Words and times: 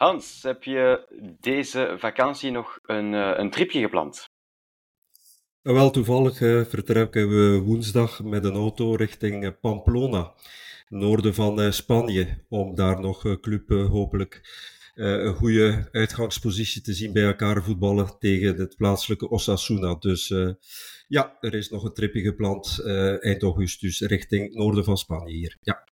Hans, 0.00 0.42
heb 0.42 0.62
je 0.62 1.06
deze 1.40 1.94
vakantie 1.98 2.50
nog 2.50 2.78
een, 2.82 3.12
uh, 3.12 3.32
een 3.36 3.50
tripje 3.50 3.80
gepland? 3.80 4.28
Wel, 5.62 5.90
toevallig 5.90 6.40
uh, 6.40 6.64
vertrekken 6.64 7.28
we 7.28 7.58
woensdag 7.58 8.22
met 8.22 8.44
een 8.44 8.54
auto 8.54 8.94
richting 8.94 9.60
Pamplona, 9.60 10.34
noorden 10.88 11.34
van 11.34 11.72
Spanje, 11.72 12.44
om 12.48 12.74
daar 12.74 13.00
nog 13.00 13.40
club 13.40 13.68
hopelijk 13.68 14.40
een 14.94 15.34
goede 15.34 15.88
uitgangspositie 15.92 16.82
te 16.82 16.92
zien 16.92 17.12
bij 17.12 17.24
elkaar 17.24 17.62
voetballen 17.62 18.18
tegen 18.18 18.56
het 18.56 18.76
plaatselijke 18.76 19.28
Osasuna. 19.28 19.94
Dus 19.94 20.28
ja, 21.06 21.36
er 21.40 21.54
is 21.54 21.68
nog 21.68 21.84
een 21.84 21.94
tripje 21.94 22.20
gepland 22.20 22.82
eind 23.20 23.42
augustus 23.42 24.00
richting 24.00 24.54
noorden 24.54 24.84
van 24.84 24.96
Spanje 24.96 25.32
hier. 25.32 25.56
Ja. 25.60 25.88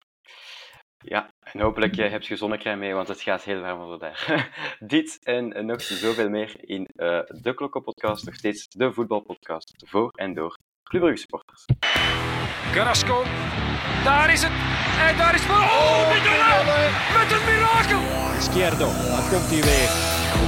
Ja, 0.98 1.34
en 1.54 1.60
hopelijk 1.60 1.98
uh, 1.98 2.12
heb 2.12 2.22
je 2.22 2.36
zonnecrème 2.36 2.80
mee, 2.80 2.94
want 2.94 3.08
het 3.08 3.22
gaat 3.22 3.44
heel 3.44 3.62
warm 3.62 3.78
worden 3.80 4.00
daar. 4.00 4.50
Dit 4.94 5.20
en 5.24 5.66
nog 5.66 5.82
zoveel 5.82 6.30
meer 6.30 6.56
in 6.60 6.90
uh, 6.96 7.20
de 7.28 7.54
Klokkenpodcast, 7.54 8.26
nog 8.26 8.36
steeds 8.36 8.68
de 8.68 8.94
voetbalpodcast 8.94 9.74
voor 9.86 10.12
en 10.16 10.34
door 10.34 10.58
Club 10.84 11.02
Brugge 11.02 11.20
supporters. 11.20 11.66
Carrasco, 12.72 13.24
daar 14.04 14.34
is 14.34 14.42
het. 14.42 14.52
En 15.08 15.18
daar 15.18 15.36
is 15.36 15.42
het. 15.42 15.52
Oh, 15.52 16.10
Mignolet! 16.12 16.92
Met 17.18 17.30
een 17.36 17.46
mirakel! 17.50 18.02
Izquierdo, 18.38 18.88
dan 19.14 19.24
komt 19.32 19.50
hij 19.54 19.62
weer. 19.70 19.90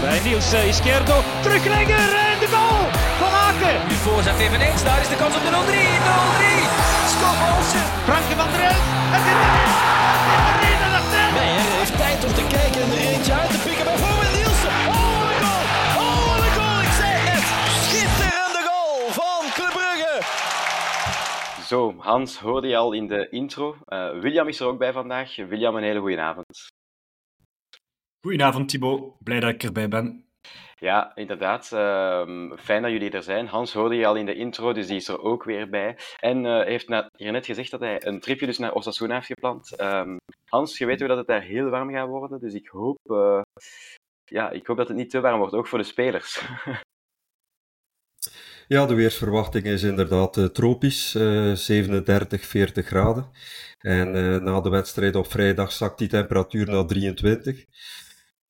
Bij 0.02 0.20
Niels 0.26 0.54
uh, 0.54 0.68
Izquierdo, 0.68 1.18
terugleggen 1.41 2.04
en 2.29 2.38
de 2.43 2.48
goal 2.55 2.84
van 3.21 3.31
Aken. 3.48 3.88
Nu 3.88 3.95
voorzet 4.05 4.40
eveneens, 4.40 4.84
daar 4.84 5.02
is 5.02 5.09
de 5.09 5.16
kans 5.16 5.35
op 5.35 5.43
de 5.48 5.52
0-3. 5.52 5.55
0-3. 5.55 6.90
Scott 7.13 7.40
Olsen. 7.49 7.85
Frankie 8.07 8.35
van 8.41 8.49
der 8.54 8.62
Elf. 8.70 8.85
Het 9.13 9.26
is 9.31 10.48
Zo, 21.70 21.93
Hans 21.98 22.39
hoorde 22.39 22.67
je 22.67 22.77
al 22.77 22.93
in 22.93 23.07
de 23.07 23.29
intro. 23.29 23.77
Uh, 23.87 24.20
William 24.20 24.48
is 24.48 24.59
er 24.59 24.67
ook 24.67 24.77
bij 24.77 24.93
vandaag. 24.93 25.35
William, 25.35 25.76
een 25.76 25.84
hele 25.84 25.99
goede 25.99 26.20
avond. 26.20 26.67
Goedenavond 28.21 28.70
Thibaut, 28.70 29.13
blij 29.23 29.39
dat 29.39 29.49
ik 29.49 29.63
erbij 29.63 29.87
ben. 29.87 30.26
Ja, 30.76 31.15
inderdaad. 31.15 31.71
Uh, 31.73 32.51
fijn 32.57 32.81
dat 32.81 32.91
jullie 32.91 33.11
er 33.11 33.23
zijn. 33.23 33.48
Hans 33.48 33.73
hoorde 33.73 33.95
je 33.95 34.05
al 34.05 34.15
in 34.15 34.26
de 34.26 34.35
intro, 34.35 34.73
dus 34.73 34.87
die 34.87 34.95
is 34.95 35.07
er 35.07 35.21
ook 35.21 35.43
weer 35.43 35.70
bij. 35.70 35.98
En 36.20 36.45
uh, 36.45 36.63
heeft 36.63 36.87
net, 36.87 37.09
hier 37.15 37.31
net 37.31 37.45
gezegd 37.45 37.71
dat 37.71 37.79
hij 37.79 38.05
een 38.05 38.20
tripje 38.20 38.45
dus 38.45 38.57
naar 38.57 38.73
Osasuna 38.73 39.13
heeft 39.13 39.26
gepland. 39.26 39.81
Um, 39.81 40.17
Hans, 40.45 40.77
je 40.77 40.85
weet 40.85 40.99
hoe 40.99 41.07
dat 41.07 41.17
het 41.17 41.27
daar 41.27 41.41
heel 41.41 41.70
warm 41.70 41.91
gaat 41.91 42.07
worden, 42.07 42.39
dus 42.39 42.54
ik 42.54 42.67
hoop, 42.67 42.99
uh, 43.05 43.41
ja, 44.26 44.49
ik 44.49 44.67
hoop 44.67 44.77
dat 44.77 44.87
het 44.87 44.98
niet 44.98 45.09
te 45.09 45.20
warm 45.20 45.39
wordt, 45.39 45.54
ook 45.54 45.67
voor 45.67 45.79
de 45.79 45.83
spelers. 45.83 46.41
ja, 48.70 48.85
de 48.85 48.93
weersverwachting 48.93 49.65
is 49.65 49.84
inderdaad 49.84 50.37
uh, 50.37 50.45
tropisch, 50.45 51.12
37, 51.53 52.45
40 52.45 52.85
graden. 52.85 53.29
En 53.79 54.11
na 54.43 54.61
de 54.61 54.70
wedstrijd 54.70 55.15
op 55.15 55.31
vrijdag 55.31 55.71
zakt 55.71 55.98
die 55.98 56.07
temperatuur 56.07 56.65
naar 56.65 56.85
23. 56.85 57.65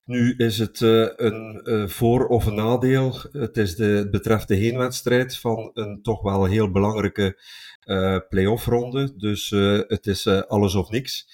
Nu 0.04 0.34
is 0.36 0.58
het 0.58 0.80
een 0.80 1.62
voor- 1.88 2.26
of 2.26 2.46
een 2.46 2.54
nadeel. 2.54 3.14
Het, 3.32 3.56
is 3.56 3.76
de, 3.76 4.08
betreft 4.10 4.48
de 4.48 4.54
heenwedstrijd 4.54 5.36
van 5.36 5.70
een 5.74 6.02
toch 6.02 6.22
wel 6.22 6.44
heel 6.44 6.70
belangrijke 6.70 7.42
uh, 7.84 8.18
play-off-ronde. 8.28 9.16
Dus 9.16 9.50
het 9.86 10.06
is 10.06 10.26
alles 10.26 10.74
of 10.74 10.90
niks. 10.90 11.26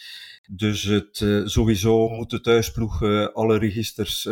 Dus 0.51 0.83
het, 0.83 1.25
sowieso 1.45 2.09
moet 2.09 2.31
de 2.31 2.41
thuisploeg 2.41 3.03
alle 3.33 3.59
registers 3.59 4.29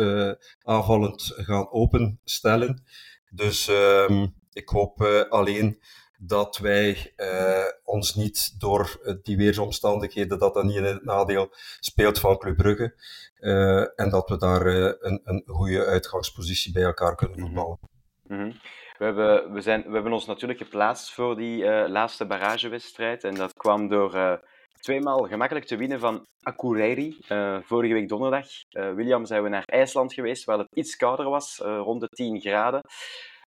aanvallend 0.61 1.33
gaan 1.35 1.71
openstellen. 1.71 2.83
Dus 3.29 3.67
ehm, 3.67 4.25
ik 4.55 4.69
hoop 4.69 5.01
alleen 5.29 5.79
dat 6.17 6.57
wij 6.57 7.13
uh, 7.17 7.65
ons 7.83 8.15
niet 8.15 8.59
door 8.59 9.17
die 9.23 9.37
weersomstandigheden, 9.37 10.39
dat 10.39 10.53
dat 10.53 10.63
niet 10.63 10.75
in 10.75 10.83
het 10.83 11.03
nadeel 11.03 11.49
speelt 11.79 12.19
van 12.19 12.37
Club 12.37 12.57
Brugge. 12.57 12.93
Uh, 13.39 13.99
en 13.99 14.09
dat 14.09 14.29
we 14.29 14.37
daar 14.37 14.65
een, 14.65 15.21
een 15.23 15.43
goede 15.45 15.85
uitgangspositie 15.85 16.73
bij 16.73 16.83
elkaar 16.83 17.15
kunnen 17.15 17.37
mhm. 17.37 17.45
voetballen. 17.45 17.79
Mm 18.27 18.37
-hmm. 18.37 18.53
We 18.97 19.05
hebben, 19.05 19.53
we, 19.53 19.61
zijn, 19.61 19.83
we 19.87 19.93
hebben 19.93 20.13
ons 20.13 20.25
natuurlijk 20.25 20.59
geplaatst 20.59 21.13
voor 21.13 21.35
die 21.35 21.89
laatste 21.89 22.25
barragewedstrijd. 22.25 23.23
En 23.23 23.35
dat 23.35 23.53
kwam 23.53 23.87
door 23.87 24.41
tweemaal 24.79 25.23
gemakkelijk 25.23 25.65
te 25.65 25.75
winnen 25.77 25.99
van 25.99 26.25
Akureyri. 26.41 27.17
vorige 27.61 27.93
week 27.93 28.09
donderdag. 28.09 28.47
William 28.69 29.25
zijn 29.25 29.43
we 29.43 29.49
naar 29.49 29.63
IJsland 29.65 30.13
geweest, 30.13 30.43
waar 30.43 30.57
het 30.57 30.67
iets 30.73 30.95
kouder 30.95 31.29
was, 31.29 31.57
rond 31.57 32.01
de 32.01 32.07
10 32.07 32.39
graden. 32.39 32.81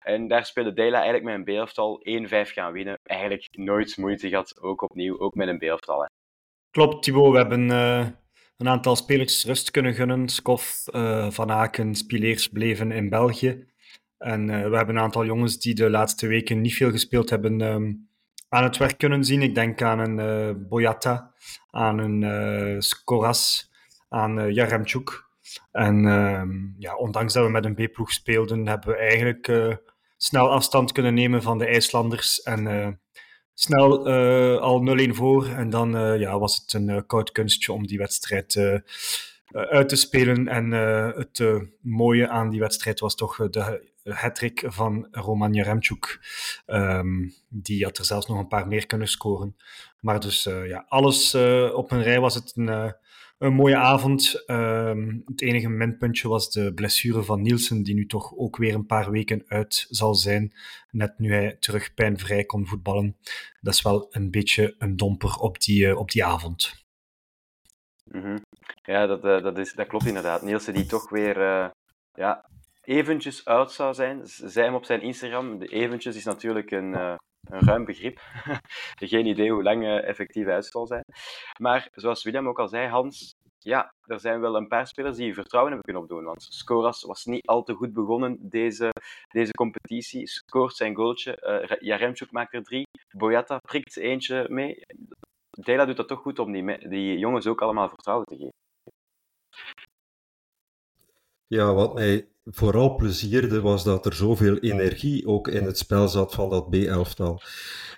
En 0.06 0.28
daar 0.28 0.46
speelde 0.46 0.74
Dela 0.74 1.02
eigenlijk 1.02 1.24
met 1.24 1.36
een 1.36 1.44
B-elftal 1.44 2.02
1-5 2.28 2.30
gaan 2.30 2.72
winnen. 2.72 3.00
Eigenlijk 3.04 3.48
nooit 3.52 3.98
moeite 3.98 4.30
gehad, 4.30 4.62
ook 4.62 4.82
opnieuw, 4.82 5.20
ook 5.20 5.36
met 5.36 5.48
een 5.48 5.58
B-elftal. 5.58 6.10
Klopt, 6.72 7.04
Thibaut. 7.04 7.32
We 7.32 7.38
hebben 7.38 7.70
uh, 7.70 8.08
een 8.58 8.68
aantal 8.68 8.96
spelers 8.96 9.46
rust 9.46 9.72
kunnen 9.72 9.94
gunnen. 9.94 10.30
Skof, 10.30 10.84
uh, 10.92 11.30
Van 11.30 11.52
Aken, 11.52 11.96
Spileers 11.96 12.48
bleven 12.48 12.92
in 12.92 13.10
België. 13.10 13.68
En 14.18 14.48
uh, 14.48 14.70
we 14.70 14.76
hebben 14.76 14.96
een 14.96 15.02
aantal 15.02 15.26
jongens 15.26 15.60
die 15.60 15.76
de 15.76 15.90
laatste 15.90 16.28
weken 16.28 16.62
niet 16.62 16.76
veel 16.76 16.92
gespeeld 16.92 17.30
hebben 17.30 17.62
um, 17.62 18.10
aan 18.50 18.64
het 18.64 18.78
werk 18.78 18.98
kunnen 18.98 19.24
zien. 19.24 19.42
Ik 19.42 19.56
denk 19.56 19.82
aan 19.82 20.00
een 20.00 20.68
Boyata, 20.68 21.34
aan 21.72 21.98
een 21.98 22.82
Skoras, 22.82 23.72
aan 24.10 24.54
Jaremchuk. 24.54 25.24
En 25.72 26.08
ehm, 26.08 26.52
ja, 26.78 26.96
ondanks 26.96 27.34
dat 27.34 27.46
we 27.46 27.52
met 27.52 27.66
een 27.66 27.76
B-ploeg 27.76 28.12
speelden, 28.12 28.68
hebben 28.68 28.90
we 28.90 28.96
eigenlijk 28.96 29.48
snel 30.18 30.50
afstand 30.50 30.92
kunnen 30.92 31.14
nemen 31.14 31.42
van 31.42 31.58
de 31.58 31.66
IJslanders. 31.66 32.42
En 32.42 32.66
uh, 32.66 32.88
snel 33.54 34.08
uh, 34.08 34.58
al 34.58 35.00
0-1 35.08 35.10
voor. 35.10 35.48
En 35.48 35.70
dan 35.70 35.96
uh, 35.96 36.20
ja, 36.20 36.40
was 36.40 36.58
het 36.58 36.74
een 36.74 37.06
koud 37.06 37.32
kunstje 37.32 37.74
om 37.74 37.88
die 37.88 37.98
wedstrijd 37.98 38.58
uit 39.52 39.90
te 39.90 39.96
spelen. 39.96 40.48
En 40.48 40.72
het 41.18 41.44
mooie 41.82 42.28
aan 42.28 42.50
die 42.50 42.60
wedstrijd 42.60 43.00
was 43.00 43.16
toch 43.16 43.50
de 43.50 43.92
hattrick 44.04 44.64
van 44.66 45.08
Roman 45.12 45.54
Jaremchuk. 45.54 46.20
Um, 46.66 47.34
die 47.50 47.84
had 47.84 47.98
er 47.98 48.06
zelfs 48.06 48.28
nog 48.28 48.38
een 48.38 48.48
paar 48.48 48.68
meer 48.68 48.86
kunnen 48.86 49.08
scoren. 49.08 49.56
Maar 50.00 50.20
dus 50.20 50.44
ja, 50.44 50.86
alles 50.88 51.36
op 51.74 51.92
een 51.92 52.04
rij 52.04 52.20
was 52.20 52.36
het 52.36 52.52
een 52.56 52.96
een 53.46 53.54
mooie 53.54 53.78
avond. 53.78 54.44
Um, 54.48 55.24
het 55.26 55.42
enige 55.42 55.70
minpuntje 55.70 56.28
was 56.28 56.52
de 56.52 56.74
blessure 56.74 57.24
van 57.24 57.42
Nielsen, 57.42 57.84
die 57.84 57.96
nu 57.96 58.06
toch 58.06 58.36
ook 58.38 58.58
weer 58.58 58.74
een 58.74 58.86
paar 58.86 59.12
weken 59.12 59.44
uit 59.48 59.86
zal 59.90 60.16
zijn. 60.16 60.54
Net 60.92 61.20
nu 61.20 61.34
hij 61.34 61.56
terug 61.60 61.94
pijnvrij 61.94 62.46
kon 62.46 62.68
voetballen. 62.68 63.18
Dat 63.62 63.74
is 63.74 63.82
wel 63.82 64.08
een 64.10 64.32
beetje 64.32 64.76
een 64.78 64.96
domper 64.96 65.36
op 65.36 65.60
die, 65.60 65.86
uh, 65.86 65.98
op 65.98 66.12
die 66.12 66.26
avond. 66.26 66.86
-hmm. 68.12 68.42
Ja, 68.84 69.06
dat, 69.06 69.26
uh, 69.26 69.44
dat, 69.44 69.58
is, 69.58 69.74
dat 69.74 69.88
klopt 69.88 70.06
inderdaad. 70.06 70.42
Nielsen 70.42 70.74
die 70.74 70.86
toch 70.86 71.10
weer 71.10 71.38
uh, 71.38 71.70
ja, 72.14 72.50
eventjes 72.82 73.46
uit 73.46 73.72
zou 73.72 73.94
zijn. 73.94 74.22
Zij 74.26 74.64
hem 74.64 74.76
op 74.76 74.86
zijn 74.86 75.02
Instagram. 75.02 75.62
Eventjes 75.62 76.16
is 76.16 76.26
natuurlijk 76.26 76.72
een, 76.72 77.18
een 77.50 77.60
ruim 77.60 77.86
begrip. 77.86 78.20
Geen 79.12 79.26
idee 79.26 79.52
hoe 79.52 79.64
lang 79.64 79.84
uh, 79.84 80.08
effectief 80.08 80.48
uit 80.48 80.66
zal 80.66 80.88
zijn. 80.88 81.04
Maar 81.60 81.90
zoals 81.92 82.24
William 82.24 82.48
ook 82.48 82.60
al 82.60 82.68
zei, 82.68 82.88
Hans, 82.88 83.36
ja, 83.60 83.94
er 84.02 84.20
zijn 84.20 84.40
wel 84.40 84.56
een 84.56 84.68
paar 84.68 84.88
spelers 84.88 85.18
die 85.18 85.34
vertrouwen 85.34 85.74
hebben 85.74 85.94
kunnen 85.94 86.12
opdoen. 86.12 86.34
Want 86.34 86.44
Scoras 86.50 87.04
was 87.04 87.26
niet 87.26 87.48
al 87.48 87.64
te 87.64 87.74
goed 87.74 87.94
begonnen 87.94 88.38
deze, 88.50 88.90
deze 89.32 89.52
competitie. 89.52 90.28
Scoort 90.28 90.76
zijn 90.76 90.96
goaltje. 90.96 91.66
Uh, 91.70 91.78
Jaremchuk 91.80 92.32
maakt 92.32 92.54
er 92.54 92.64
drie. 92.64 92.88
Boyata 93.18 93.58
prikt 93.58 93.98
eentje 93.98 94.46
mee. 94.50 94.82
Dela 95.50 95.86
doet 95.86 95.98
dat 95.98 96.08
toch 96.08 96.22
goed 96.22 96.40
om 96.40 96.52
die, 96.52 96.88
die 96.90 97.18
jongens 97.18 97.48
ook 97.48 97.62
allemaal 97.62 97.90
vertrouwen 97.90 98.26
te 98.26 98.36
geven. 98.36 98.54
Ja, 101.48 101.74
wat 101.74 101.94
mij 101.94 102.28
vooral 102.46 102.96
plezierde 102.96 103.62
was 103.62 103.84
dat 103.84 104.06
er 104.06 104.14
zoveel 104.14 104.58
energie 104.58 105.28
ook 105.28 105.48
in 105.48 105.64
het 105.64 105.78
spel 105.78 106.08
zat 106.08 106.34
van 106.34 106.50
dat 106.50 106.70
B-elftal. 106.70 107.42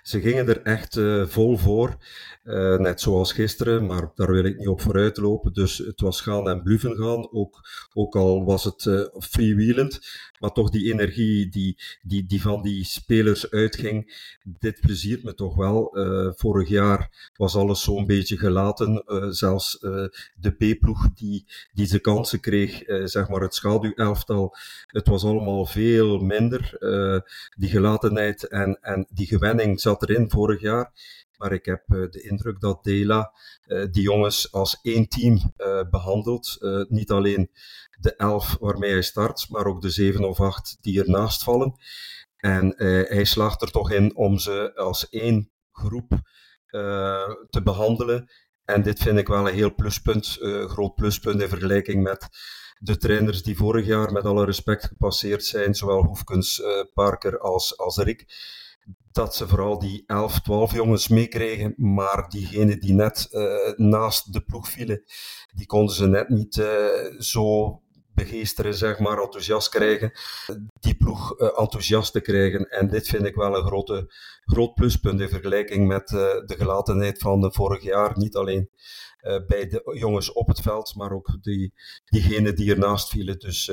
Ze 0.02 0.20
gingen 0.20 0.48
er 0.48 0.62
echt 0.62 0.96
uh, 0.96 1.26
vol 1.26 1.56
voor. 1.56 1.96
Uh, 2.44 2.76
net 2.76 3.00
zoals 3.00 3.32
gisteren, 3.32 3.86
maar 3.86 4.10
daar 4.14 4.32
wil 4.32 4.44
ik 4.44 4.58
niet 4.58 4.68
op 4.68 4.80
vooruit 4.80 5.16
lopen. 5.16 5.52
Dus 5.52 5.78
het 5.78 6.00
was 6.00 6.20
gaan 6.20 6.48
en 6.48 6.62
bluffen 6.62 6.96
gaan, 6.96 7.32
ook, 7.32 7.68
ook 7.92 8.16
al 8.16 8.44
was 8.44 8.64
het 8.64 8.84
uh, 8.84 9.06
freewheelend. 9.18 10.00
Maar 10.38 10.52
toch 10.52 10.70
die 10.70 10.92
energie 10.92 11.48
die, 11.48 11.76
die, 12.02 12.26
die 12.26 12.42
van 12.42 12.62
die 12.62 12.84
spelers 12.84 13.50
uitging, 13.50 14.26
dit 14.42 14.80
pleziert 14.80 15.22
me 15.22 15.34
toch 15.34 15.56
wel. 15.56 15.98
Uh, 15.98 16.32
vorig 16.34 16.68
jaar 16.68 17.30
was 17.36 17.56
alles 17.56 17.82
zo'n 17.82 18.06
beetje 18.06 18.36
gelaten. 18.36 19.02
zelfs 19.30 19.78
de 20.34 20.50
B-ploeg 20.58 21.08
die, 21.14 21.44
die 21.72 21.86
zijn 21.86 22.00
kansen 22.00 22.40
kreeg, 22.40 22.82
zeg 23.04 23.28
maar 23.28 23.40
het 23.40 23.54
schaduwelftal, 23.54 24.54
het 24.86 25.06
was 25.06 25.24
allemaal 25.24 25.66
veel 25.66 26.18
minder. 26.18 26.76
die 27.56 27.68
gelatenheid 27.68 28.48
en, 28.48 28.78
en 28.80 29.06
die 29.10 29.26
gewenning 29.26 29.80
zat 29.80 30.02
erin 30.02 30.30
vorig 30.30 30.60
jaar. 30.60 30.92
Maar 31.38 31.52
ik 31.52 31.64
heb 31.64 31.82
de 31.86 32.20
indruk 32.22 32.60
dat 32.60 32.84
Dela 32.84 33.32
die 33.90 34.02
jongens 34.02 34.52
als 34.52 34.78
één 34.82 35.08
team 35.08 35.54
behandelt. 35.90 36.56
niet 36.88 37.10
alleen 37.10 37.50
de 37.98 38.16
elf 38.16 38.56
waarmee 38.60 38.90
hij 38.90 39.02
start, 39.02 39.46
maar 39.48 39.66
ook 39.66 39.82
de 39.82 39.90
zeven 39.90 40.24
of 40.24 40.40
acht 40.40 40.78
die 40.80 41.00
ernaast 41.00 41.42
vallen. 41.42 41.74
En 42.36 42.74
hij 43.08 43.24
slaagt 43.24 43.62
er 43.62 43.70
toch 43.70 43.90
in 43.90 44.16
om 44.16 44.38
ze 44.38 44.72
als 44.74 45.08
één 45.08 45.50
groep 45.72 46.20
te 47.50 47.60
behandelen. 47.64 48.28
En 48.68 48.82
dit 48.82 48.98
vind 48.98 49.18
ik 49.18 49.28
wel 49.28 49.48
een 49.48 49.54
heel 49.54 49.74
pluspunt, 49.74 50.38
uh, 50.40 50.64
groot 50.64 50.94
pluspunt 50.94 51.40
in 51.40 51.48
vergelijking 51.48 52.02
met 52.02 52.28
de 52.78 52.96
trainers 52.96 53.42
die 53.42 53.56
vorig 53.56 53.86
jaar 53.86 54.12
met 54.12 54.24
alle 54.24 54.44
respect 54.44 54.84
gepasseerd 54.84 55.44
zijn, 55.44 55.74
zowel 55.74 56.04
Hoefkens, 56.04 56.62
Parker 56.94 57.38
als, 57.38 57.78
als 57.78 57.96
Rick. 57.96 58.26
Dat 59.12 59.34
ze 59.34 59.48
vooral 59.48 59.78
die 59.78 60.04
11, 60.06 60.40
12 60.40 60.72
jongens 60.72 61.08
meekregen, 61.08 61.74
maar 61.76 62.28
diegenen 62.28 62.80
die 62.80 62.92
net 62.92 63.28
uh, 63.30 63.72
naast 63.76 64.32
de 64.32 64.40
ploeg 64.40 64.68
vielen, 64.68 65.02
die 65.54 65.66
konden 65.66 65.94
ze 65.94 66.06
net 66.06 66.28
niet 66.28 66.54
zo 67.18 67.80
begeesteren, 68.14 68.74
zeg 68.74 68.98
maar, 68.98 69.22
enthousiast 69.22 69.68
krijgen, 69.68 70.12
die 70.80 70.96
ploeg 70.96 71.40
uh, 71.40 71.48
enthousiast 71.56 72.12
te 72.12 72.20
krijgen. 72.20 72.70
En 72.70 72.88
dit 72.88 73.08
vind 73.08 73.24
ik 73.24 73.34
wel 73.34 73.56
een 73.56 73.66
grote, 73.66 74.14
groot 74.44 74.74
pluspunt 74.74 75.20
in 75.20 75.28
vergelijking 75.28 75.86
met 75.86 76.08
de 76.08 76.54
gelatenheid 76.58 77.18
van 77.18 77.52
vorig 77.52 77.82
jaar. 77.82 78.18
Niet 78.18 78.36
alleen 78.36 78.70
bij 79.46 79.66
de 79.66 79.96
jongens 79.98 80.32
op 80.32 80.48
het 80.48 80.60
veld, 80.60 80.94
maar 80.94 81.12
ook 81.12 81.38
die, 81.40 81.72
diegenen 82.04 82.54
die 82.54 82.70
ernaast 82.70 83.08
vielen. 83.08 83.38
Dus 83.38 83.72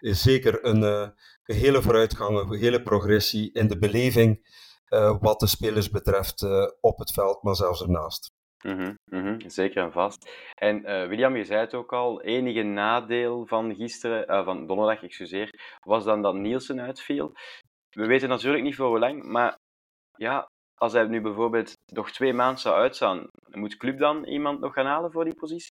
is 0.00 0.22
zeker 0.22 0.64
een, 0.64 1.12
een, 1.50 1.56
hele 1.56 1.82
vooruitgang, 1.82 2.38
een 2.38 2.58
hele 2.58 2.82
progressie 2.82 3.52
in 3.52 3.68
de 3.68 3.78
beleving 3.78 4.58
wat 5.20 5.40
de 5.40 5.46
spelers 5.46 5.90
betreft 5.90 6.42
op 6.80 6.98
het 6.98 7.12
veld, 7.12 7.42
maar 7.42 7.54
zelfs 7.54 7.82
ernaast. 7.82 8.30
Mm 8.64 8.98
-hmm, 9.04 9.50
zeker 9.50 9.82
en 9.82 9.92
vast. 9.92 10.30
En 10.54 10.76
uh, 10.76 11.08
William, 11.08 11.36
je 11.36 11.44
zei 11.44 11.60
het 11.60 11.74
ook 11.74 11.92
al, 11.92 12.22
enige 12.22 12.62
nadeel 12.62 13.46
van 13.46 13.74
gisteren, 13.74 14.30
uh, 14.30 14.44
van 14.44 14.66
donderdag, 14.66 15.02
excuseer, 15.02 15.76
was 15.80 16.04
dan 16.04 16.22
dat 16.22 16.34
Nielsen 16.34 16.80
uitviel. 16.80 17.32
We 17.90 18.06
weten 18.06 18.28
natuurlijk 18.28 18.62
niet 18.62 18.74
voor 18.74 18.86
hoe 18.86 18.98
lang, 18.98 19.22
maar 19.22 19.58
ja, 20.16 20.48
als 20.74 20.92
hij 20.92 21.04
nu 21.04 21.20
bijvoorbeeld 21.20 21.72
nog 21.92 22.10
twee 22.10 22.32
maanden 22.32 22.60
zou 22.60 22.74
uitstaan, 22.76 23.26
moet 23.48 23.76
Club 23.76 23.98
dan 23.98 24.24
iemand 24.24 24.60
nog 24.60 24.72
gaan 24.72 24.86
halen 24.86 25.12
voor 25.12 25.24
die 25.24 25.34
positie? 25.34 25.72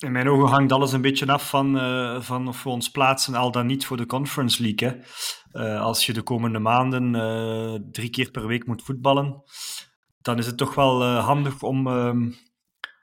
In 0.00 0.12
mijn 0.12 0.28
ogen 0.28 0.48
hangt 0.48 0.72
alles 0.72 0.92
een 0.92 1.00
beetje 1.00 1.26
af 1.26 1.48
van, 1.48 1.76
van 2.22 2.48
of 2.48 2.62
we 2.62 2.68
ons 2.68 2.90
plaatsen 2.90 3.34
al 3.34 3.50
dan 3.50 3.66
niet 3.66 3.86
voor 3.86 3.96
de 3.96 4.06
Conference 4.06 4.62
League. 4.62 5.02
Hè. 5.50 5.78
als 5.78 6.06
je 6.06 6.12
de 6.12 6.22
komende 6.22 6.58
maanden 6.58 7.12
drie 7.92 8.10
keer 8.10 8.30
per 8.30 8.46
week 8.46 8.66
moet 8.66 8.82
voetballen, 8.82 9.42
dan 10.20 10.38
is 10.38 10.46
het 10.46 10.56
toch 10.56 10.74
wel 10.74 11.04
handig 11.04 11.62
om, 11.62 11.86
uh, 11.86 12.14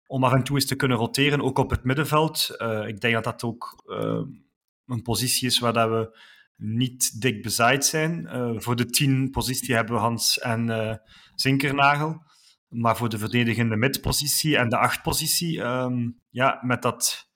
om 0.07 0.25
af 0.25 0.33
en 0.33 0.43
toe 0.43 0.57
eens 0.57 0.67
te 0.67 0.77
kunnen 0.77 0.97
roteren, 0.97 1.41
ook 1.41 1.59
op 1.59 1.71
het 1.71 1.85
middenveld. 1.85 2.57
Ik 2.87 3.01
denk 3.01 3.15
dat 3.15 3.25
dat 3.25 3.45
ook 3.45 3.83
ehm, 3.87 4.25
een 4.87 5.03
positie 5.03 5.47
is 5.47 5.59
waar 5.59 5.73
dat 5.73 5.89
we 5.89 6.19
niet 6.57 7.21
dik 7.21 7.43
bezaaid 7.43 7.85
zijn. 7.85 8.27
Eh, 8.27 8.53
voor 8.57 8.77
de 8.77 8.87
tien 8.87 9.31
positie 9.31 9.75
hebben 9.75 9.95
we 9.95 10.01
Hans 10.01 10.39
en 10.39 11.01
Zinkernagel. 11.35 12.23
Maar 12.71 12.97
voor 12.97 13.09
de 13.09 13.19
verdedigende 13.19 13.77
midpositie 13.77 14.57
en 14.57 14.69
de 14.69 14.77
acht 14.77 15.03
positie, 15.03 15.63
ehm, 15.63 16.09
ja, 16.31 16.59
met 16.63 16.83
dat 16.83 17.29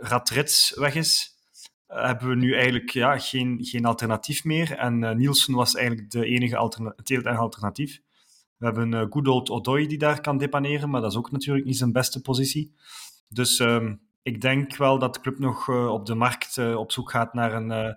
Radrits 0.00 0.74
weg 0.74 0.94
is, 0.94 1.38
hebben 1.86 2.28
we 2.28 2.34
nu 2.34 2.54
eigenlijk 2.54 2.90
ja, 2.90 3.18
geen, 3.18 3.58
geen 3.60 3.84
alternatief 3.84 4.44
meer. 4.44 4.76
En 4.76 5.16
Nielsen 5.16 5.54
was 5.54 5.74
eigenlijk 5.74 6.10
de 6.10 6.24
enige 6.24 6.56
alterna 6.56 6.94
alternatief. 7.36 8.00
We 8.56 8.66
hebben 8.66 8.92
uh, 8.92 9.06
good 9.10 9.28
old 9.28 9.50
Odoi 9.50 9.86
die 9.86 9.98
daar 9.98 10.20
kan 10.20 10.38
depaneren, 10.38 10.90
maar 10.90 11.00
dat 11.00 11.10
is 11.10 11.16
ook 11.16 11.30
natuurlijk 11.30 11.66
niet 11.66 11.76
zijn 11.76 11.92
beste 11.92 12.20
positie. 12.20 12.74
Dus 13.28 13.58
uh, 13.58 13.90
ik 14.22 14.40
denk 14.40 14.76
wel 14.76 14.98
dat 14.98 15.14
de 15.14 15.20
club 15.20 15.38
nog 15.38 15.68
uh, 15.68 15.86
op 15.86 16.06
de 16.06 16.14
markt 16.14 16.56
uh, 16.56 16.76
op 16.76 16.92
zoek 16.92 17.10
gaat 17.10 17.34
naar 17.34 17.52
een 17.52 17.96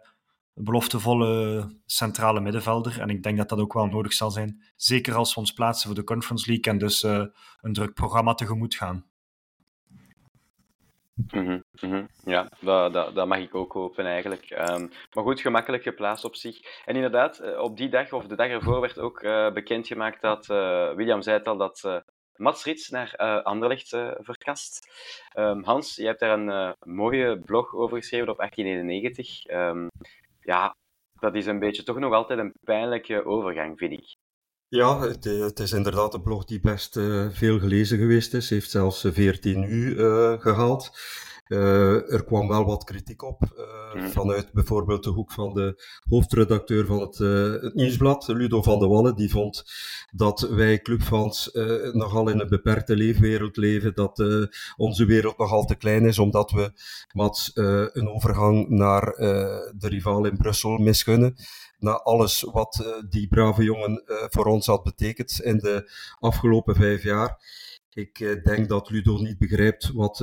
beloftevolle 0.57 1.67
centrale 1.85 2.39
middenvelder. 2.39 2.99
En 2.99 3.09
ik 3.09 3.23
denk 3.23 3.37
dat 3.37 3.49
dat 3.49 3.59
ook 3.59 3.73
wel 3.73 3.85
nodig 3.85 4.13
zal 4.13 4.31
zijn. 4.31 4.63
Zeker 4.75 5.15
als 5.15 5.33
we 5.33 5.39
ons 5.39 5.53
plaatsen 5.53 5.87
voor 5.87 5.99
de 5.99 6.03
Conference 6.03 6.51
League 6.51 6.73
en 6.73 6.79
dus 6.79 7.03
een 7.03 7.73
druk 7.73 7.93
programma 7.93 8.33
tegemoet 8.33 8.75
gaan. 8.75 9.05
Mm 11.17 11.63
-hmm, 11.79 12.07
Ja, 12.23 12.49
dat, 12.59 12.93
dat, 12.93 13.15
dat, 13.15 13.27
mag 13.27 13.39
ik 13.39 13.55
ook 13.55 13.73
hopen 13.73 14.05
eigenlijk. 14.05 14.49
Um, 14.49 14.89
maar 15.13 15.23
goed, 15.23 15.41
gemakkelijk 15.41 15.83
geplaatst 15.83 16.25
op 16.25 16.35
zich. 16.35 16.59
En 16.85 16.95
inderdaad, 16.95 17.39
eh, 17.39 17.59
op 17.59 17.77
die 17.77 17.89
dag 17.89 18.13
of 18.13 18.27
de 18.27 18.35
dag 18.35 18.47
ervoor 18.47 18.81
werd 18.81 18.99
ook 18.99 19.21
uh, 19.21 19.51
bekendgemaakt 19.51 20.21
dat, 20.21 20.45
William 20.95 21.21
zei 21.21 21.37
het 21.37 21.47
al, 21.47 21.57
dat 21.57 21.83
uh, 21.85 21.97
Mats 22.35 22.63
Rits 22.63 22.89
naar 22.89 23.15
Anderlecht 23.43 23.89
verkast. 24.17 24.87
Um, 25.33 25.63
Hans, 25.63 25.95
je 25.95 26.05
hebt 26.05 26.19
daar 26.19 26.39
een 26.39 26.75
mooie 26.79 27.39
blog 27.39 27.73
over 27.73 27.97
geschreven 27.97 28.29
op 28.29 28.37
1891. 28.37 29.49
Um, 29.49 29.55
ehm, 29.55 29.87
ja, 30.47 30.75
dat 31.19 31.35
is 31.35 31.45
een 31.45 31.59
beetje 31.59 31.83
toch 31.83 31.99
nog 31.99 32.13
altijd 32.13 32.39
een 32.39 32.53
pijnlijke 32.63 33.25
overgang, 33.25 33.77
vind 33.77 33.91
ik. 33.91 34.15
Ja, 34.67 34.99
het, 34.99 35.23
het, 35.23 35.59
is 35.59 35.71
inderdaad 35.71 36.13
een 36.13 36.21
blog 36.21 36.45
die 36.45 36.59
best 36.59 36.97
uh, 36.97 37.29
veel 37.29 37.59
gelezen 37.59 37.97
geweest 37.97 38.33
is. 38.33 38.49
Heeft 38.49 38.69
zelfs 38.69 39.05
14 39.07 39.63
u 39.63 39.95
uh, 39.95 40.39
gehaald. 40.39 40.91
Uh, 41.47 42.13
er 42.13 42.23
kwam 42.23 42.47
wel 42.47 42.65
wat 42.65 42.83
kritiek 42.83 43.21
op, 43.21 43.41
mm. 43.93 44.09
vanuit 44.09 44.51
bijvoorbeeld 44.53 45.03
de 45.03 45.09
hoek 45.09 45.31
van 45.31 45.53
de 45.53 45.83
hoofdredacteur 46.09 46.85
van 46.85 46.99
het, 46.99 47.17
het 47.61 47.73
nieuwsblad, 47.73 48.27
Ludo 48.27 48.61
van 48.61 48.79
de 48.79 48.87
Wallen, 48.87 49.15
die 49.15 49.29
vond 49.29 49.63
dat 50.11 50.39
wij 50.39 50.81
clubfans 50.81 51.49
nogal 51.91 52.29
in 52.29 52.39
een 52.39 52.49
beperkte 52.49 52.95
leefwereld 52.95 53.57
leven, 53.57 53.95
dat 53.95 54.23
onze 54.75 55.05
wereld 55.05 55.37
nogal 55.37 55.65
te 55.65 55.75
klein 55.75 56.05
is, 56.05 56.19
omdat 56.19 56.51
we 56.51 56.71
Mats 57.13 57.51
een 57.93 58.09
overgang 58.09 58.69
naar 58.69 59.05
de 59.05 59.87
rivaal 59.87 60.25
in 60.25 60.37
Brussel 60.37 60.77
misgunnen 60.77 61.35
na 61.79 61.91
alles 61.91 62.41
wat 62.41 62.79
uh, 62.81 63.09
die 63.09 63.27
brave 63.27 63.63
jongen 63.63 64.03
uh, 64.05 64.17
voor 64.29 64.45
ons 64.45 64.65
had 64.65 64.83
betekend 64.83 65.41
in 65.41 65.57
de 65.57 65.91
afgelopen 66.19 66.75
vijf 66.75 67.03
jaar. 67.03 67.41
Ik 67.93 68.19
uh, 68.19 68.43
denk 68.43 68.69
dat 68.69 68.89
Ludo 68.89 69.17
niet 69.17 69.37
begrijpt 69.37 69.91
wat 69.93 70.19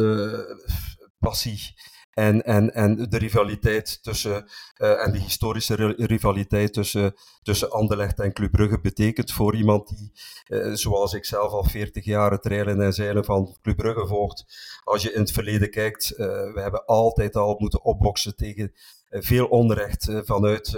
passie 1.25 1.75
en, 2.15 2.44
en, 2.44 2.75
en 2.75 2.97
de 3.11 3.19
rivaliteit 3.19 4.03
tussen, 4.03 4.49
uh, 4.79 5.05
en 5.05 5.12
de 5.12 5.19
historische 5.19 5.75
rivaliteit 5.97 6.73
tussen, 6.73 7.15
tussen 7.43 7.71
Anderlecht 7.71 8.21
en 8.21 8.32
Club 8.32 8.50
Brugge 8.50 8.81
betekent 8.81 9.32
voor 9.32 9.55
iemand 9.55 9.88
die, 9.88 10.12
uh, 10.49 10.75
zoals 10.75 11.12
ik 11.12 11.25
zelf 11.25 11.53
al 11.53 11.65
40 11.65 12.05
jaar 12.05 12.31
het 12.31 12.47
en 12.47 12.93
zeilen 12.93 13.25
van 13.25 13.56
Club 13.62 13.76
Brugge 13.76 14.06
volgt. 14.06 14.44
Als 14.85 15.03
je 15.03 15.12
in 15.12 15.21
het 15.21 15.32
verleden 15.32 15.71
kijkt, 15.71 16.11
uh, 16.11 16.17
we 16.26 16.61
hebben 16.61 16.85
altijd 16.85 17.37
al 17.37 17.56
moeten 17.59 17.85
opboksen 17.85 18.37
tegen 18.37 18.73
veel 19.21 19.47
onrecht 19.47 20.09
vanuit 20.25 20.71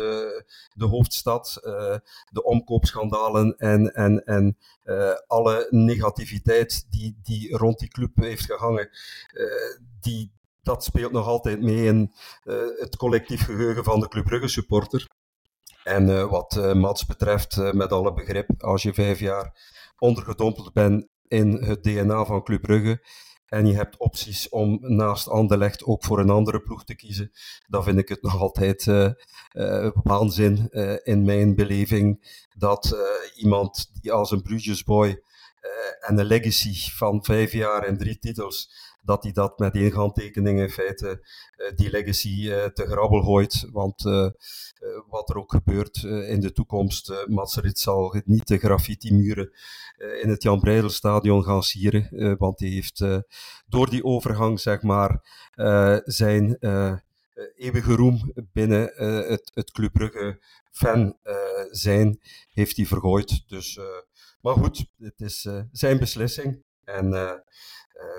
de 0.72 0.84
hoofdstad, 0.84 1.58
de 2.30 2.42
omkoopschandalen 2.42 3.56
en, 3.56 3.94
en, 3.94 4.24
en 4.24 4.56
alle 5.26 5.66
negativiteit 5.70 6.86
die, 6.90 7.18
die 7.22 7.56
rond 7.56 7.78
die 7.78 7.88
club 7.88 8.16
heeft 8.16 8.44
gehangen. 8.44 8.90
die, 10.00 10.32
dat 10.62 10.84
speelt 10.84 11.12
nog 11.12 11.26
altijd 11.26 11.62
mee 11.62 11.84
in 11.84 12.12
het 12.76 12.96
collectief 12.96 13.44
geheugen 13.44 13.84
van 13.84 14.00
de 14.00 14.08
Club 14.08 14.24
Brugge 14.24 14.48
supporter. 14.48 15.06
En 15.82 16.28
wat 16.28 16.56
uh, 16.58 16.72
Mats 16.72 17.06
betreft, 17.06 17.72
met 17.72 17.92
alle 17.92 18.12
begrip, 18.12 18.62
als 18.62 18.82
je 18.82 18.94
vijf 18.94 19.18
jaar 19.18 19.52
ondergedompeld 19.98 20.72
bent 20.72 21.08
in 21.28 21.52
het 21.52 21.82
DNA 21.82 22.24
van 22.24 22.42
Club 22.42 22.62
Brugge 22.62 23.02
en 23.46 23.66
je 23.66 23.74
hebt 23.74 23.96
opties 23.96 24.48
om 24.48 24.78
naast 24.80 25.28
Anderlecht 25.28 25.84
ook 25.84 26.04
voor 26.04 26.18
een 26.18 26.30
andere 26.30 26.60
ploeg 26.60 26.84
te 26.84 26.94
kiezen, 26.94 27.32
dan 27.66 27.84
vind 27.84 27.98
ik 27.98 28.08
het 28.08 28.22
nog 28.22 28.40
altijd 28.40 28.86
waanzin 30.02 30.68
in 31.04 31.24
mijn 31.24 31.54
beleving 31.54 32.38
dat 32.56 32.96
iemand 33.36 33.90
die 34.02 34.12
als 34.12 34.30
een 34.30 34.42
Brugesboy 34.42 35.22
en 36.00 36.18
een 36.18 36.26
legacy 36.26 36.90
van 36.90 37.24
vijf 37.24 37.52
jaar 37.52 37.82
en 37.82 37.98
drie 37.98 38.18
titels 38.18 38.70
dat 39.06 39.22
hij 39.22 39.32
dat 39.32 39.58
met 39.58 39.74
één 39.74 39.92
handtekening 39.92 40.60
in 40.60 40.70
feite 40.70 41.20
uh, 41.56 41.76
die 41.76 41.90
legacy 41.90 42.46
uh, 42.46 42.64
te 42.64 42.86
grabbel 42.86 43.22
gooit. 43.22 43.68
Want 43.72 44.04
uh, 44.04 44.30
wat 45.08 45.30
er 45.30 45.36
ook 45.36 45.50
gebeurt 45.50 46.02
in 46.02 46.40
de 46.40 46.52
toekomst, 46.52 47.10
uh, 47.10 47.26
Matserit 47.26 47.78
zal 47.78 48.22
niet 48.24 48.46
de 48.46 48.58
graffiti-muren 48.58 49.50
in 50.22 50.28
het 50.28 50.42
Jan 50.42 50.60
Breidelstadion 50.60 51.44
gaan 51.44 51.62
sieren. 51.62 52.36
want 52.38 52.60
hij 52.60 52.68
heeft 52.68 53.04
door 53.66 53.90
die 53.90 54.04
overgang, 54.04 54.60
zeg 54.60 54.82
maar, 54.82 55.20
zijn 56.04 56.58
eeuwige 57.56 57.94
roem 57.94 58.32
binnen 58.52 58.92
het, 59.28 59.50
het 59.54 59.70
Club 59.70 59.92
Brugge 59.92 60.42
fan 60.70 61.18
zijn, 61.70 62.20
heeft 62.52 62.76
hij 62.76 62.86
vergooid. 62.86 63.44
Dus, 63.48 63.80
maar 64.40 64.54
goed, 64.54 64.86
het 64.98 65.20
is 65.20 65.48
zijn 65.72 65.98
beslissing. 65.98 66.64
En 66.84 67.12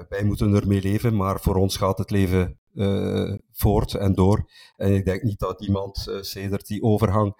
wij 0.09 0.23
moeten 0.23 0.55
ermee 0.55 0.81
leven, 0.81 1.15
maar 1.15 1.39
voor 1.39 1.55
ons 1.55 1.77
gaat 1.77 1.97
het 1.97 2.11
leven 2.11 2.59
voort 3.51 3.93
en 3.93 4.13
door. 4.13 4.49
En 4.75 4.93
ik 4.93 5.05
denk 5.05 5.21
niet 5.21 5.39
dat 5.39 5.65
iemand 5.65 6.05
uh, 6.09 6.21
sedert 6.21 6.67
die 6.67 6.81
overgang 6.81 7.35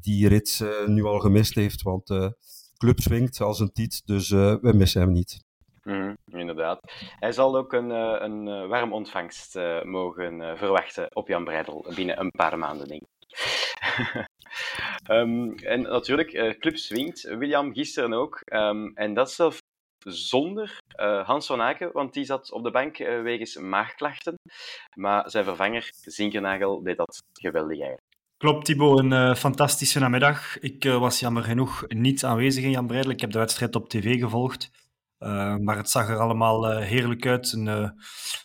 die 0.00 0.28
rit 0.28 0.64
nu 0.86 1.04
al 1.04 1.18
gemist 1.18 1.54
heeft, 1.54 1.82
want 1.82 2.06
de 2.06 2.36
club 2.76 3.00
swingt 3.00 3.40
als 3.40 3.60
een 3.60 3.72
tiet, 3.72 4.02
dus 4.06 4.28
we 4.30 4.72
missen 4.74 5.00
hem 5.00 5.12
niet. 5.12 5.44
Mm, 5.82 6.16
inderdaad. 6.26 6.80
Hij 7.18 7.32
zal 7.32 7.56
ook 7.56 7.72
een, 7.72 7.90
een 7.90 8.68
warm 8.68 8.92
ontvangst 8.92 9.58
mogen 9.82 10.58
verwachten 10.58 11.16
op 11.16 11.28
Jan 11.28 11.44
Breidel 11.44 11.86
binnen 11.94 12.20
een 12.20 12.30
paar 12.30 12.58
maanden, 12.58 12.88
denk 12.88 13.02
ik. 13.02 13.14
um, 15.10 15.54
en 15.74 15.82
natuurlijk, 15.82 16.56
Club 16.58 16.76
swingt. 16.76 17.22
William 17.22 17.72
gisteren 17.72 18.12
ook. 18.12 18.40
Um, 18.44 18.92
en 18.94 19.14
dat 19.14 19.32
zelf 19.32 19.62
zonder 20.04 20.78
uh, 21.00 21.26
Hans 21.26 21.46
van 21.46 21.60
Aken, 21.60 21.92
want 21.92 22.12
die 22.12 22.24
zat 22.24 22.52
op 22.52 22.64
de 22.64 22.70
bank 22.70 22.98
uh, 22.98 23.22
wegens 23.22 23.56
maagklachten. 23.56 24.34
Maar 24.96 25.30
zijn 25.30 25.44
vervanger, 25.44 25.90
Zinkernagel, 25.92 26.82
deed 26.82 26.96
dat 26.96 27.22
geweldig 27.32 27.78
eigenlijk. 27.78 28.12
Klopt, 28.36 28.64
Thibaut. 28.64 28.98
Een 28.98 29.10
uh, 29.10 29.34
fantastische 29.34 29.98
namiddag. 29.98 30.58
Ik 30.60 30.84
was 30.84 31.20
jammer 31.20 31.42
genoeg 31.42 31.84
niet 31.88 32.24
aanwezig 32.24 32.64
in 32.64 32.70
Jan 32.70 32.86
Breidel. 32.86 33.10
Ik 33.10 33.20
heb 33.20 33.30
de 33.30 33.38
wedstrijd 33.38 33.76
op 33.76 33.88
tv 33.88 34.18
gevolgd. 34.18 34.70
maar 35.60 35.76
het 35.76 35.90
zag 35.90 36.08
er 36.08 36.18
allemaal 36.18 36.78
heerlijk 36.78 37.26
uit. 37.26 37.52
Een 37.52 38.00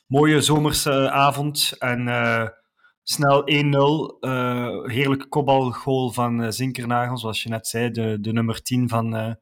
mooie 0.08 0.42
zomerse 0.42 1.12
avond. 1.12 1.76
En 1.80 2.08
snel 3.04 3.42
1-0. 3.42 3.46
Uh, 4.20 4.86
heerlijke 4.86 5.28
kopbalgoal 5.28 6.12
van 6.12 6.54
Zinkernagel, 6.54 7.18
zoals 7.18 7.44
je 7.44 7.50
net 7.50 7.68
zei. 7.68 7.92
De, 7.92 8.18
de 8.22 8.32
nummer 8.32 8.62
10 8.62 8.90
van, 8.90 9.38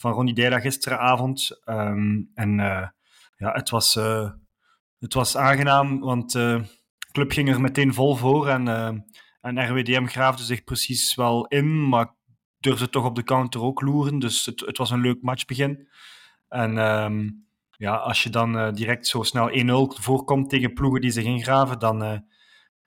van 0.00 0.12
Ronnie 0.12 0.34
Deira 0.34 0.60
gisteravond. 0.60 1.60
Um, 1.64 2.30
en 2.34 2.56
ja, 3.36 3.52
het 3.52 3.70
was, 3.70 3.94
het 4.98 5.14
was 5.14 5.36
aangenaam, 5.36 6.00
want 6.00 6.32
de 6.32 6.64
club 7.12 7.30
ging 7.32 7.48
er 7.48 7.60
meteen 7.60 7.94
vol 7.94 8.16
voor. 8.16 8.48
En, 8.48 8.68
en 9.40 9.68
RWDM 9.68 10.06
graafde 10.06 10.42
zich 10.42 10.64
precies 10.64 11.14
wel 11.14 11.46
in, 11.46 11.88
maar 11.88 12.14
durfde 12.58 12.88
toch 12.88 13.04
op 13.04 13.16
de 13.16 13.22
counter 13.22 13.62
ook 13.62 13.80
loeren. 13.80 14.18
Dus 14.18 14.46
het, 14.46 14.60
het 14.60 14.78
was 14.78 14.90
een 14.90 15.00
leuk 15.00 15.22
matchbegin. 15.22 15.88
En 16.48 16.78
um, 16.78 17.46
ja, 17.70 17.94
als 17.94 18.22
je 18.22 18.30
dan 18.30 18.74
direct 18.74 19.06
zo 19.06 19.22
snel 19.22 19.50
1-0 19.50 20.00
voorkomt 20.00 20.50
tegen 20.50 20.72
ploegen 20.72 21.00
die 21.00 21.10
zich 21.10 21.24
ingraven, 21.24 21.78
dan 21.78 22.24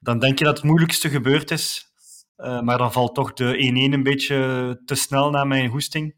dan 0.04 0.20
denk 0.20 0.40
je 0.40 0.46
dat 0.46 0.58
het 0.58 0.66
moeilijkste 0.66 1.10
gebeurd 1.10 1.52
is. 1.52 1.92
Maar 2.36 2.78
dan 2.78 2.92
valt 2.92 3.16
toch 3.16 3.34
de 3.34 3.90
1-1 3.90 3.94
een 3.94 4.04
beetje 4.04 4.82
te 4.86 4.96
snel 4.96 5.30
naar 5.30 5.48
mijn 5.48 5.70
hoesting. 5.70 6.16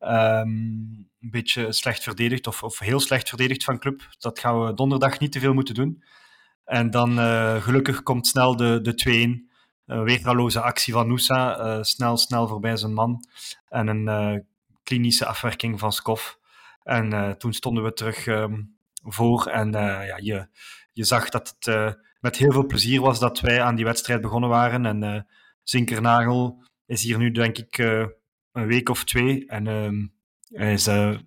Um, 0.00 1.08
een 1.24 1.30
beetje 1.30 1.72
slecht 1.72 2.02
verdedigd, 2.02 2.46
of, 2.46 2.62
of 2.62 2.78
heel 2.78 3.00
slecht 3.00 3.28
verdedigd 3.28 3.64
van 3.64 3.78
club. 3.78 4.08
Dat 4.18 4.38
gaan 4.38 4.64
we 4.64 4.74
donderdag 4.74 5.18
niet 5.18 5.32
te 5.32 5.40
veel 5.40 5.54
moeten 5.54 5.74
doen. 5.74 6.02
En 6.64 6.90
dan 6.90 7.18
uh, 7.18 7.62
gelukkig 7.62 8.02
komt 8.02 8.26
snel 8.26 8.56
de, 8.56 8.80
de 8.80 9.48
2-1. 9.48 9.52
Uh, 9.86 10.56
actie 10.62 10.92
van 10.92 11.08
Noosa, 11.08 11.58
uh, 11.58 11.82
snel, 11.82 12.16
snel 12.16 12.48
voorbij 12.48 12.76
zijn 12.76 12.94
man. 12.94 13.24
En 13.68 13.86
een 13.86 14.46
klinische 14.82 15.26
afwerking 15.26 15.78
van 15.78 15.92
Skof. 15.92 16.38
En 16.82 17.38
toen 17.38 17.52
stonden 17.52 17.84
we 17.84 17.92
terug 17.92 18.26
um, 18.26 18.78
voor. 19.02 19.46
En 19.46 19.72
ja, 19.72 20.16
je, 20.16 20.48
je 20.92 21.04
zag 21.04 21.28
dat 21.28 21.56
het 21.58 21.96
met 22.20 22.36
heel 22.36 22.52
veel 22.52 22.66
plezier 22.66 23.00
was 23.00 23.18
dat 23.18 23.40
wij 23.40 23.62
aan 23.62 23.74
die 23.74 23.84
wedstrijd 23.84 24.20
begonnen 24.20 24.50
waren. 24.50 24.86
En 24.86 25.26
Zinkernagel 25.62 26.64
is 26.86 27.02
hier 27.02 27.18
nu, 27.18 27.30
denk 27.30 27.58
ik, 27.58 27.76
een 28.54 28.66
week 28.66 28.88
of 28.88 29.04
twee. 29.04 29.46
En 29.46 29.66
uh, 29.66 30.08
hij 30.60 30.72
is 30.72 30.88
uh, 30.88 31.18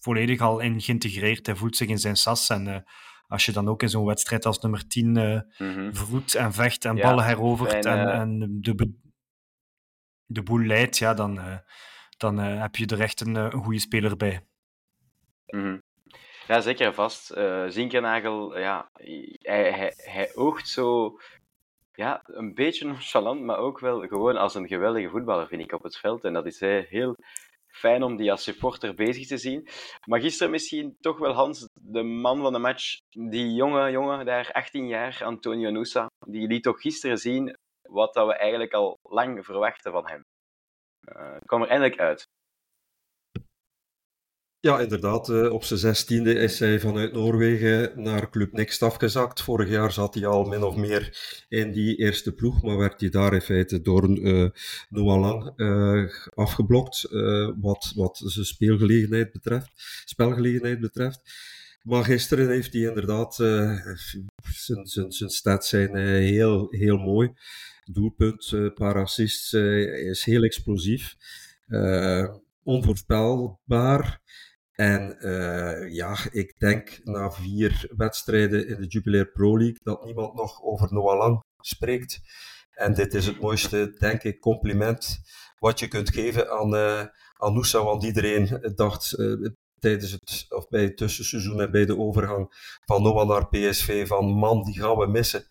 volledig 0.00 0.40
al 0.40 0.60
in 0.60 0.80
geïntegreerd. 0.80 1.46
Hij 1.46 1.56
voelt 1.56 1.76
zich 1.76 1.88
in 1.88 1.98
zijn 1.98 2.16
sas. 2.16 2.48
En 2.48 2.84
als 3.26 3.46
je 3.46 3.52
dan 3.52 3.68
ook 3.68 3.82
in 3.82 3.88
zo'n 3.88 4.06
wedstrijd 4.06 4.46
als 4.46 4.58
nummer 4.58 4.86
10 4.86 5.08
mm 5.10 5.44
-hmm. 5.56 5.94
voet 5.94 6.34
en 6.34 6.52
vecht 6.52 6.84
en 6.84 6.96
ja, 6.96 7.02
ballen 7.02 7.24
herovert 7.24 7.84
en, 7.84 8.12
en, 8.12 8.58
de, 8.60 8.92
de 10.24 10.42
boel 10.42 10.60
leidt, 10.60 10.98
ja, 10.98 11.14
dan, 11.14 11.40
dan 12.16 12.38
heb 12.38 12.76
je 12.76 12.86
er 12.86 13.00
echt 13.00 13.20
een, 13.20 13.34
een 13.34 13.62
goede 13.62 13.80
speler 13.80 14.16
bij. 14.16 14.46
Mm 15.46 15.60
-hmm. 15.60 15.82
Ja, 16.48 16.60
zeker 16.60 16.94
vast. 16.94 17.36
Uh, 17.36 17.64
Zinkernagel, 17.68 18.58
ja, 18.58 18.90
hij, 18.92 19.72
hij, 19.72 19.92
hij 19.96 20.34
oogt 20.34 20.68
zo 20.68 21.16
ja, 21.98 22.22
een 22.24 22.54
beetje 22.54 22.86
nonchalant, 22.92 23.42
maar 23.42 23.58
ook 23.58 23.78
wel 23.78 24.00
gewoon 24.00 24.36
als 24.36 24.54
een 24.54 24.68
geweldige 24.68 25.08
voetballer, 25.08 25.46
vind 25.46 25.62
ik, 25.62 25.72
op 25.72 25.82
het 25.82 25.96
veld. 25.96 26.24
En 26.24 26.32
dat 26.32 26.46
is 26.46 26.60
heel 26.60 27.14
fijn 27.66 28.02
om 28.02 28.16
die 28.16 28.30
als 28.30 28.42
supporter 28.42 28.94
bezig 28.94 29.26
te 29.26 29.36
zien. 29.36 29.68
Maar 30.06 30.20
gisteren 30.20 30.52
misschien 30.52 30.96
toch 31.00 31.18
wel 31.18 31.32
Hans, 31.32 31.68
de 31.80 32.02
man 32.02 32.40
van 32.40 32.52
de 32.52 32.58
match, 32.58 32.98
die 33.08 33.54
jonge 33.54 33.90
jongen 33.90 34.26
daar, 34.26 34.50
18 34.52 34.86
jaar, 34.86 35.20
Antonio 35.24 35.70
Nusa, 35.70 36.06
die 36.26 36.46
liet 36.46 36.62
toch 36.62 36.80
gisteren 36.80 37.18
zien 37.18 37.56
wat 37.82 38.14
dat 38.14 38.26
we 38.26 38.34
eigenlijk 38.34 38.72
al 38.72 38.98
lang 39.02 39.44
verwachten 39.44 39.92
van 39.92 40.08
hem. 40.08 40.22
Uh, 41.16 41.36
kwam 41.44 41.62
er 41.62 41.68
eindelijk 41.68 42.00
uit. 42.00 42.26
Ja, 44.60 44.80
inderdaad. 44.80 45.28
Eh, 45.28 45.52
op 45.52 45.64
zijn 45.64 45.78
zestiende 45.78 46.34
is 46.34 46.58
hij 46.58 46.80
vanuit 46.80 47.12
Noorwegen 47.12 48.02
naar 48.02 48.30
Club 48.30 48.52
Next 48.52 48.82
afgezakt. 48.82 49.40
Vorig 49.40 49.68
jaar 49.68 49.92
zat 49.92 50.14
hij 50.14 50.26
al 50.26 50.44
min 50.44 50.62
of 50.62 50.76
meer 50.76 51.18
in 51.48 51.72
die 51.72 51.96
eerste 51.96 52.32
ploeg, 52.32 52.62
maar 52.62 52.76
werd 52.76 53.00
hij 53.00 53.10
daar 53.10 53.34
in 53.34 53.40
feite 53.40 53.80
door 53.80 54.08
uh, 54.08 54.50
Noah 54.88 55.20
Lang 55.20 55.52
uh, 55.56 56.10
afgeblokt, 56.34 57.06
wat, 57.60 57.92
wat 57.94 58.22
zijn 58.24 58.44
speelgelegenheid 58.46 59.32
betreft, 59.32 59.70
spelgelegenheid 60.04 60.80
betreft. 60.80 61.20
Maar 61.82 62.04
gisteren 62.04 62.48
heeft 62.48 62.72
hij 62.72 62.82
inderdaad, 62.82 63.34
zijn, 63.34 64.86
zijn, 64.86 65.12
zijn 65.12 65.30
stats 65.30 65.68
zijn 65.68 65.96
heel, 65.96 66.66
heel 66.70 66.96
mooi. 66.96 67.32
Doelpunt, 67.84 68.50
een 68.52 68.74
paar 68.74 68.94
assists, 68.94 69.52
is 69.52 70.24
heel 70.24 70.42
explosief. 70.42 71.16
onvoorspelbaar. 72.62 74.20
En 74.80 75.16
uh, 75.20 75.94
ja, 75.94 76.16
ik 76.30 76.54
denk 76.58 77.00
na 77.04 77.30
vier 77.30 77.90
wedstrijden 77.96 78.68
in 78.68 78.80
de 78.80 78.86
Jubilair 78.86 79.30
Pro 79.30 79.58
League 79.58 79.78
dat 79.82 80.04
niemand 80.04 80.34
nog 80.34 80.62
over 80.62 80.92
Noah 80.92 81.18
Lang 81.18 81.42
spreekt. 81.60 82.20
En 82.70 82.94
dit 82.94 83.14
is 83.14 83.26
het 83.26 83.40
mooiste, 83.40 83.94
denk 83.98 84.22
ik, 84.22 84.40
compliment 84.40 85.18
wat 85.58 85.78
je 85.78 85.88
kunt 85.88 86.10
geven 86.10 86.50
aan, 86.50 86.74
uh, 86.74 87.04
aan. 87.36 87.84
Want 87.84 88.04
iedereen 88.04 88.72
dacht 88.74 89.18
uh, 89.18 89.48
tijdens 89.78 90.12
het, 90.12 90.46
of 90.48 90.68
bij 90.68 90.82
het 90.82 90.96
tussenseizoen 90.96 91.60
en 91.60 91.70
bij 91.70 91.86
de 91.86 91.98
overgang 91.98 92.46
van 92.84 93.02
Noah 93.02 93.28
naar 93.28 93.48
PSV 93.48 94.06
van 94.06 94.24
man, 94.24 94.64
die 94.64 94.80
gaan 94.80 94.96
we 94.96 95.06
missen. 95.06 95.46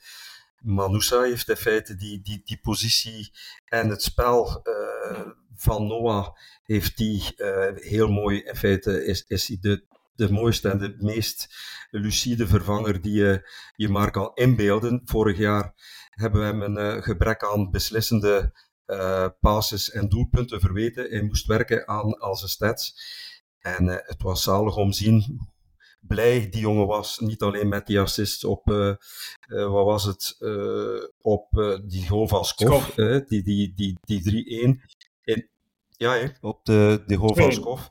Maar 0.62 0.90
Noosa 0.90 1.22
heeft 1.22 1.50
in 1.50 1.56
feite 1.56 1.96
die, 1.96 2.22
die, 2.22 2.42
die 2.44 2.60
positie 2.62 3.32
en 3.66 3.90
het 3.90 4.04
spel 4.04 4.62
van 5.58 5.88
Noah 5.88 6.28
heeft 6.64 6.98
die 6.98 7.34
uh, 7.38 7.68
heel 7.76 8.08
mooi, 8.08 8.40
in 8.40 8.56
feite 8.56 9.06
is, 9.06 9.24
is 9.28 9.48
hij 9.48 9.58
de, 9.62 9.86
de 10.16 10.32
mooiste 10.32 10.70
en 10.70 10.78
de 10.78 10.96
meest 11.00 11.56
lucide 11.90 12.48
vervanger 12.48 13.02
die 13.02 13.14
je 13.14 13.50
je 13.76 13.90
maar 13.90 14.12
kan 14.12 14.32
inbeelden. 14.34 15.02
Vorig 15.06 15.38
jaar 15.38 15.74
hebben 16.10 16.40
we 16.42 16.46
hem 16.46 16.62
een 16.62 16.96
uh, 16.96 17.04
gebrek 17.04 17.44
aan 17.44 17.72
beslissende 17.72 18.54
uh, 18.86 19.28
passes 19.40 19.92
en 19.92 20.10
doelpunten 20.10 20.60
verweten. 20.60 21.10
Hij 21.10 21.22
moest 21.22 21.46
werken 21.46 21.88
aan 21.88 22.20
al 22.20 22.36
zijn 22.36 22.50
stats. 22.50 22.96
En 23.60 23.88
het 23.88 24.22
was 24.22 24.44
zalig 24.44 24.76
om 24.76 24.92
te 24.92 24.98
zien 24.98 25.40
blij 26.00 26.50
die 26.50 26.62
jongen 26.62 26.88
was. 26.88 27.20
Niet 27.20 27.42
alleen 27.42 27.68
met 27.68 27.88
die 27.88 28.00
assist 28.00 28.44
op, 28.44 28.70
uh, 28.70 28.94
uh, 29.48 29.72
wat 29.72 29.86
was 29.86 30.04
het, 30.04 30.36
uh, 30.40 31.04
op 31.22 31.48
die 31.86 32.08
goal 32.08 32.28
van 32.28 32.46
Skof, 32.46 32.94
die, 33.28 33.44
die, 33.44 33.74
die, 33.76 33.98
die 34.02 34.46
3-1 35.36 35.58
ja, 35.90 36.32
op 36.42 36.66
de, 36.66 37.04
de 37.06 37.16
Hovalskov. 37.16 37.82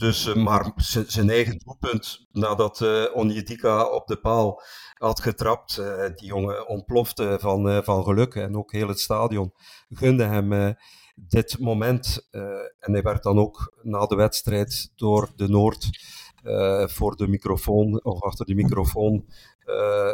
Dus, 0.00 0.26
uh, 0.26 0.34
maar 0.34 0.72
zijn 1.06 1.30
eigen 1.30 1.58
doelpunt, 1.58 2.26
nadat 2.32 2.80
uh, 2.80 3.04
Onjedika 3.14 3.84
op 3.84 4.06
de 4.06 4.16
paal 4.16 4.62
had 4.94 5.20
getrapt, 5.20 5.76
uh, 5.76 6.04
die 6.14 6.26
jongen 6.26 6.68
ontplofte 6.68 7.36
van, 7.40 7.84
van 7.84 8.04
geluk. 8.04 8.34
En 8.34 8.56
ook 8.56 8.72
heel 8.72 8.88
het 8.88 9.00
stadion 9.00 9.52
gunde 9.88 10.24
hem 10.24 10.76
dit 11.14 11.58
moment. 11.58 12.28
en 12.78 12.92
hij 12.92 13.02
werd 13.02 13.22
dan 13.22 13.38
ook 13.38 13.78
na 13.82 14.06
de 14.06 14.14
wedstrijd 14.14 14.92
door 14.96 15.32
de 15.36 15.48
Noord 15.48 15.88
voor 16.90 17.16
de 17.16 17.28
microfoon, 17.28 18.04
of 18.04 18.22
achter 18.22 18.46
de 18.46 18.54
microfoon, 18.54 19.24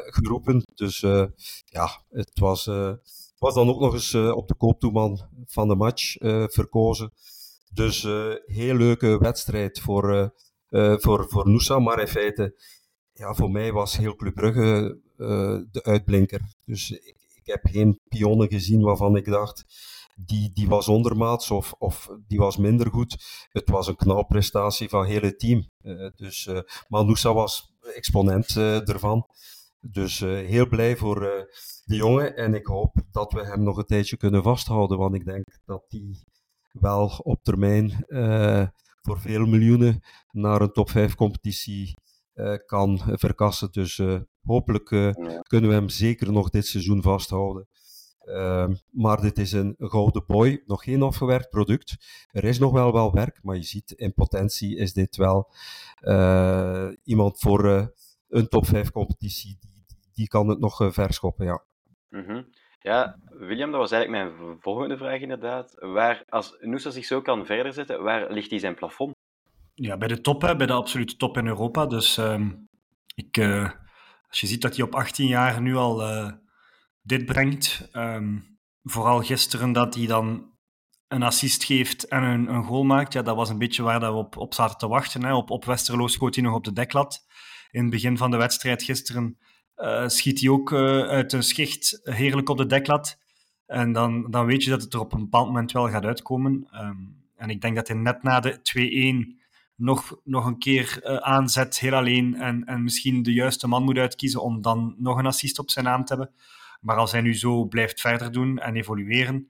geroepen. 0.06 0.62
Dus 0.74 1.00
ja, 1.64 2.02
het 2.10 2.38
was 2.38 2.70
was 3.38 3.54
dan 3.54 3.68
ook 3.68 3.80
nog 3.80 3.92
eens 3.92 4.12
uh, 4.12 4.36
op 4.36 4.48
de 4.48 4.54
kooptoeman 4.54 5.20
van 5.46 5.68
de 5.68 5.74
match 5.74 6.20
uh, 6.20 6.44
verkozen. 6.46 7.12
Dus 7.72 8.02
uh, 8.02 8.34
heel 8.44 8.74
leuke 8.74 9.18
wedstrijd 9.18 9.80
voor, 9.80 10.34
voor, 10.70 11.26
voor 11.28 11.48
Noosa, 11.48 11.78
maar 11.78 12.00
in 12.00 12.08
feite, 12.08 12.60
ja, 13.12 13.34
voor 13.34 13.50
mij 13.50 13.72
was 13.72 13.96
heel 13.96 14.16
Club 14.16 14.34
Brugge 14.34 15.00
de 15.70 15.80
uitblinker. 15.82 16.40
Dus 16.64 16.90
ik, 16.90 17.16
ik, 17.34 17.52
heb 17.52 17.60
geen 17.62 18.00
pionnen 18.08 18.48
gezien 18.48 18.80
waarvan 18.80 19.16
ik 19.16 19.24
dacht, 19.24 19.64
die, 20.14 20.50
die 20.52 20.68
was 20.68 20.88
ondermaats 20.88 21.50
of, 21.50 21.74
of 21.78 22.08
die 22.26 22.38
was 22.38 22.56
minder 22.56 22.90
goed. 22.90 23.16
Het 23.50 23.70
was 23.70 23.86
een 23.86 23.96
knalprestatie 23.96 24.88
van 24.88 25.00
het 25.00 25.08
hele 25.08 25.36
team. 25.36 25.70
dus, 26.16 26.48
maar 26.88 27.04
Noosa 27.04 27.34
was 27.34 27.72
exponent 27.94 28.56
ervan. 28.56 29.26
Dus 29.80 30.20
heel 30.20 30.68
blij 30.68 30.96
voor 30.96 31.48
de 31.86 31.96
jongen. 31.96 32.36
En 32.36 32.54
ik 32.54 32.66
hoop 32.66 32.94
dat 33.10 33.32
we 33.32 33.44
hem 33.46 33.62
nog 33.62 33.76
een 33.76 33.84
tijdje 33.84 34.16
kunnen 34.16 34.42
vasthouden. 34.42 34.98
Want 34.98 35.14
ik 35.14 35.24
denk 35.24 35.44
dat 35.64 35.84
hij 35.88 36.24
wel 36.72 37.20
op 37.22 37.42
termijn 37.42 38.04
voor 39.02 39.20
veel 39.20 39.46
miljoenen 39.46 40.00
naar 40.30 40.60
een 40.60 40.72
top 40.72 40.90
5 40.90 41.14
competitie 41.14 41.94
kan 42.66 43.00
verkassen. 43.04 43.72
Dus 43.72 44.02
hopelijk 44.42 44.84
kunnen 45.42 45.70
we 45.70 45.74
hem 45.74 45.88
zeker 45.88 46.32
nog 46.32 46.50
dit 46.50 46.66
seizoen 46.66 47.02
vasthouden. 47.02 47.68
Ehm, 48.18 48.74
maar 48.90 49.20
dit 49.20 49.38
is 49.38 49.52
een 49.52 49.74
gouden 49.78 50.24
boy, 50.26 50.62
nog 50.64 50.84
geen 50.84 51.02
afgewerkt 51.02 51.50
product. 51.50 51.96
Er 52.30 52.44
is 52.44 52.58
nog 52.58 52.72
wel 52.72 52.92
wel 52.92 53.12
werk, 53.12 53.38
maar 53.42 53.56
je 53.56 53.62
ziet 53.62 53.90
in 53.90 54.14
potentie 54.14 54.76
is 54.76 54.92
dit 54.92 55.16
wel 55.16 55.50
iemand 57.04 57.38
voor 57.38 57.92
een 58.28 58.48
top 58.48 58.66
5 58.66 58.90
competitie. 58.90 59.56
Die, 59.60 59.84
die 60.12 60.28
kan 60.28 60.48
het 60.48 60.58
nog 60.58 60.88
verschoppen, 60.92 61.46
ja. 61.46 61.64
-hmm. 62.10 62.46
Ja, 62.80 63.18
William, 63.24 63.70
dat 63.70 63.80
was 63.80 63.90
eigenlijk 63.90 64.36
mijn 64.38 64.58
volgende 64.60 64.96
vraag 64.96 65.20
inderdaad. 65.20 65.74
Waar, 65.78 66.22
als 66.28 66.56
Noosa 66.60 66.90
zich 66.90 67.04
zo 67.04 67.20
kan 67.20 67.46
verder 67.46 67.72
zetten, 67.72 68.02
waar 68.02 68.32
ligt 68.32 68.50
hij 68.50 68.58
zijn 68.58 68.74
plafond? 68.74 69.14
Ja, 69.74 69.96
bij 69.96 70.08
de 70.08 70.20
top, 70.20 70.42
hè, 70.42 70.56
bij 70.56 70.66
de 70.66 70.72
absolute 70.72 71.16
top 71.16 71.36
in 71.36 71.46
Europa. 71.46 71.86
Dus 71.86 72.16
um, 72.16 72.68
ik, 73.14 73.38
als 74.28 74.40
je 74.40 74.46
ziet 74.46 74.62
dat 74.62 74.76
hij 74.76 74.84
op 74.84 74.94
18 74.94 75.26
jaar 75.26 75.60
nu 75.60 75.76
al 75.76 76.02
dit 77.02 77.24
brengt. 77.24 77.88
Um, 77.92 78.56
vooral 78.82 79.22
gisteren 79.22 79.72
dat 79.72 79.94
hij 79.94 80.06
dan 80.06 80.54
een 81.08 81.22
assist 81.22 81.64
geeft 81.64 82.08
en 82.08 82.22
een, 82.22 82.48
een 82.48 82.64
goal 82.64 82.84
maakt. 82.84 83.12
Ja, 83.12 83.22
dat 83.22 83.36
was 83.36 83.48
een 83.48 83.58
beetje 83.58 83.82
waar 83.82 84.00
dat 84.00 84.12
we 84.12 84.18
op, 84.18 84.36
op 84.36 84.54
zaten 84.54 84.78
te 84.78 84.88
wachten. 84.88 85.24
Hè. 85.24 85.34
Op, 85.34 85.50
op 85.50 85.64
Westerlo 85.64 86.06
schoot 86.06 86.34
hij 86.34 86.44
nog 86.44 86.54
op 86.54 86.64
de 86.64 86.72
deklat. 86.72 87.26
In 87.70 87.80
het 87.80 87.90
begin 87.90 88.16
van 88.16 88.30
de 88.30 88.36
wedstrijd 88.36 88.82
gisteren 88.82 89.38
uh, 89.76 90.08
schiet 90.08 90.40
hij 90.40 90.48
ook 90.50 90.70
uh, 90.70 90.78
uit 91.08 91.32
een 91.32 91.42
schicht 91.42 92.00
heerlijk 92.02 92.48
op 92.48 92.56
de 92.56 92.66
deklat. 92.66 93.18
En 93.66 93.92
dan, 93.92 94.30
dan 94.30 94.46
weet 94.46 94.64
je 94.64 94.70
dat 94.70 94.82
het 94.82 94.94
er 94.94 95.00
op 95.00 95.12
een 95.12 95.20
bepaald 95.20 95.46
moment 95.46 95.72
wel 95.72 95.88
gaat 95.88 96.04
uitkomen. 96.04 96.68
Um, 96.74 97.24
en 97.36 97.50
ik 97.50 97.60
denk 97.60 97.76
dat 97.76 97.88
hij 97.88 97.96
net 97.96 98.22
na 98.22 98.40
de 98.40 98.58
2-1 99.34 99.40
nog, 99.76 100.20
nog 100.24 100.46
een 100.46 100.58
keer 100.58 101.00
uh, 101.02 101.16
aanzet, 101.16 101.78
heel 101.78 101.94
alleen. 101.94 102.34
En, 102.34 102.64
en 102.64 102.82
misschien 102.82 103.22
de 103.22 103.32
juiste 103.32 103.68
man 103.68 103.84
moet 103.84 103.98
uitkiezen 103.98 104.42
om 104.42 104.62
dan 104.62 104.94
nog 104.98 105.18
een 105.18 105.26
assist 105.26 105.58
op 105.58 105.70
zijn 105.70 105.84
naam 105.84 106.04
te 106.04 106.14
hebben. 106.14 106.34
Maar 106.80 106.96
als 106.96 107.12
hij 107.12 107.20
nu 107.20 107.34
zo 107.34 107.64
blijft 107.64 108.00
verder 108.00 108.32
doen 108.32 108.58
en 108.58 108.76
evolueren, 108.76 109.48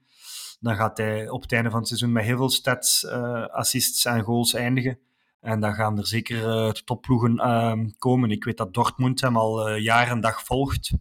dan 0.59 0.75
gaat 0.75 0.97
hij 0.97 1.29
op 1.29 1.41
het 1.41 1.51
einde 1.51 1.69
van 1.69 1.79
het 1.79 1.87
seizoen 1.87 2.11
met 2.11 2.23
heel 2.23 2.37
veel 2.37 2.49
stats, 2.49 3.07
assists 3.51 4.05
en 4.05 4.21
goals 4.23 4.53
eindigen. 4.53 4.99
En 5.39 5.59
dan 5.59 5.73
gaan 5.73 5.97
er 5.97 6.07
zeker 6.07 6.65
uh, 6.65 6.69
topploegen 6.69 7.33
uh, 7.33 7.73
komen. 7.97 8.31
Ik 8.31 8.43
weet 8.43 8.57
dat 8.57 8.73
Dortmund 8.73 9.21
hem 9.21 9.37
al 9.37 9.69
uh, 9.69 9.83
jaar 9.83 10.07
en 10.07 10.21
dag 10.21 10.43
volgt. 10.43 10.91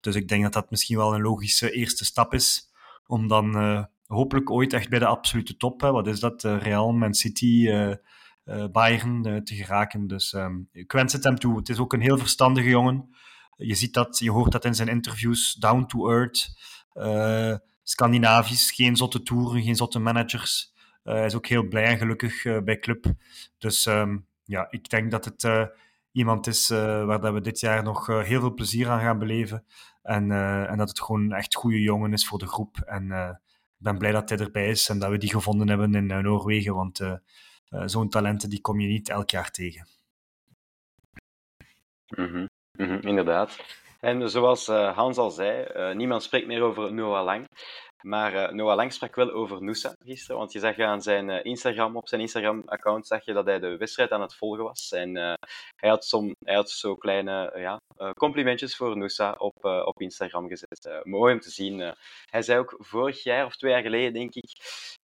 Dus 0.00 0.14
ik 0.14 0.28
denk 0.28 0.42
dat 0.42 0.52
dat 0.52 0.70
misschien 0.70 0.96
wel 0.96 1.14
een 1.14 1.20
logische 1.20 1.72
eerste 1.72 2.04
stap 2.04 2.34
is. 2.34 2.70
Om 3.06 3.28
dan 3.28 3.88
hopelijk 4.06 4.50
ooit 4.50 4.72
echt 4.72 4.88
bij 4.88 4.98
de 4.98 5.06
absolute 5.06 5.56
top, 5.56 5.80
hè, 5.80 5.90
wat 5.90 6.06
is 6.06 6.20
dat, 6.20 6.42
Real, 6.42 6.92
Man 6.92 7.14
City, 7.14 7.70
Bayern, 8.72 9.44
te 9.44 9.54
geraken. 9.54 10.06
Dus 10.06 10.32
um, 10.32 10.68
ik 10.72 10.92
wens 10.92 11.12
het 11.12 11.24
hem 11.24 11.38
toe. 11.38 11.56
Het 11.56 11.68
is 11.68 11.78
ook 11.78 11.92
een 11.92 12.00
heel 12.00 12.18
verstandige 12.18 12.68
jongen. 12.68 13.08
Je 13.56 13.74
ziet 13.74 13.94
dat, 13.94 14.18
je 14.18 14.30
hoort 14.30 14.52
dat 14.52 14.64
in 14.64 14.74
zijn 14.74 14.88
interviews, 14.88 15.54
down 15.54 15.86
to 15.86 16.10
earth, 16.10 16.58
Scandinavisch, 17.82 18.70
geen 18.70 18.96
zotte 18.96 19.22
toeren, 19.22 19.62
geen 19.62 19.76
zotte 19.76 19.98
managers. 19.98 20.74
Uh, 21.04 21.14
hij 21.14 21.24
is 21.24 21.34
ook 21.34 21.46
heel 21.46 21.68
blij 21.68 21.84
en 21.84 21.98
gelukkig 21.98 22.44
uh, 22.44 22.58
bij 22.58 22.78
club. 22.78 23.04
Dus 23.58 23.86
um, 23.86 24.26
ja, 24.44 24.66
ik 24.70 24.88
denk 24.88 25.10
dat 25.10 25.24
het 25.24 25.70
iemand 26.12 26.46
is 26.46 26.68
waar 26.68 27.20
dat 27.20 27.32
we 27.32 27.40
dit 27.40 27.60
jaar 27.60 27.82
nog 27.82 28.06
heel 28.06 28.40
veel 28.40 28.54
plezier 28.54 28.88
aan 28.88 29.00
gaan 29.00 29.18
beleven. 29.18 29.64
En, 30.02 30.30
en 30.66 30.76
dat 30.76 30.88
het 30.88 31.00
gewoon 31.00 31.32
echt 31.32 31.54
goede 31.54 31.80
jongen 31.80 32.12
is 32.12 32.26
voor 32.26 32.38
de 32.38 32.46
groep. 32.46 32.76
En 32.76 33.10
ik 33.78 33.84
ben 33.84 33.98
blij 33.98 34.12
dat 34.12 34.28
hij 34.28 34.38
erbij 34.38 34.68
is 34.68 34.88
en 34.88 34.98
dat 34.98 35.10
we 35.10 35.18
die 35.18 35.30
gevonden 35.30 35.68
hebben 35.68 35.94
in 35.94 36.06
Noorwegen. 36.06 36.74
Want 36.74 37.00
zo'n 37.68 38.08
talenten 38.08 38.50
die 38.50 38.60
kom 38.60 38.80
je 38.80 38.88
niet 38.88 39.08
elk 39.08 39.30
jaar 39.30 39.50
tegen. 39.50 39.86
Mm 42.16 42.48
-hmm, 42.72 43.00
inderdaad. 43.00 43.64
En 44.00 44.30
zoals 44.30 44.66
Hans 44.66 45.16
al 45.16 45.30
zei, 45.30 45.94
niemand 45.94 46.22
spreekt 46.22 46.46
meer 46.46 46.62
over 46.62 46.94
Noah 46.94 47.24
Lang. 47.24 47.46
Maar 48.02 48.34
uh, 48.34 48.50
Noah 48.50 48.76
Lang 48.76 48.92
sprak 48.92 49.14
wel 49.14 49.30
over 49.30 49.62
Noosa 49.62 49.94
gisteren, 50.04 50.36
want 50.36 50.52
je 50.52 50.58
zag 50.58 50.78
aan 50.78 51.02
zijn 51.02 51.44
Instagram, 51.44 51.96
op 51.96 52.08
zijn 52.08 52.20
Instagram-account 52.20 53.06
zag 53.06 53.24
je 53.24 53.32
dat 53.32 53.46
hij 53.46 53.58
de 53.58 53.76
wedstrijd 53.76 54.10
aan 54.10 54.20
het 54.20 54.34
volgen 54.34 54.64
was. 54.64 54.92
En 54.92 55.14
hij, 55.76 55.88
had 55.88 56.04
som, 56.04 56.34
hij 56.44 56.54
had 56.54 56.70
zo 56.70 56.96
kleine 56.96 57.52
ja, 57.56 57.80
complimentjes 58.14 58.76
voor 58.76 58.96
Noosa 58.96 59.32
op, 59.38 59.64
op 59.64 60.00
Instagram 60.00 60.48
gezet. 60.48 61.00
mooi 61.02 61.34
om 61.34 61.40
te 61.40 61.50
zien. 61.50 61.94
hij 62.30 62.42
zei 62.42 62.58
ook 62.58 62.74
vorig 62.78 63.22
jaar 63.22 63.46
of 63.46 63.56
twee 63.56 63.72
jaar 63.72 63.82
geleden, 63.82 64.12
denk 64.12 64.34
ik, 64.34 64.50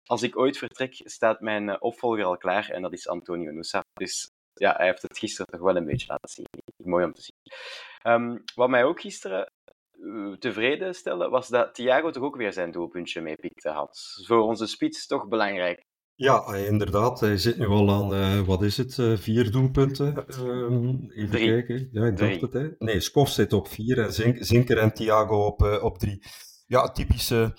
als 0.07 0.23
ik 0.23 0.39
ooit 0.39 0.59
vertrek, 0.59 1.01
staat 1.05 1.41
mijn 1.41 1.81
opvolger 1.83 2.25
al 2.25 2.37
klaar 2.37 2.71
en 2.71 2.83
dat 2.83 2.93
is 2.93 3.09
Antonio 3.09 3.53
Noosa. 3.53 3.81
Dus 3.93 4.31
ja, 4.55 4.75
hij 4.77 4.87
heeft 4.87 5.03
het 5.03 5.19
gisteren 5.19 5.47
toch 5.47 5.61
wel 5.61 5.77
een 5.77 5.85
beetje 5.85 6.07
laten 6.07 6.29
zien. 6.29 6.47
Mooi 6.85 7.05
om 7.05 7.13
te 7.13 7.23
zien. 7.23 8.13
Um, 8.13 8.45
wat 8.55 8.69
mij 8.69 8.85
ook 8.85 9.01
gisteren 9.01 9.53
tevreden 10.39 10.95
stelde, 10.95 11.29
was 11.29 11.49
dat 11.49 11.75
Thiago 11.75 12.11
toch 12.11 12.23
ook 12.23 12.37
weer 12.37 12.53
zijn 12.53 12.71
doelpuntje 12.71 13.21
meepikte 13.21 13.69
had. 13.69 14.23
Voor 14.27 14.41
onze 14.41 14.67
spits 14.67 15.07
toch 15.07 15.29
belangrijk. 15.29 15.87
Ja, 16.15 16.55
inderdaad. 16.55 17.21
Hij 17.21 17.39
zit 17.39 17.59
nu 17.59 17.67
al 17.67 17.91
aan, 17.91 18.15
uh, 18.15 18.41
wat 18.41 18.63
is 18.63 18.77
het, 18.77 18.99
uh, 18.99 19.17
vier 19.17 19.51
doelpunten. 19.51 20.25
Uh, 20.29 21.17
even 21.17 21.31
drie. 21.31 21.49
kijken. 21.49 21.89
Ja, 21.93 22.07
ik 22.07 22.17
drie. 22.17 22.39
dacht 22.39 22.41
het. 22.41 22.53
Hè. 22.53 22.69
Nee, 22.79 23.01
Skof 23.01 23.29
zit 23.29 23.53
op 23.53 23.69
vier 23.69 23.99
en 23.99 24.13
Zink, 24.13 24.37
Zinker 24.41 24.79
en 24.79 24.93
Thiago 24.93 25.47
op, 25.47 25.79
op 25.83 25.99
drie. 25.99 26.23
Ja, 26.67 26.91
typische 26.91 27.53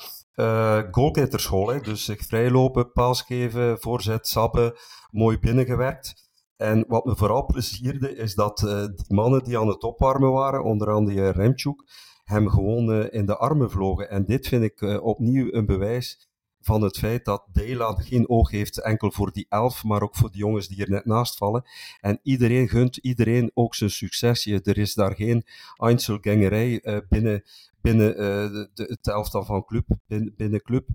goalgetterschool. 0.91 1.67
Hè. 1.67 1.80
Dus 1.80 2.06
zich 2.06 2.26
vrijlopen, 2.26 2.91
paas 2.91 3.21
geven, 3.21 3.80
voorzet, 3.80 4.28
sappen, 4.28 4.73
mooi 5.12 5.39
binnengewerkt. 5.39 6.30
En 6.56 6.86
wat 6.88 7.06
me 7.06 7.15
vooral 7.15 7.45
plezierde, 7.45 8.15
is 8.15 8.36
dat 8.36 8.58
die 8.95 9.15
mannen 9.15 9.43
die 9.43 9.58
aan 9.58 9.67
het 9.67 9.84
opwarmen 9.84 10.32
waren, 10.32 10.63
onder 10.63 10.91
andere 10.91 11.30
Remchuk, 11.30 11.84
hem 12.28 12.50
gewoon 12.50 12.90
uh, 12.90 13.06
in 13.10 13.26
de 13.26 13.38
armen 13.38 13.72
vlogen. 13.72 14.10
En 14.10 14.26
dit 14.26 14.48
vind 14.48 14.63
ik 14.63 14.82
uh, 14.82 15.04
opnieuw 15.04 15.54
een 15.54 15.66
bewijs 15.66 16.30
van 16.62 16.82
het 16.82 16.98
feit 16.98 17.26
dat 17.26 17.46
Dela 17.52 17.94
geen 17.94 18.30
oog 18.30 18.52
heeft 18.52 18.82
enkel 18.82 19.12
voor 19.12 19.32
die 19.32 19.46
elf, 19.50 19.84
maar 19.84 20.02
ook 20.02 20.16
voor 20.16 20.32
die 20.32 20.40
jongens 20.40 20.68
die 20.68 20.84
er 20.84 20.90
net 20.90 21.06
naast 21.06 21.38
vallen. 21.38 21.63
En 22.02 22.20
iedereen 22.24 22.70
gunt 22.70 22.98
iedereen 22.98 23.52
ook 23.54 23.76
zijn 23.76 23.90
succesje. 23.90 24.62
Er 24.63 24.78
is 24.78 24.94
daar 24.94 25.16
geen 25.16 25.44
Einzelgängerij 25.78 27.04
binnen, 27.10 27.44
binnen 27.82 28.16
de, 28.16 28.70
de, 28.74 28.84
het 28.84 29.08
elftal 29.08 29.44
van 29.44 29.66
club, 29.66 29.86
binnen, 30.08 30.34
binnen 30.38 30.62
club. 30.62 30.88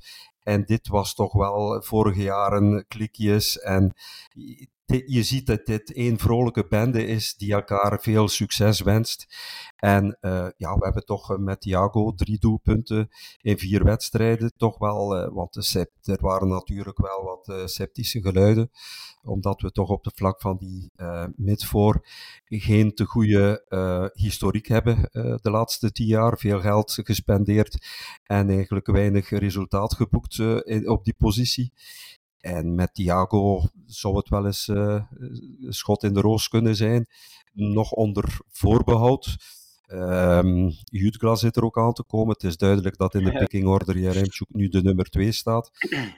En 0.43 0.65
dit 0.65 0.89
was 0.89 1.15
toch 1.15 1.33
wel 1.33 1.83
vorige 1.83 2.23
jaren 2.23 2.85
klikjes 2.89 3.59
en 3.59 3.95
je 5.07 5.23
ziet 5.23 5.47
dat 5.47 5.67
dit 5.67 5.93
één 5.93 6.19
vrolijke 6.19 6.67
bende 6.69 7.07
is 7.07 7.35
die 7.35 7.53
elkaar 7.53 8.01
veel 8.01 8.29
succes 8.29 8.81
wenst. 8.81 9.27
En 9.77 10.19
uh, 10.21 10.47
ja, 10.57 10.75
we 10.75 10.85
hebben 10.85 11.05
toch 11.05 11.39
met 11.39 11.61
Thiago 11.61 12.15
drie 12.15 12.39
doelpunten 12.39 13.09
in 13.41 13.59
vier 13.59 13.85
wedstrijden. 13.85 14.53
Toch 14.57 14.79
wel, 14.79 15.19
uh, 15.19 15.29
want 15.35 15.53
de 15.53 15.89
er 16.03 16.21
waren 16.21 16.49
natuurlijk 16.49 16.99
wel 16.99 17.25
wat 17.25 17.49
uh, 17.49 17.67
sceptische 17.67 18.21
geluiden. 18.21 18.71
Omdat 19.23 19.61
we 19.61 19.73
toch 19.73 19.89
op 19.89 20.05
de 20.05 20.13
vlak 20.15 20.41
van 20.41 20.57
die 20.57 20.91
midvoor 21.37 22.07
geen 22.45 22.95
te 22.95 23.05
goede 23.05 23.65
historiek 24.15 24.67
hebben 24.67 25.09
de 25.43 25.51
laatste 25.51 25.93
tien 25.93 26.07
jaar. 26.07 26.39
Veel 26.39 26.61
geld 26.61 26.99
gespendeerd 27.03 27.87
en 28.23 28.51
eigenlijk 28.51 28.87
weinig 28.87 29.31
resultaat 29.31 29.95
geboekt 29.95 30.32
in, 30.39 30.89
op 30.89 31.05
die 31.05 31.15
positie. 31.19 31.73
En 32.43 32.75
met 32.75 32.95
Thiago 32.95 33.63
zou 33.87 34.17
het 34.17 34.29
wel 34.29 34.47
eens 34.47 34.69
uh, 34.69 35.03
een 35.61 35.73
schot 35.73 36.03
in 36.03 36.15
de 36.15 36.21
roos 36.21 36.49
kunnen 36.49 36.77
zijn. 36.77 37.07
Nog 37.53 37.93
onder 37.93 38.39
voorbehoud. 38.49 39.37
Um, 39.87 40.71
zit 41.33 41.57
er 41.57 41.65
ook 41.65 41.79
aan 41.79 41.93
te 41.93 42.05
komen. 42.05 42.33
Het 42.33 42.45
is 42.45 42.57
duidelijk 42.57 42.97
dat 42.97 43.15
in 43.15 43.25
de 43.25 43.33
picking 43.33 43.67
order 43.67 43.99
Jaremchuk 43.99 44.49
nu 44.49 44.69
de 44.69 44.83
nummer 44.83 45.05
2 45.05 45.33
staat. 45.33 45.71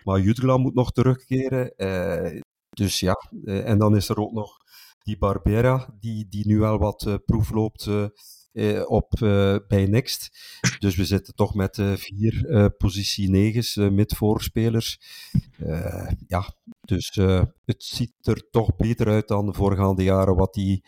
Maar 0.05 0.21
Jutgla 0.21 0.57
moet 0.57 0.75
nog 0.75 0.93
terugkeren. 0.93 1.73
Uh, 1.77 2.41
dus 2.71 3.01
ja, 3.01 3.31
uh, 3.45 3.69
en 3.69 3.79
dan 3.79 3.97
is 3.97 4.09
er 4.09 4.19
ook 4.19 4.33
nog 4.33 4.57
die 5.03 5.19
Barbera, 5.19 5.95
die, 6.01 6.29
die 6.29 6.47
nu 6.47 6.59
wel 6.59 6.79
wat 6.79 7.19
proef 7.25 7.51
loopt 7.51 7.89
op, 8.87 9.21
uh, 9.21 9.57
bij 9.69 9.87
Next. 9.87 10.31
Dus 10.79 10.97
we 10.97 11.05
zitten 11.05 11.35
toch 11.35 11.55
met 11.55 11.79
uh, 11.79 11.93
vier 11.93 12.71
positie 12.77 13.31
negens, 13.31 13.75
mid-voorspelers. 13.75 15.01
ja, 16.27 16.55
dus 16.81 17.19
het 17.65 17.85
ziet 17.85 18.13
er 18.21 18.51
toch 18.51 18.77
beter 18.77 19.09
uit 19.09 19.29
dan 19.29 19.47
de 19.47 19.53
voorgaande 19.53 20.03
jaren 20.03 20.37
wat 20.37 20.55
die 20.55 20.85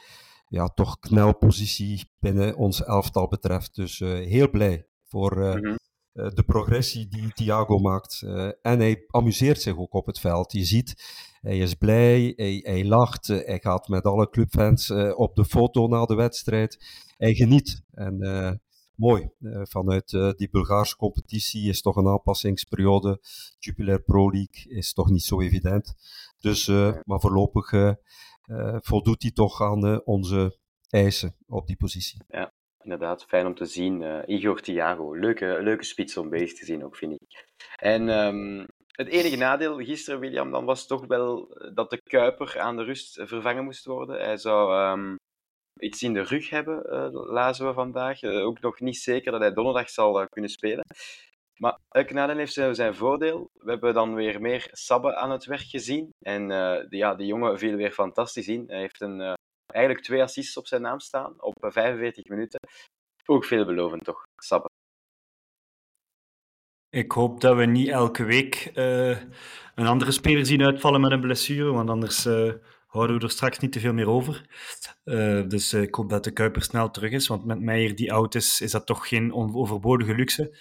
ja, 0.49 0.69
toch 0.69 0.99
knelpositie 0.99 2.11
binnen 2.19 2.57
ons 2.57 2.85
elftal 2.85 3.29
betreft. 3.29 3.75
Dus 3.75 3.99
heel 3.99 4.51
blij 4.51 4.87
voor 5.05 5.37
mm 5.37 5.65
-hmm. 5.65 5.77
de 6.35 6.43
progressie 6.47 7.09
die 7.09 7.33
Thiago 7.33 7.79
maakt. 7.79 8.23
en 8.63 8.79
hij 8.79 9.05
amuseert 9.07 9.61
zich 9.61 9.77
ook 9.77 9.95
op 9.95 10.07
het 10.07 10.21
veld. 10.21 10.53
Je 10.53 10.65
ziet, 10.65 10.95
hij 11.41 11.59
is 11.59 11.75
blij, 11.75 12.33
hij, 12.37 12.61
hij 12.63 12.85
lacht, 12.85 13.27
hij 13.27 13.59
gaat 13.63 13.89
met 13.89 14.05
alle 14.05 14.31
clubfans 14.31 14.91
op 15.15 15.37
de 15.37 15.45
foto 15.45 15.87
na 15.87 16.05
de 16.05 16.15
wedstrijd. 16.15 16.79
Hij 17.17 17.35
geniet. 17.35 17.83
En 17.91 18.61
mooi. 18.95 19.31
vanuit 19.63 20.11
die 20.37 20.49
Bulgaarse 20.51 20.97
competitie 20.97 21.69
is 21.69 21.83
toch 21.83 21.97
een 21.97 22.09
aanpassingsperiode. 22.09 23.21
Jupiler 23.59 24.03
Pro 24.03 24.31
League 24.31 24.77
is 24.77 24.93
toch 24.93 25.11
niet 25.11 25.23
zo 25.23 25.41
evident. 25.41 25.95
Dus, 26.41 26.67
maar 27.05 27.21
voorlopig 27.21 27.95
voldoet 28.83 29.23
hij 29.23 29.31
toch 29.31 29.63
aan 29.63 30.05
onze 30.05 30.59
eisen 30.89 31.37
op 31.47 31.67
die 31.67 31.77
positie. 31.77 32.21
Ja, 32.29 32.53
inderdaad. 32.83 33.25
Fijn 33.25 33.47
om 33.47 33.55
te 33.55 33.65
zien. 33.65 34.25
Igor 34.27 34.61
Thiago, 34.61 35.15
leuke, 35.15 35.59
leuke 35.63 35.85
spits 35.85 36.17
om 36.17 36.29
bezig 36.29 36.59
te 36.59 36.65
zien 36.65 36.85
ook, 36.85 36.97
vind 36.97 37.13
ik. 37.13 37.45
En 37.77 38.09
um, 38.09 38.67
het 38.87 39.09
enige 39.09 39.37
nadeel 39.37 39.77
gisteren, 39.79 40.21
William, 40.21 40.51
dan 40.51 40.65
was 40.65 40.87
toch 40.87 41.07
wel 41.07 41.57
dat 41.75 41.91
de 41.91 42.03
Kuiper 42.03 42.61
aan 42.61 42.77
de 42.77 42.83
rust 42.83 43.23
vervangen 43.25 43.65
moest 43.65 43.85
worden. 43.85 44.25
Hij 44.25 44.37
zou 44.37 44.91
um, 44.99 45.19
iets 45.79 46.03
in 46.03 46.13
de 46.13 46.23
rug 46.23 46.51
hebben, 46.51 46.83
uh, 46.87 47.09
lazen 47.11 47.67
we 47.67 47.73
vandaag. 47.73 48.23
Uh, 48.23 48.47
ook 48.47 48.61
nog 48.61 48.81
niet 48.81 48.97
zeker 48.97 49.33
dat 49.33 49.41
hij 49.41 49.53
donderdag 49.53 49.91
zal 49.91 50.21
uh, 50.21 50.27
kunnen 50.31 50.51
spelen. 50.51 50.85
Maar 51.57 51.79
elk 51.89 52.11
nadeel 52.11 52.37
heeft 52.37 52.53
zijn 52.53 52.95
voordeel. 52.95 53.51
We 53.53 53.71
hebben 53.71 53.95
dan 53.95 54.15
weer 54.15 54.41
meer 54.41 54.69
Sabbe 54.73 55.17
aan 55.17 55.31
het 55.31 55.45
werk 55.45 55.67
gezien. 55.69 56.11
En 56.19 56.49
de, 56.49 56.87
ja, 56.89 57.15
die 57.15 57.27
jongen 57.27 57.59
viel 57.59 57.77
weer 57.77 57.91
fantastisch 57.91 58.49
in. 58.49 58.65
Hij 58.67 58.79
heeft 58.79 59.01
een, 59.01 59.37
eigenlijk 59.67 60.05
twee 60.05 60.23
assists 60.23 60.57
op 60.57 60.67
zijn 60.67 60.83
naam 60.83 61.01
staan 61.01 61.43
op 61.43 61.55
45 61.59 62.25
minuten. 62.25 62.61
Ook 63.25 63.45
veelbelovend 63.45 64.05
toch, 64.05 64.23
Sabbe. 64.43 64.69
Ik 66.89 67.13
hoop 67.13 67.41
dat 67.41 67.57
we 67.57 67.65
niet 67.65 67.89
elke 67.89 68.25
week 68.25 68.71
een 69.75 69.87
andere 69.87 70.11
speler 70.11 70.47
zien 70.47 70.65
uitvallen 70.65 71.01
met 71.01 71.11
een 71.11 71.21
blessure, 71.21 71.73
want 71.73 71.91
anders 71.91 72.27
houden 72.97 73.19
we 73.19 73.23
er 73.23 73.31
straks 73.31 73.59
niet 73.59 73.73
te 73.73 73.81
veel 73.81 73.93
meer 73.93 74.09
over. 74.09 74.47
Uh, 75.05 75.43
dus 75.49 75.73
ik 75.73 75.95
hoop 75.95 76.11
dat 76.11 76.25
de 76.25 76.31
Kuiper 76.31 76.63
snel 76.63 76.91
terug 76.91 77.11
is, 77.11 77.27
want 77.27 77.45
met 77.45 77.61
Meijer 77.61 77.97
die 77.97 78.13
oud 78.13 78.35
is, 78.35 78.61
is 78.61 78.71
dat 78.71 78.87
toch 78.87 79.09
geen 79.09 79.35
overbodige 79.35 80.15
luxe. 80.15 80.59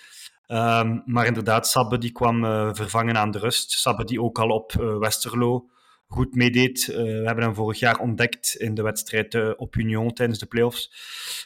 Um, 0.48 1.02
maar 1.06 1.26
inderdaad, 1.26 1.68
Sabbe 1.68 1.98
die 1.98 2.12
kwam 2.12 2.44
vervangen 2.76 3.18
aan 3.18 3.32
de 3.32 3.40
rust. 3.40 3.72
Sabbe 3.72 4.04
die 4.04 4.22
ook 4.22 4.40
al 4.40 4.50
op 4.50 4.72
Westerlo 5.00 5.70
goed 6.08 6.36
meedeed. 6.36 6.86
We 6.86 7.22
hebben 7.26 7.44
hem 7.44 7.56
vorig 7.56 7.80
jaar 7.80 8.00
ontdekt 8.00 8.56
in 8.56 8.74
de 8.74 8.82
wedstrijd 8.82 9.58
op 9.58 9.76
Union 9.76 10.14
tijdens 10.14 10.40
de 10.40 10.46
playoffs. 10.46 10.92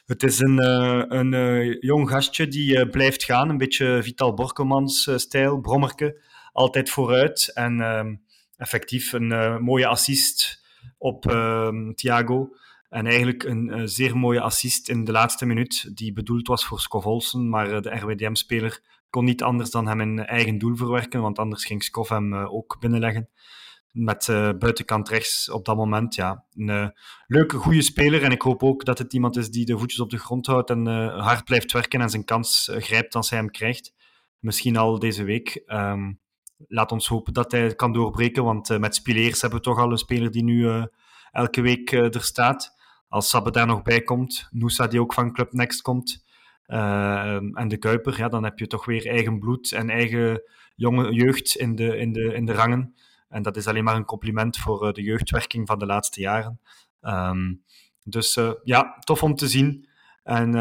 Het 0.05 0.23
is 0.23 0.39
een, 0.39 0.57
een 1.17 1.77
jong 1.79 2.09
gastje 2.09 2.47
die 2.47 2.89
blijft 2.89 3.23
gaan, 3.23 3.49
een 3.49 3.57
beetje 3.57 3.99
Vital 4.03 4.33
Borkelmans-stijl, 4.33 5.59
brommerke, 5.59 6.21
altijd 6.53 6.89
vooruit. 6.89 7.51
En 7.53 7.81
ehm, 7.81 8.15
effectief 8.57 9.13
een 9.13 9.61
mooie 9.63 9.87
assist 9.87 10.67
op 10.97 11.25
ehm, 11.25 11.93
Thiago. 11.93 12.55
En 12.89 13.05
eigenlijk 13.05 13.43
een 13.43 13.89
zeer 13.89 14.17
mooie 14.17 14.41
assist 14.41 14.89
in 14.89 15.03
de 15.03 15.11
laatste 15.11 15.45
minuut, 15.45 15.95
die 15.97 16.13
bedoeld 16.13 16.47
was 16.47 16.65
voor 16.65 16.79
Skov 16.79 17.05
Olsen, 17.05 17.49
maar 17.49 17.81
de 17.81 17.89
RWDM-speler 17.89 18.81
kon 19.09 19.25
niet 19.25 19.43
anders 19.43 19.71
dan 19.71 19.87
hem 19.87 20.01
in 20.01 20.25
eigen 20.25 20.57
doel 20.57 20.75
verwerken, 20.75 21.21
want 21.21 21.39
anders 21.39 21.65
ging 21.65 21.83
Skov 21.83 22.09
hem 22.09 22.33
ook 22.33 22.79
binnenleggen 22.79 23.29
met 23.91 24.25
buitenkant 24.59 25.09
rechts 25.09 25.49
op 25.49 25.65
dat 25.65 25.75
moment. 25.75 26.15
Ja, 26.15 26.43
een 26.55 26.93
leuke, 27.27 27.57
goede 27.57 27.81
speler. 27.81 28.23
En 28.23 28.31
ik 28.31 28.41
hoop 28.41 28.63
ook 28.63 28.85
dat 28.85 28.97
het 28.97 29.13
iemand 29.13 29.37
is 29.37 29.49
die 29.49 29.65
de 29.65 29.77
voetjes 29.77 29.99
op 29.99 30.09
de 30.09 30.17
grond 30.17 30.45
houdt 30.45 30.69
en 30.69 30.85
hard 31.19 31.43
blijft 31.43 31.71
werken 31.71 32.01
en 32.01 32.09
zijn 32.09 32.25
kans 32.25 32.69
grijpt 32.71 33.15
als 33.15 33.29
hij 33.29 33.39
hem 33.39 33.51
krijgt. 33.51 33.93
Misschien 34.39 34.77
al 34.77 34.99
deze 34.99 35.23
week. 35.23 35.63
Um, 35.67 36.19
laat 36.67 36.91
ons 36.91 37.07
hopen 37.07 37.33
dat 37.33 37.51
hij 37.51 37.75
kan 37.75 37.93
doorbreken, 37.93 38.43
want 38.43 38.79
met 38.79 38.95
Spileers 38.95 39.41
hebben 39.41 39.59
we 39.59 39.65
toch 39.65 39.79
al 39.79 39.91
een 39.91 39.97
speler 39.97 40.31
die 40.31 40.43
nu 40.43 40.87
elke 41.31 41.61
week 41.61 41.91
er 41.91 42.23
staat. 42.23 42.77
Als 43.07 43.29
Sabbe 43.29 43.51
daar 43.51 43.67
nog 43.67 43.81
bij 43.81 44.01
komt, 44.01 44.47
Noosa 44.51 44.87
die 44.87 45.01
ook 45.01 45.13
van 45.13 45.33
Club 45.33 45.53
Next 45.53 45.81
komt, 45.81 46.25
en 46.65 47.65
de 47.67 47.77
Kuiper, 47.77 48.17
ja, 48.17 48.29
dan 48.29 48.43
heb 48.43 48.59
je 48.59 48.67
toch 48.67 48.85
weer 48.85 49.07
eigen 49.07 49.39
bloed 49.39 49.71
en 49.71 49.89
eigen 49.89 50.41
jonge 50.75 51.13
jeugd 51.13 51.55
in 51.55 51.75
de, 51.75 51.97
in 51.97 52.11
de, 52.11 52.33
in 52.33 52.45
de 52.45 52.53
rangen. 52.53 52.95
En 53.29 53.41
dat 53.41 53.57
is 53.57 53.67
alleen 53.67 53.83
maar 53.83 53.95
een 53.95 54.05
compliment 54.05 54.57
voor 54.57 54.93
de 54.93 55.01
jeugdwerking 55.01 55.67
van 55.67 55.79
de 55.79 55.85
laatste 55.85 56.21
jaren. 56.21 56.59
Um, 57.01 57.63
dus 58.03 58.39
ja, 58.63 58.97
tof 58.99 59.23
om 59.23 59.35
te 59.35 59.47
zien. 59.47 59.87
En, 60.23 60.55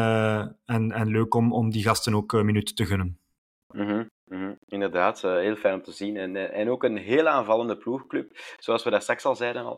en, 0.65 0.91
en 0.91 1.07
leuk 1.07 1.33
om, 1.33 1.53
om 1.53 1.69
die 1.69 1.83
gasten 1.83 2.15
ook 2.15 2.43
minuten 2.43 2.75
te 2.75 2.85
gunnen. 2.85 3.19
-hmm, 3.67 4.09
mm. 4.29 4.57
Inderdaad, 4.67 5.21
heel 5.21 5.55
fijn 5.55 5.73
om 5.73 5.83
te 5.83 5.91
zien. 5.91 6.17
En, 6.17 6.53
en 6.53 6.69
ook 6.69 6.83
een 6.83 6.97
heel 6.97 7.27
aanvallende 7.27 7.77
ploegclub. 7.77 8.31
Zoals 8.59 8.83
we 8.83 8.89
daar 8.89 9.01
straks 9.01 9.25
al 9.25 9.35
zeiden 9.35 9.63
al, 9.63 9.77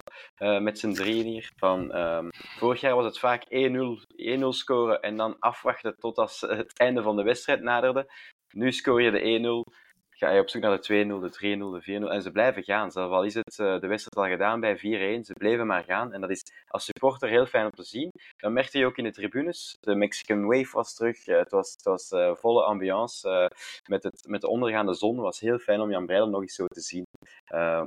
met 0.59 0.79
z'n 0.79 0.93
drieën 0.93 1.25
hier. 1.25 1.51
Van, 1.55 1.95
um, 1.97 2.29
vorig 2.31 2.81
jaar 2.81 2.95
was 2.95 3.05
het 3.05 3.19
vaak 3.19 3.43
1-0 3.45 4.47
scoren 4.49 5.01
en 5.01 5.17
dan 5.17 5.35
afwachten 5.39 5.95
tot 5.99 6.17
als 6.17 6.41
het 6.41 6.79
einde 6.79 7.01
van 7.01 7.15
de 7.15 7.23
wedstrijd 7.23 7.61
naderde. 7.61 8.11
Nu 8.53 8.71
scoor 8.71 9.01
je 9.01 9.11
de 9.11 9.65
1-0 9.67 9.71
ga 10.21 10.31
je 10.31 10.41
op 10.41 10.49
zoek 10.49 10.61
naar 10.61 10.81
de 10.81 11.05
2-0, 11.05 11.21
de 11.21 11.57
3-0, 11.57 11.85
de 11.85 12.01
4-0. 12.07 12.11
En 12.11 12.21
ze 12.21 12.31
blijven 12.31 12.63
gaan. 12.63 12.91
Zelfs 12.91 13.13
al 13.13 13.23
is 13.23 13.33
het 13.33 13.57
uh, 13.59 13.79
de 13.79 13.87
wedstrijd 13.87 14.27
al 14.27 14.37
gedaan 14.37 14.59
bij 14.59 14.77
4-1, 14.77 14.79
ze 15.25 15.33
bleven 15.33 15.67
maar 15.67 15.83
gaan. 15.83 16.13
En 16.13 16.21
dat 16.21 16.29
is 16.29 16.43
als 16.67 16.85
supporter 16.85 17.29
heel 17.29 17.45
fijn 17.45 17.65
om 17.65 17.71
te 17.71 17.83
zien. 17.83 18.11
Dan 18.37 18.53
merkte 18.53 18.77
je 18.77 18.85
ook 18.85 18.97
in 18.97 19.03
de 19.03 19.11
tribunes. 19.11 19.77
De 19.79 19.95
Mexican 19.95 20.45
Wave 20.45 20.71
was 20.71 20.93
terug. 20.93 21.27
Uh, 21.27 21.37
het 21.37 21.51
was, 21.83 22.11
uh, 22.11 22.35
volle 22.35 22.63
ambiance. 22.63 23.49
met, 23.87 24.03
het, 24.03 24.27
met 24.27 24.41
de 24.41 24.47
ondergaande 24.47 24.93
zon 24.93 25.17
was 25.17 25.39
heel 25.39 25.57
fijn 25.57 25.79
om 25.79 25.91
Jan 25.91 26.05
Breidel 26.05 26.29
nog 26.29 26.41
eens 26.41 26.55
zo 26.55 26.65
te 26.65 26.81
zien. 26.81 27.03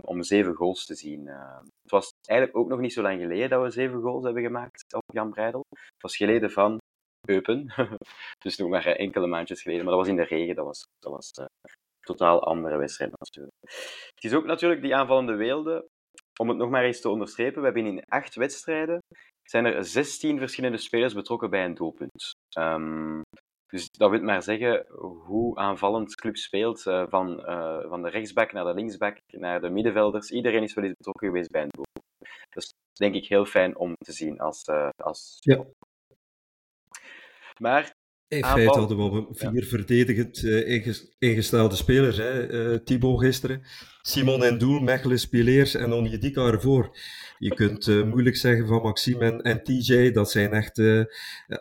om 0.01 0.23
zeven 0.23 0.55
goals 0.55 0.87
te 0.87 0.95
zien. 0.95 1.27
het 1.83 1.91
was 1.91 2.13
eigenlijk 2.27 2.59
ook 2.59 2.69
nog 2.69 2.81
niet 2.81 2.93
zo 2.93 3.03
lang 3.03 3.21
geleden 3.21 3.51
dat 3.51 3.63
we 3.63 3.71
zeven 3.71 4.01
goals 4.01 4.25
hebben 4.25 4.43
gemaakt 4.43 4.95
op 4.95 5.03
Jan 5.13 5.31
Breidel. 5.31 5.65
Het 5.71 6.03
was 6.03 6.17
geleden 6.17 6.51
van 6.51 6.79
Eupen. 7.27 7.73
dus 8.45 8.57
nog 8.57 8.69
maar 8.69 8.87
enkele 8.87 9.27
maandjes 9.27 9.63
geleden. 9.63 9.85
Maar 9.85 9.95
dat 9.95 10.03
was 10.03 10.11
in 10.11 10.17
de 10.17 10.25
regen. 10.25 10.55
Dat 10.55 10.65
was, 10.65 10.87
dat 10.99 11.13
was 11.13 11.31
totaal 12.05 12.43
andere 12.43 12.77
wedstrijd 12.77 13.11
natuurlijk. 13.19 13.57
Het 14.15 14.25
is 14.25 14.35
ook 14.35 14.45
natuurlijk 14.45 14.83
die 14.83 14.95
aanvallende 14.95 15.35
weelde. 15.35 15.89
Om 16.41 16.49
het 16.49 16.59
nog 16.59 16.71
maar 16.71 16.85
eens 16.85 17.01
te 17.01 17.09
onderstrepen, 17.09 17.61
we 17.61 17.65
hebben 17.65 17.87
in 17.87 18.05
acht 18.09 18.35
wedstrijden 18.35 18.99
zijn 19.43 19.65
er 19.65 19.85
16 19.85 20.39
verschillende 20.39 20.79
spelers 20.79 21.15
betrokken 21.15 21.51
bij 21.51 21.65
een 21.65 21.75
doelpunt. 21.75 22.33
Um, 22.59 23.23
dus 23.67 23.91
dat 23.91 24.11
wil 24.11 24.23
maar 24.23 24.43
zeggen 24.43 24.87
hoe 25.27 25.57
aanvallend 25.57 26.15
club 26.15 26.37
speelt, 26.37 26.87
uh, 26.87 27.05
van, 27.09 27.41
uh, 27.41 27.89
van 27.89 28.03
de 28.03 28.09
rechtsback 28.09 28.53
naar 28.53 28.65
de 28.65 28.75
linksback, 28.75 29.19
naar 29.27 29.61
de 29.61 29.71
middenvelders. 29.71 30.31
Iedereen 30.31 30.63
is 30.63 30.75
wel 30.75 30.85
eens 30.85 30.95
betrokken 30.97 31.29
geweest 31.29 31.51
bij 31.51 31.63
een 31.63 31.69
doelpunt. 31.71 32.39
Dat 32.49 32.63
is 32.63 32.73
denk 32.93 33.15
ik 33.15 33.29
heel 33.29 33.45
fijn 33.45 33.77
om 33.77 33.95
te 33.95 34.13
zien 34.13 34.41
als... 34.41 34.69
Uh, 34.69 34.89
als... 34.97 35.37
Ja. 35.41 35.65
Maar 37.59 37.93
in 38.37 38.45
feite 38.45 38.79
hadden 38.79 39.13
we 39.13 39.27
vier 39.31 39.65
verdedigend 39.65 40.43
uh, 40.43 40.87
ingestelde 41.19 41.77
spelers. 41.77 42.17
Hè. 42.17 42.51
Uh, 42.51 42.79
Thibaut 42.85 43.21
gisteren, 43.21 43.63
Simon 44.03 44.45
en 44.45 44.59
Doel, 44.59 44.81
Mechelen 44.81 45.19
Spileers 45.19 45.75
en 45.75 45.93
Onjedika 45.93 46.47
ervoor. 46.47 46.97
Je 47.39 47.55
kunt 47.55 47.87
uh, 47.87 48.05
moeilijk 48.05 48.37
zeggen 48.37 48.67
van 48.67 48.83
Maxime 48.83 49.25
en, 49.25 49.43
en 49.43 49.63
TJ, 49.63 50.11
dat 50.11 50.31
zijn 50.31 50.53
echt 50.53 50.83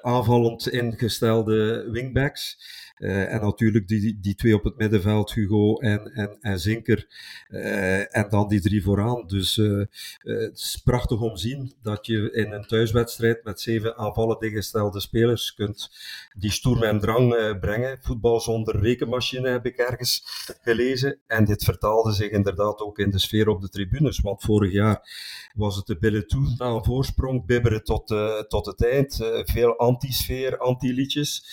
aanvallend 0.02 0.70
ingestelde 0.70 1.90
wingbacks. 1.92 2.58
Uh, 2.98 3.34
en 3.34 3.42
natuurlijk 3.42 3.88
die, 3.88 4.20
die 4.20 4.36
twee 4.36 4.56
op 4.56 4.64
het 4.64 4.78
middenveld, 4.78 5.34
Hugo 5.34 5.78
en, 5.78 6.14
en, 6.14 6.38
en 6.42 6.60
Zinker. 6.60 7.08
Uh, 7.50 8.18
en 8.18 8.30
dan 8.30 8.48
die 8.48 8.62
drie 8.62 8.84
vooraan. 8.84 9.28
Dus 9.28 9.58
uh, 9.58 9.86
het 10.18 10.58
is 10.58 10.82
prachtig 10.84 11.22
om 11.22 11.34
te 11.34 11.40
zien 11.40 11.74
dat 11.82 12.06
je 12.06 12.32
in 12.32 12.52
een 12.52 12.66
thuiswedstrijd 12.66 13.44
met 13.44 13.62
zeven 13.62 13.98
aanvallen 13.98 14.40
ingestelde 14.40 15.00
spelers 15.00 15.54
kunt 15.54 15.92
die 16.38 16.52
stoer 16.52 16.84
en 16.84 17.00
drang 17.00 17.58
brengen. 17.60 17.98
Voetbal 18.02 18.40
zonder 18.40 18.80
rekenmachine 18.80 19.50
heb 19.50 19.66
ik 19.66 19.78
ergens 19.78 20.24
gelezen. 20.62 21.20
En 21.28 21.46
dit 21.46 21.64
vertaalde 21.64 22.12
zich 22.12 22.30
inderdaad 22.30 22.80
ook 22.80 23.00
in 23.00 23.10
de 23.10 23.20
sfeer 23.20 23.48
op 23.48 23.62
de 23.62 23.70
tribunes. 23.70 24.20
Want 24.20 24.42
vorig 24.42 24.72
jaar 24.72 25.10
was 25.54 25.76
het 25.76 25.86
de 25.86 25.98
billen 25.98 26.28
toe 26.28 26.56
na 26.58 26.66
een 26.66 26.84
voorsprong, 26.84 27.46
bibberen 27.46 27.84
tot, 27.84 28.08
tot 28.48 28.66
het 28.66 28.86
eind. 28.86 29.16
veel 29.44 29.78
anti-sfeer, 29.78 30.58
anti-liedjes. 30.58 31.46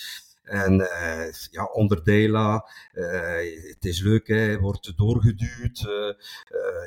En 0.43 0.73
uh, 0.73 1.31
ja, 1.51 1.63
onder 1.63 2.03
Dela, 2.03 2.69
uh, 2.93 3.07
het 3.69 3.85
is 3.85 4.01
leuk, 4.01 4.27
hè, 4.27 4.59
wordt 4.59 4.97
doorgeduwd, 4.97 5.79
uh, 5.79 6.13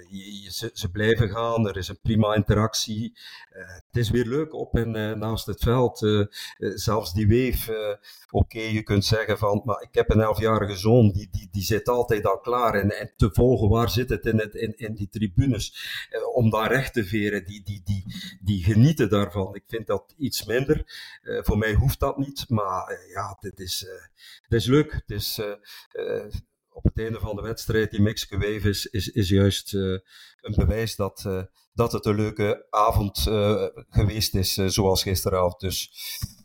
je, 0.09 0.47
ze, 0.51 0.71
ze, 0.73 0.91
blijven 0.91 1.29
gaan, 1.31 1.69
er 1.69 1.77
is 1.77 1.89
een 1.89 2.01
prima 2.03 2.35
interactie. 2.35 3.19
het 3.51 3.97
is 3.97 4.11
weer 4.11 4.27
leuk 4.27 4.55
op 4.55 4.75
en 4.75 5.19
naast 5.19 5.47
het 5.47 5.63
veld. 5.63 5.99
zelfs 6.59 7.13
die 7.13 7.27
weef, 7.27 7.71
oké, 8.31 8.61
je 8.61 8.83
kunt 8.83 9.05
zeggen 9.05 9.39
van, 9.39 9.63
maar 9.65 9.83
ik 9.83 9.95
heb 9.95 10.11
een 10.11 10.21
elfjarige 10.21 10.77
zoon, 10.77 11.11
die, 11.11 11.29
die, 11.31 11.49
die 11.53 11.63
zit 11.63 11.89
altijd 11.89 12.27
al 12.27 12.39
klaar 12.39 12.75
en, 12.75 12.99
en 12.99 13.13
te 13.17 13.31
volgen 13.33 13.69
waar 13.69 13.91
zit 13.91 14.09
het 14.09 14.27
in, 14.27 14.39
het, 14.39 14.55
in, 14.55 14.77
in 14.77 14.95
die 14.95 15.09
tribunes, 15.09 15.75
om 16.35 16.51
daar 16.51 16.73
recht 16.73 16.93
te 16.93 17.05
veren, 17.05 17.45
die, 17.45 17.63
die, 17.65 17.83
die, 17.85 18.05
die 18.41 18.65
genieten 18.65 19.09
daarvan. 19.09 19.55
Ik 19.55 19.65
vind 19.67 19.87
dat 19.87 20.15
iets 20.19 20.45
minder. 20.45 20.85
voor 21.23 21.59
mij 21.59 21.75
hoeft 21.75 22.01
dat 22.01 22.19
niet, 22.19 22.45
maar 22.49 22.99
ja, 23.13 23.37
het 23.45 23.59
is, 23.59 23.83
uh, 23.83 23.91
het 24.43 24.53
is 24.53 24.67
leuk. 24.67 24.93
Het 24.93 25.11
is, 25.11 25.39
uh, 25.39 26.25
op 26.69 26.85
het 26.85 26.99
einde 26.99 27.21
van 27.21 27.37
de 27.37 27.43
wedstrijd, 27.43 27.91
die 27.91 28.01
Mexican 28.01 28.41
Wave 28.41 28.69
is, 28.69 28.87
is, 28.87 29.09
is 29.09 29.29
juist 29.29 29.73
een 29.75 30.55
bewijs 30.57 30.97
dat, 30.97 31.47
dat 31.73 31.93
het 31.93 32.07
een 32.07 32.15
leuke 32.15 32.67
avond 32.71 33.19
geweest 33.89 34.35
is, 34.35 34.55
zoals 34.55 35.03
gisteravond. 35.03 35.61
Dus 35.61 35.91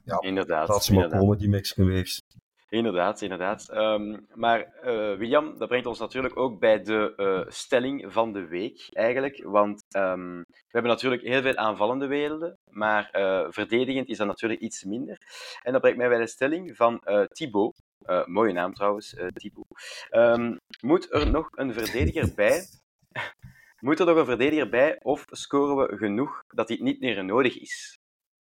ja, 0.04 0.20
inderdaad. 0.20 0.68
laat 0.68 0.84
ze 0.84 0.94
maar 0.94 1.04
inderdaad. 1.04 1.26
komen, 1.26 1.38
die 1.38 1.50
Mexican 1.50 1.88
Waves. 1.88 2.22
Inderdaad, 2.70 3.22
inderdaad. 3.22 3.70
Ehm, 3.70 4.18
maar 4.34 4.62
eh, 4.62 5.18
William, 5.18 5.58
dat 5.58 5.68
brengt 5.68 5.86
ons 5.86 6.00
natuurlijk 6.00 6.38
ook 6.38 6.60
bij 6.60 6.84
de 6.84 7.14
eh, 7.16 7.52
stelling 7.52 8.14
van 8.14 8.34
de 8.34 8.48
week, 8.48 8.88
eigenlijk. 8.92 9.44
Want 9.44 9.86
ehm, 9.90 10.38
we 10.40 10.72
hebben 10.72 10.92
natuurlijk 10.92 11.22
heel 11.22 11.42
veel 11.42 11.56
aanvallende 11.56 12.08
werelden, 12.08 12.58
maar 12.70 13.10
eh, 13.12 13.46
verdedigend 13.50 14.08
is 14.10 14.18
dat 14.18 14.28
natuurlijk 14.28 14.62
iets 14.62 14.84
minder. 14.84 15.18
En 15.64 15.72
dat 15.72 15.82
brengt 15.82 15.98
mij 15.98 16.10
bij 16.10 16.18
de 16.18 16.28
stelling 16.28 16.76
van 16.76 17.02
Thibaut. 17.28 17.82
Mooie 18.26 18.54
naam 18.54 18.74
trouwens, 18.74 19.16
Thibaut. 19.34 20.08
Ehm, 20.10 20.58
moet 20.82 21.14
er 21.14 21.32
nog 21.32 21.50
een 21.52 21.74
verdediger 21.74 22.32
bij? 22.36 22.64
moet 23.80 24.00
er 24.00 24.06
nog 24.06 24.18
een 24.18 24.26
verdediger 24.26 24.70
bij 24.70 25.00
of 25.02 25.26
scoren 25.30 25.76
we 25.76 25.98
genoeg 25.98 26.44
dat 26.48 26.68
dit 26.68 26.80
niet 26.80 27.00
meer 27.00 27.26
nodig 27.26 27.60
is? 27.60 27.99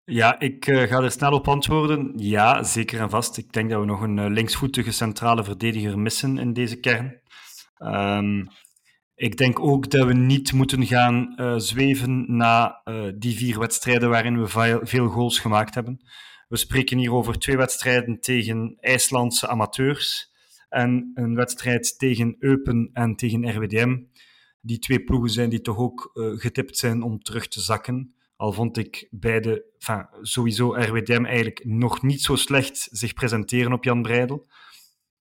Ja, 0.05 0.41
ik 0.41 0.67
eh, 0.67 0.83
ga 0.83 1.03
er 1.03 1.11
snel 1.11 1.33
op 1.33 1.49
antwoorden. 1.49 2.13
Ja, 2.17 2.63
zeker 2.63 3.01
en 3.01 3.11
vast. 3.11 3.37
Ik 3.37 3.53
denk 3.53 3.71
dat 3.71 3.81
we 3.81 3.87
nog 3.87 4.01
een 4.01 4.19
eh, 4.19 4.31
linksvoetige 4.31 4.93
centrale 4.93 5.45
verdediger 5.45 5.99
missen 5.99 6.39
in 6.39 6.53
deze 6.53 6.81
kern. 6.81 7.21
Ehm, 7.77 8.45
ik 9.15 9.37
denk 9.37 9.61
ook 9.61 9.91
dat 9.91 10.07
we 10.07 10.13
niet 10.15 10.53
moeten 10.53 10.87
gaan 10.87 11.37
eh, 11.37 11.55
zweven 11.57 12.37
na 12.37 12.83
die 13.15 13.37
vier 13.37 13.59
wedstrijden 13.59 14.11
waarin 14.11 14.43
we 14.43 14.81
veel, 14.83 15.09
goals 15.09 15.39
gemaakt 15.39 15.75
hebben. 15.75 16.01
We 16.49 16.57
spreken 16.57 16.99
hier 16.99 17.13
over 17.13 17.39
twee 17.39 17.57
wedstrijden 17.57 18.21
tegen 18.21 18.77
IJslandse 18.81 19.49
amateurs 19.49 20.33
en 20.69 21.11
een 21.15 21.35
wedstrijd 21.35 21.99
tegen 21.99 22.37
Eupen 22.39 22.91
en 22.93 23.17
tegen 23.17 23.57
RWDM. 23.57 23.99
Die 24.61 24.79
twee 24.79 25.05
ploegen 25.05 25.31
zijn 25.31 25.51
die 25.51 25.61
toch 25.61 25.77
ook 25.77 26.11
getipt 26.15 26.79
zijn 26.79 27.03
om 27.03 27.23
terug 27.23 27.49
te 27.49 27.61
zakken. 27.61 28.15
Al 28.43 28.53
vond 28.53 28.77
ik 28.77 29.09
beide, 29.11 29.65
enfin, 29.79 30.07
sowieso 30.21 30.75
RWDM 30.75 31.25
eigenlijk 31.25 31.65
nog 31.65 32.03
niet 32.03 32.23
zo 32.23 32.37
slecht 32.37 32.89
zich 32.91 33.15
presenteren 33.15 33.73
op 33.73 33.85
Jan 33.85 34.03
Breidel. 34.03 34.47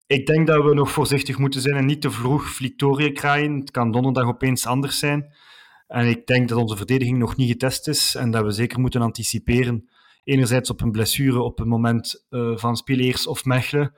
Ik 0.06 0.26
denk 0.26 0.46
dat 0.46 0.64
we 0.64 0.74
nog 0.74 0.90
voorzichtig 0.90 1.38
moeten 1.38 1.60
zijn 1.60 1.76
en 1.76 1.86
niet 1.86 2.00
te 2.00 2.10
vroeg 2.10 2.48
Victoria 2.48 3.12
kraaien. 3.12 3.58
Het 3.60 3.70
kan 3.70 3.92
donderdag 3.92 4.24
opeens 4.24 4.66
anders 4.66 4.98
zijn. 4.98 5.34
En 5.86 6.06
ik 6.06 6.26
denk 6.26 6.48
dat 6.48 6.58
onze 6.58 6.76
verdediging 6.76 7.18
nog 7.18 7.36
niet 7.36 7.48
getest 7.48 7.88
is 7.88 8.14
en 8.14 8.30
dat 8.30 8.44
we 8.44 8.50
zeker 8.50 8.80
moeten 8.80 9.02
anticiperen. 9.02 9.88
Enerzijds 10.24 10.70
op 10.70 10.80
een 10.80 10.92
blessure 10.92 11.40
op 11.40 11.60
een 11.60 11.68
moment 11.68 12.26
uh, 12.30 12.56
van 12.56 12.76
Spileers 12.76 13.26
of 13.26 13.44
Mechelen. 13.44 13.92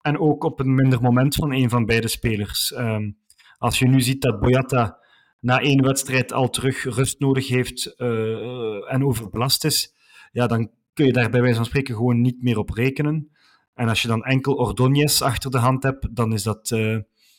En 0.00 0.18
ook 0.18 0.44
op 0.44 0.60
een 0.60 0.74
minder 0.74 1.00
moment 1.00 1.34
van 1.34 1.52
een 1.52 1.70
van 1.70 1.86
beide 1.86 2.08
spelers. 2.08 2.72
Um, 2.76 3.18
als 3.58 3.78
je 3.78 3.88
nu 3.88 4.00
ziet 4.00 4.22
dat 4.22 4.40
Boyata 4.40 5.02
na 5.44 5.60
één 5.60 5.82
wedstrijd 5.82 6.32
al 6.32 6.50
terug 6.50 6.84
rust 6.84 7.18
nodig 7.18 7.48
heeft 7.48 7.94
uh, 7.96 8.92
en 8.92 9.04
overbelast 9.04 9.64
is, 9.64 9.94
ja, 10.32 10.46
dan 10.46 10.70
kun 10.92 11.06
je 11.06 11.12
daar 11.12 11.30
bij 11.30 11.40
wijze 11.40 11.56
van 11.56 11.64
spreken 11.64 11.94
gewoon 11.94 12.20
niet 12.20 12.42
meer 12.42 12.58
op 12.58 12.70
rekenen. 12.70 13.30
En 13.74 13.88
als 13.88 14.02
je 14.02 14.08
dan 14.08 14.24
enkel 14.24 14.54
Ordonez 14.54 15.22
achter 15.22 15.50
de 15.50 15.58
hand 15.58 15.82
hebt, 15.82 16.16
dan 16.16 16.32
is 16.32 16.42
dat 16.42 16.70
uh, 16.70 16.98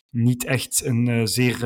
niet 0.10 0.46
echt 0.46 0.84
een 0.84 1.28
zeer 1.28 1.58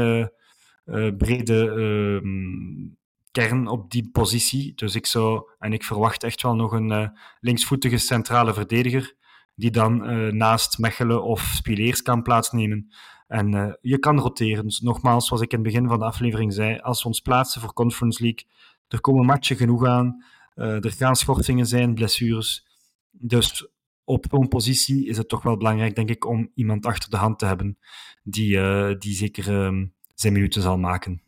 brede 1.17 1.69
ehm, 1.69 2.87
kern 3.31 3.67
op 3.67 3.91
die 3.91 4.09
positie. 4.11 4.73
Dus 4.75 4.95
ik 4.95 5.05
zou, 5.05 5.49
en 5.59 5.73
ik 5.73 5.83
verwacht 5.83 6.23
echt 6.23 6.41
wel 6.41 6.55
nog 6.55 6.71
een 6.71 7.11
linksvoetige 7.39 7.97
centrale 7.97 8.53
verdediger, 8.53 9.15
die 9.59 9.71
dan 9.71 9.97
naast 10.37 10.77
Mechelen 10.77 11.23
of 11.23 11.41
Spileers 11.41 12.01
kan 12.01 12.21
plaatsnemen. 12.21 12.93
En 13.27 13.77
je 13.81 13.97
kan 13.97 14.19
roteren. 14.19 14.63
Dus 14.63 14.79
nogmaals, 14.79 15.27
zoals 15.27 15.41
ik 15.41 15.51
in 15.51 15.59
het 15.59 15.67
begin 15.67 15.87
van 15.87 15.99
de 15.99 16.05
aflevering 16.05 16.53
zei, 16.53 16.77
als 16.77 17.01
we 17.01 17.07
ons 17.07 17.19
plaatsen 17.19 17.61
voor 17.61 17.73
Conference 17.73 18.23
League, 18.23 18.47
er 18.87 19.01
komen 19.01 19.25
matchen 19.25 19.55
genoeg 19.55 19.85
aan, 19.85 20.23
er 20.55 20.91
gaan 20.91 21.15
schorsingen 21.15 21.65
zijn, 21.65 21.93
blessures. 21.93 22.67
Dus 23.11 23.67
op 24.03 24.33
een 24.33 24.47
positie 24.47 25.07
is 25.07 25.17
het 25.17 25.29
toch 25.29 25.43
wel 25.43 25.57
belangrijk, 25.57 25.95
denk 25.95 26.09
ik, 26.09 26.25
om 26.25 26.51
iemand 26.53 26.85
achter 26.85 27.09
de 27.09 27.17
hand 27.17 27.39
te 27.39 27.45
hebben 27.45 27.77
die, 28.23 28.57
die 28.97 29.13
zeker 29.13 29.49
uh, 29.51 29.85
zijn 30.15 30.33
minuten 30.33 30.61
zal 30.61 30.77
maken. 30.77 31.21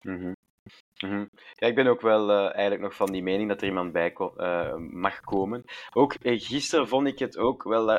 -hmm. 0.00 0.37
-hmm. 1.06 1.30
Ja, 1.54 1.66
ik 1.66 1.74
ben 1.74 1.86
ook 1.86 2.00
wel 2.00 2.30
uh, 2.30 2.44
eigenlijk 2.44 2.80
nog 2.80 2.94
van 2.94 3.12
die 3.12 3.22
mening 3.22 3.48
dat 3.48 3.60
er 3.60 3.66
iemand 3.66 3.92
bij 3.92 4.14
uh, 4.36 4.76
mag 4.76 5.20
komen. 5.20 5.64
Ook 5.94 6.14
uh, 6.22 6.40
gisteren 6.40 6.88
vond 6.88 7.06
ik 7.06 7.18
het 7.18 7.38
ook 7.38 7.62
wel. 7.62 7.92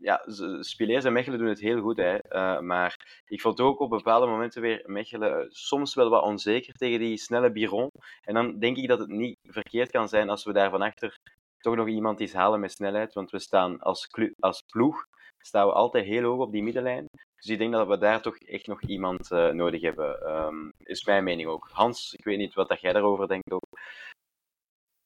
ja, 0.00 0.22
Spileers 0.60 1.04
en 1.04 1.12
Mechelen 1.12 1.38
doen 1.38 1.48
het 1.48 1.60
heel 1.60 1.80
goed, 1.80 1.96
hè, 1.96 2.18
maar 2.62 3.22
ik 3.26 3.40
vond 3.40 3.60
ook 3.60 3.80
op 3.80 3.90
bepaalde 3.90 4.26
momenten 4.26 4.62
weer 4.62 4.82
Mechelen 4.86 5.46
soms 5.50 5.94
wel 5.94 6.08
wat 6.10 6.22
onzeker 6.22 6.74
tegen 6.74 6.98
die 6.98 7.16
snelle 7.16 7.52
Biron. 7.52 7.90
En 8.24 8.34
dan 8.34 8.58
denk 8.58 8.76
ik 8.76 8.88
dat 8.88 8.98
het 8.98 9.08
niet 9.08 9.38
verkeerd 9.42 9.90
kan 9.90 10.08
zijn 10.08 10.30
als 10.30 10.44
we 10.44 10.52
daar 10.52 10.70
van 10.70 10.82
achter 10.82 11.18
toch 11.58 11.76
nog 11.76 11.88
iemand 11.88 12.20
iets 12.20 12.32
halen 12.32 12.60
met 12.60 12.72
snelheid. 12.72 13.12
Want 13.12 13.30
we 13.30 13.38
staan 13.38 13.80
als, 13.80 14.08
als 14.38 14.62
ploeg 14.62 15.06
staan 15.38 15.66
we 15.66 15.72
altijd 15.72 16.04
heel 16.04 16.22
hoog 16.22 16.40
op 16.40 16.52
die 16.52 16.62
middenlijn. 16.62 17.06
Dus 17.44 17.52
ik 17.52 17.58
denk 17.58 17.72
dat 17.72 17.88
we 17.88 17.98
daar 17.98 18.22
toch 18.22 18.36
echt 18.38 18.66
nog 18.66 18.82
iemand 18.82 19.30
uh, 19.30 19.50
nodig 19.50 19.80
hebben. 19.80 20.30
Um, 20.30 20.72
is 20.78 21.04
mijn 21.04 21.24
mening 21.24 21.48
ook. 21.48 21.68
Hans, 21.72 22.14
ik 22.18 22.24
weet 22.24 22.38
niet 22.38 22.54
wat 22.54 22.68
dat 22.68 22.80
jij 22.80 22.92
daarover 22.92 23.28
denkt 23.28 23.50
ook. 23.50 23.80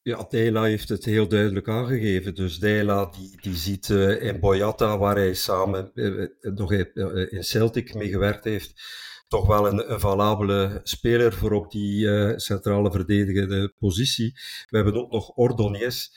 Ja, 0.02 0.26
Dela 0.28 0.62
heeft 0.62 0.88
het 0.88 1.04
heel 1.04 1.28
duidelijk 1.28 1.68
aangegeven. 1.68 2.34
Dus 2.34 2.58
Dela 2.58 3.06
die, 3.06 3.40
die 3.40 3.54
ziet 3.54 3.88
uh, 3.88 4.22
in 4.22 4.40
Boyata, 4.40 4.98
waar 4.98 5.16
hij 5.16 5.34
samen 5.34 5.90
uh, 5.94 6.28
nog 6.40 6.72
in 6.72 7.44
Celtic 7.44 7.94
mee 7.94 8.08
gewerkt 8.08 8.44
heeft, 8.44 8.82
toch 9.28 9.46
wel 9.46 9.66
een, 9.66 9.92
een 9.92 10.00
valabele 10.00 10.80
speler 10.82 11.32
voor 11.32 11.52
op 11.52 11.70
die 11.70 12.38
centrale 12.38 12.90
verdedigende 12.90 13.74
positie. 13.78 14.32
We 14.68 14.76
hebben 14.76 14.94
ook 14.94 15.10
nog 15.10 15.28
Ordonez. 15.28 16.10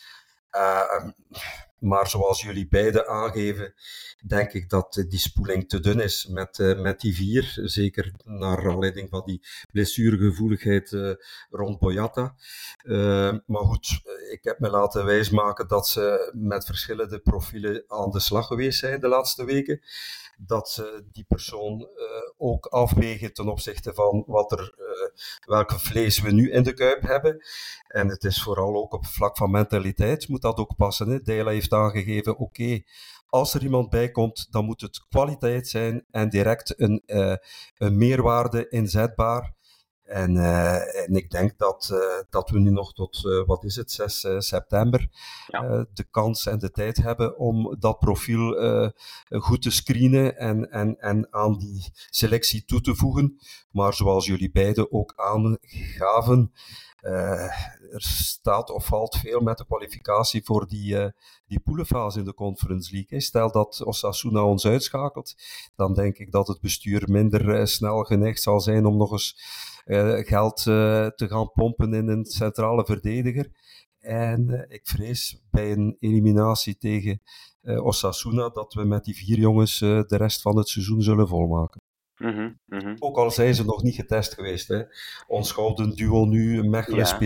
Maar 1.82 2.10
zoals 2.10 2.42
jullie 2.42 2.68
beiden 2.68 3.08
aangeven, 3.08 3.74
denk 4.28 4.52
ik 4.52 4.70
dat 4.70 5.04
die 5.08 5.20
spoeling 5.20 5.70
te 5.70 5.80
dun 5.80 6.00
is 6.00 6.28
met, 6.28 6.58
uh, 6.58 6.82
met 6.82 7.00
die 7.00 7.16
vier. 7.16 7.60
Zeker 7.64 8.12
naar 8.24 8.70
aanleiding 8.70 9.10
van 9.10 9.22
die 9.26 9.42
blessuregevoeligheid 9.72 10.92
uh, 10.92 11.14
rond 11.50 11.80
Boyata. 11.80 12.36
maar 13.46 13.64
goed, 13.64 14.02
ik 14.32 14.44
heb 14.44 14.60
me 14.60 14.70
laten 14.70 15.06
wijsmaken 15.06 15.68
dat 15.68 15.88
ze 15.88 16.32
met 16.36 16.66
verschillende 16.66 17.20
profielen 17.20 17.84
aan 17.88 18.10
de 18.10 18.20
slag 18.20 18.48
geweest 18.48 18.80
zijn 18.80 19.00
de 19.00 19.08
laatste 19.08 19.46
weken. 19.46 19.82
Dat 20.38 20.70
ze 20.70 21.06
die 21.12 21.26
persoon 21.28 21.88
ook 22.38 22.66
afwegen 22.66 23.34
ten 23.34 23.48
opzichte 23.48 23.94
van 23.94 24.24
wat 24.28 24.52
er, 24.52 24.74
welke 25.46 25.80
vlees 25.80 26.22
we 26.22 26.32
nu 26.32 26.52
in 26.52 26.64
de 26.64 26.74
kuip 26.74 27.02
hebben. 27.02 27.44
En 27.88 28.08
het 28.08 28.24
is 28.24 28.44
vooral 28.44 28.76
ook 28.76 28.94
op 28.94 29.06
vlak 29.06 29.38
van 29.38 29.52
mentaliteit 29.52 30.28
moet 30.28 30.42
dat 30.42 30.58
ook 30.58 30.76
passen. 30.76 31.10
Hè? 31.10 31.50
Heeft 31.50 31.71
aangegeven, 31.74 32.38
oké, 32.38 32.82
als 33.26 33.54
er 33.54 33.64
iemand 33.64 33.90
bij 33.90 34.12
komt, 34.12 34.48
dan 34.52 34.66
moet 34.66 34.82
het 34.82 35.08
kwaliteit 35.10 35.68
zijn 35.68 36.06
en 36.12 36.30
direct 36.30 36.80
een, 36.80 37.04
uh, 37.06 37.36
een 37.78 37.98
meerwaarde 37.98 38.68
inzetbaar. 38.70 39.54
En, 40.12 40.36
uh, 40.36 41.04
en 41.04 41.16
ik 41.16 41.30
denk 41.30 41.58
dat, 41.58 41.90
uh, 41.94 42.00
dat 42.30 42.50
we 42.50 42.60
nu 42.60 42.70
nog 42.70 42.94
tot, 42.94 43.22
wat 43.46 43.64
is 43.64 43.76
het, 43.76 43.92
6 43.92 44.28
september, 44.38 45.10
ja. 45.48 45.86
de 45.94 46.04
kans 46.04 46.46
en 46.46 46.60
de 46.60 46.72
tijd 46.72 46.98
hebben 46.98 47.38
om 47.38 47.76
dat 47.80 48.00
profiel 48.00 48.56
goed 49.30 49.62
te 49.62 49.72
screenen 49.72 50.38
en, 50.38 50.72
en, 50.72 51.00
en 51.00 51.28
aan 51.34 51.58
die 51.58 51.92
selectie 52.10 52.66
toe 52.66 52.82
te 52.82 52.96
voegen. 52.96 53.40
Maar 53.72 53.94
zoals 53.94 54.26
jullie 54.26 54.52
beiden 54.52 54.92
ook 54.92 55.14
aangaven, 55.16 56.52
er 57.02 58.02
staat 58.02 58.70
of 58.70 58.86
valt 58.86 59.16
veel 59.16 59.40
met 59.40 59.58
de 59.58 59.66
kwalificatie 59.66 60.44
voor 60.44 60.68
die, 60.68 61.12
die 61.48 61.60
poelenfase 61.60 62.20
in 62.20 62.26
de 62.26 62.34
Conference 62.34 62.94
League. 62.94 63.20
Stel 63.20 63.52
dat 63.52 63.84
Osasuna 63.84 64.44
ons 64.44 64.66
uitschakelt, 64.66 65.36
dan 65.76 65.94
denk 65.94 66.18
ik 66.18 66.32
dat 66.32 66.48
het 66.48 66.62
bestuur 66.62 67.04
minder 67.06 67.68
snel 67.68 68.04
geneigd 68.04 68.42
zal 68.42 68.60
zijn 68.60 68.86
om 68.86 68.98
nog 68.98 69.12
eens 69.12 69.36
geld 70.26 70.64
te 70.64 71.28
gaan 71.30 71.52
pompen 71.52 71.94
in 71.94 72.08
een 72.08 72.26
centrale 72.26 72.86
verdediger. 72.86 73.52
En 74.00 74.66
ik 74.70 74.82
vrees 74.84 75.42
bij 75.52 75.72
een 75.72 75.98
eliminatie 76.00 76.78
tegen 76.78 77.22
Osasuna 77.64 78.50
dat 78.50 78.74
we 78.74 78.84
met 78.84 79.04
die 79.04 79.16
vier 79.16 79.38
jongens 79.38 79.80
de 79.80 80.06
rest 80.18 80.42
van 80.42 80.58
het 80.58 80.68
seizoen 80.68 81.02
zullen 81.02 81.28
volmaken. 81.28 81.82
Mm 82.22 82.34
-hmm, 82.34 82.60
mm 82.66 82.80
-hmm. 82.80 82.96
Ook 83.00 83.18
al 83.18 83.32
zijn 83.32 83.56
ze 83.56 83.66
nog 83.66 83.84
niet 83.84 83.96
getest 83.96 84.34
geweest. 84.34 84.68
Hè. 84.68 84.84
Ons 85.28 85.52
gouden 85.52 85.96
duo 85.96 86.26
nu, 86.26 86.64
Mechelen 86.64 87.06
Ja. 87.08 87.18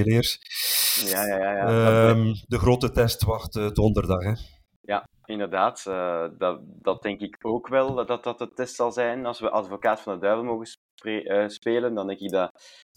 Ja, 1.06 1.26
ja, 1.26 1.38
ja. 1.38 1.70
ja. 1.70 2.10
Ehm, 2.10 2.34
de 2.48 2.60
grote 2.60 2.92
test 2.92 3.24
wacht 3.24 3.76
donderdag. 3.76 4.24
Hè. 4.24 4.34
Ja, 4.82 5.08
inderdaad. 5.26 5.86
Uh, 5.88 6.26
dat, 6.38 6.60
dat 6.64 7.02
denk 7.02 7.20
ik 7.20 7.38
ook 7.42 7.68
wel, 7.68 8.06
dat 8.06 8.24
dat 8.24 8.38
de 8.38 8.54
test 8.54 8.76
zal 8.76 8.92
zijn. 8.92 9.26
Als 9.26 9.40
we 9.40 9.50
advocaat 9.50 10.02
van 10.02 10.14
de 10.14 10.20
duivel 10.20 10.44
mogen 10.44 10.68
spelen, 11.48 11.94
dan 11.94 12.08
denk 12.08 12.20
ik 12.20 12.32
dat 12.32 12.52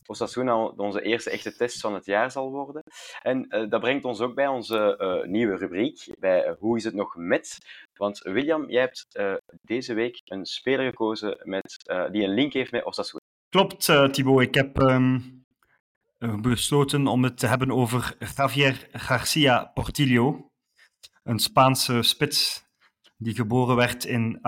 Osasuna 0.07 0.65
onze 0.65 1.03
eerste 1.03 1.31
echte 1.31 1.57
test 1.57 1.81
van 1.81 1.95
het 1.95 2.05
jaar 2.05 2.31
zal 2.31 2.51
worden. 2.51 2.83
En 3.23 3.47
uh, 3.49 3.71
dat 3.71 3.81
brengt 3.81 4.05
ons 4.05 4.21
ook 4.21 4.35
bij 4.35 4.47
onze 4.47 4.99
uh, 4.99 5.31
nieuwe 5.31 5.57
rubriek, 5.57 6.15
bij 6.19 6.57
Hoe 6.59 6.77
is 6.77 6.85
het 6.85 6.95
nog 6.95 7.17
met? 7.17 7.59
Want 7.95 8.19
William, 8.19 8.71
jij 8.71 8.81
hebt 8.81 9.07
deze 9.63 9.95
week 9.95 10.21
een 10.25 10.45
speler 10.45 10.85
gekozen 10.89 11.41
met, 11.43 11.91
die 12.11 12.23
een 12.23 12.35
link 12.35 12.53
heeft 12.53 12.73
met 12.73 12.85
Osasuna. 12.85 13.21
Klopt, 13.49 13.85
Thibaut. 14.13 14.41
Ik 14.41 14.55
heb 14.55 14.79
um, 14.79 15.47
besloten 16.41 17.07
om 17.07 17.25
het 17.25 17.39
te 17.39 17.47
hebben 17.47 17.71
over 17.71 18.17
Javier 18.37 18.89
Garcia 18.93 19.65
Portillo, 19.65 20.51
een 21.23 21.39
Spaanse 21.39 22.03
spits 22.03 22.67
die 23.17 23.35
geboren 23.35 23.77
werd 23.77 24.05
in 24.05 24.39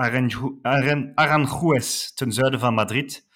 Aranjuez, 1.13 2.11
ten 2.13 2.31
zuiden 2.31 2.59
van 2.59 2.73
Madrid, 2.73 3.27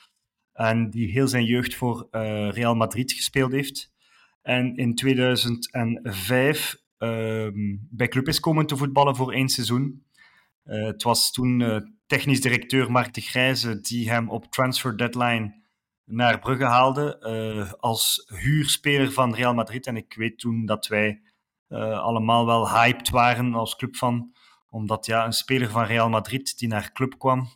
en 0.55 0.89
die 0.89 1.11
heel 1.11 1.27
zijn 1.27 1.45
jeugd 1.45 1.75
voor 1.75 2.07
uh, 2.11 2.49
Real 2.49 2.75
Madrid 2.75 3.11
gespeeld 3.11 3.51
heeft. 3.51 3.93
En 4.41 4.75
in 4.75 4.95
2005 4.95 6.75
uh, 6.99 7.47
bij 7.89 8.07
club 8.07 8.27
is 8.27 8.39
komen 8.39 8.65
te 8.65 8.77
voetballen 8.77 9.15
voor 9.15 9.33
één 9.33 9.49
seizoen. 9.49 10.05
Uh, 10.65 10.85
het 10.85 11.03
was 11.03 11.31
toen 11.31 11.59
uh, 11.59 11.77
technisch 12.05 12.41
directeur 12.41 12.91
Mark 12.91 13.13
de 13.13 13.21
Grijze 13.21 13.79
die 13.79 14.09
hem 14.09 14.29
op 14.29 14.51
transfer 14.51 14.97
deadline 14.97 15.63
naar 16.05 16.39
Brugge 16.39 16.65
haalde 16.65 17.19
als 17.79 18.31
huurspeler 18.35 19.11
van 19.11 19.35
Real 19.35 19.53
Madrid. 19.53 19.87
En 19.87 19.97
ik 19.97 20.13
weet 20.17 20.39
toen 20.39 20.65
dat 20.65 20.87
wij 20.87 21.21
allemaal 22.01 22.45
wel 22.45 22.69
hyped 22.69 23.09
waren 23.09 23.53
als 23.53 23.75
club 23.75 23.95
van, 23.95 24.35
omdat 24.69 25.05
ja, 25.05 25.25
een 25.25 25.33
speler 25.33 25.69
van 25.69 25.85
Real 25.85 26.09
Madrid 26.09 26.57
die 26.57 26.67
naar 26.67 26.91
club 26.91 27.17
kwam 27.17 27.49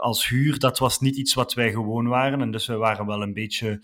als 0.00 0.28
huur, 0.28 0.58
dat 0.58 0.78
was 0.78 1.00
niet 1.00 1.16
iets 1.16 1.34
wat 1.34 1.54
wij 1.54 1.70
gewoon 1.70 2.08
waren. 2.08 2.40
En 2.40 2.50
dus 2.50 2.66
we 2.66 2.76
waren 2.76 3.06
wel 3.06 3.22
een 3.22 3.32
beetje 3.32 3.82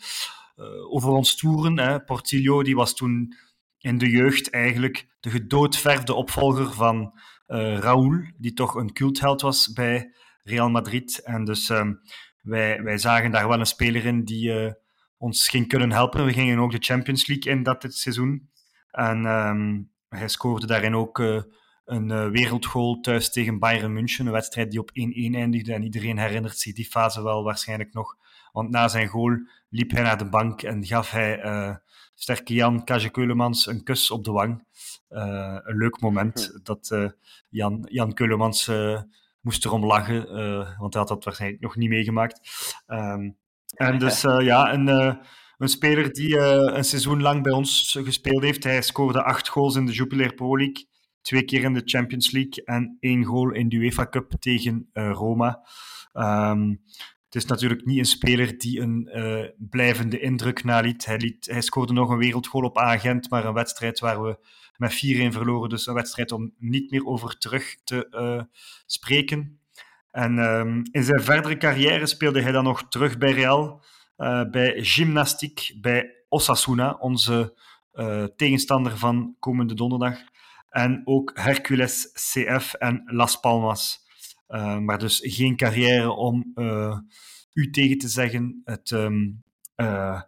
over 0.91 1.11
ons 1.11 1.37
toeren. 1.37 1.79
Hè. 1.79 2.01
Portillo 2.01 2.63
die 2.63 2.77
was 2.77 2.95
toen 2.95 3.35
in 3.79 3.99
de 3.99 4.11
jeugd 4.11 4.51
eigenlijk 4.51 5.09
de 5.21 5.31
gedoodverfde 5.31 6.15
opvolger 6.15 6.73
van 6.73 7.19
uh, 7.49 7.79
Raúl, 7.79 8.21
die 8.37 8.53
toch 8.53 8.75
een 8.75 8.93
cultheld 8.93 9.41
was 9.41 9.73
bij 9.73 10.15
Real 10.43 10.71
Madrid. 10.71 11.23
En 11.25 11.45
dus 11.45 11.71
uh, 11.71 11.91
wij, 12.43 12.83
wij 12.83 12.99
zagen 12.99 13.31
daar 13.31 13.49
wel 13.49 13.61
een 13.61 13.67
speler 13.67 14.05
in 14.05 14.25
die 14.25 14.75
ons 15.19 15.49
ging 15.49 15.69
kunnen 15.69 15.93
helpen. 15.93 16.25
We 16.25 16.33
gingen 16.33 16.59
ook 16.59 16.71
de 16.73 16.79
Champions 16.81 17.27
League 17.27 17.53
in 17.53 17.63
dat 17.63 17.83
dit 17.83 17.95
seizoen. 17.95 18.51
En 18.91 19.25
um, 19.25 19.91
hij 20.09 20.29
scoorde 20.29 20.67
daarin 20.67 20.95
ook 20.95 21.19
uh, 21.89 21.97
een 21.97 22.31
wereldgoal 22.31 23.01
thuis 23.01 23.31
tegen 23.31 23.59
Bayern 23.59 23.93
München. 23.93 24.27
Een 24.27 24.33
wedstrijd 24.33 24.71
die 24.71 24.81
op 24.81 24.91
1-1 24.91 24.93
eindigde. 25.35 25.73
En 25.73 25.83
iedereen 25.83 26.19
herinnert 26.19 26.59
zich 26.59 26.75
die 26.75 26.87
fase 26.87 27.23
wel 27.23 27.45
waarschijnlijk 27.45 27.93
nog. 27.93 28.17
Want 28.53 28.71
na 28.71 28.89
zijn 28.89 29.09
goal 29.09 29.39
liep 29.71 29.91
hij 29.91 30.03
naar 30.03 30.19
de 30.19 30.29
bank 30.29 30.63
en 30.63 30.87
gaf 30.87 31.11
hij 31.11 31.41
sterke 32.19 32.55
Jan 32.55 32.85
Kage 32.85 33.09
Keulemans 33.09 33.67
een 33.67 33.83
kus 33.83 34.11
op 34.11 34.25
de 34.25 34.31
wang. 34.31 34.65
Uh, 35.11 35.59
een 35.63 35.77
leuk 35.77 36.01
moment 36.01 36.51
hm. 36.53 36.59
dat 36.63 36.91
uh, 36.93 37.09
Jan, 37.49 37.87
Jan 37.91 38.13
Keulemans 38.13 38.69
uh, 38.69 39.01
moest 39.41 39.65
erom 39.65 39.85
lachen, 39.85 40.27
want 40.79 40.93
hij 40.93 41.03
had 41.03 41.09
dat 41.09 41.25
waarschijnlijk 41.25 41.63
nog 41.63 41.77
niet 41.77 41.89
meegemaakt. 41.89 42.41
Um, 42.87 43.37
en 43.75 43.99
dus 43.99 44.21
ja, 44.21 44.73
een, 44.73 44.87
een 45.59 45.69
speler 45.69 46.13
die 46.13 46.39
een 46.39 46.85
seizoen 46.85 47.23
lang 47.23 47.43
bij 47.43 47.53
ons 47.53 47.99
gespeeld 48.03 48.43
heeft. 48.43 48.65
Hij 48.65 48.83
scoorde 48.83 49.23
acht 49.23 49.49
goals 49.49 49.77
in 49.77 49.87
de 49.87 49.93
Jupiler 49.93 50.35
Pro 50.35 50.57
League, 50.57 50.87
twee 51.29 51.45
keer 51.45 51.63
in 51.63 51.75
de 51.75 51.83
Champions 51.85 52.31
League 52.31 52.65
en 52.65 52.97
één 53.01 53.25
goal 53.25 53.51
in 53.51 53.69
de 53.69 53.77
UEFA 53.77 54.09
Cup 54.09 54.33
tegen 54.39 54.89
Roma. 54.93 55.61
Um, 56.13 56.81
het 57.25 57.35
is 57.35 57.45
natuurlijk 57.45 57.85
niet 57.85 57.99
een 57.99 58.05
speler 58.05 58.59
die 58.59 58.81
een 58.81 59.11
uh, 59.15 59.45
blijvende 59.59 60.21
indruk 60.21 60.65
naliet. 60.65 61.05
Hij, 61.05 61.17
liet, 61.17 61.47
hij 61.47 61.61
scoorde 61.61 61.93
nog 61.93 62.11
een 62.11 62.19
wereldgoal 62.19 62.65
op 62.65 62.79
agent, 62.79 63.31
maar 63.31 63.45
een 63.45 63.53
wedstrijd 63.53 64.01
waar 64.01 64.23
we 64.23 64.39
met 64.77 64.93
4-1 64.93 64.97
verloren. 65.33 65.69
Dus 65.69 65.87
een 65.87 65.95
wedstrijd 65.95 66.33
om 66.33 66.55
niet 66.59 66.91
meer 66.91 67.07
over 67.07 67.39
terug 67.39 67.77
te 67.85 68.09
uh, 68.11 68.43
spreken. 68.87 69.61
En 70.11 70.39
um, 70.39 70.83
in 70.91 71.05
zijn 71.05 71.23
verdere 71.23 71.57
carrière 71.57 72.07
speelde 72.07 72.43
hij 72.43 72.53
dan 72.53 72.65
nog 72.65 72.89
terug 72.89 73.19
bij 73.19 73.33
Real, 73.33 73.85
bij 74.51 74.85
Gymnastiek, 74.85 75.75
bij 75.81 76.15
Osasuna, 76.29 76.97
onze 77.01 77.55
tegenstander 78.37 78.99
van 78.99 79.37
komende 79.39 79.75
donderdag. 79.75 80.19
En 80.71 81.03
ook 81.05 81.31
Hercules 81.35 82.13
CF 82.13 82.75
en 82.75 83.03
Las 83.07 83.41
Palmas. 83.41 84.07
Uh, 84.49 84.79
maar 84.79 84.99
dus 84.99 85.21
geen 85.25 85.57
carrière 85.57 86.11
om 86.11 86.53
uh, 86.55 86.99
u 87.53 87.71
tegen 87.71 87.99
te 87.99 88.09
zeggen. 88.09 88.63
Het 88.65 88.91
um, 88.91 89.43
uh, 89.77 90.23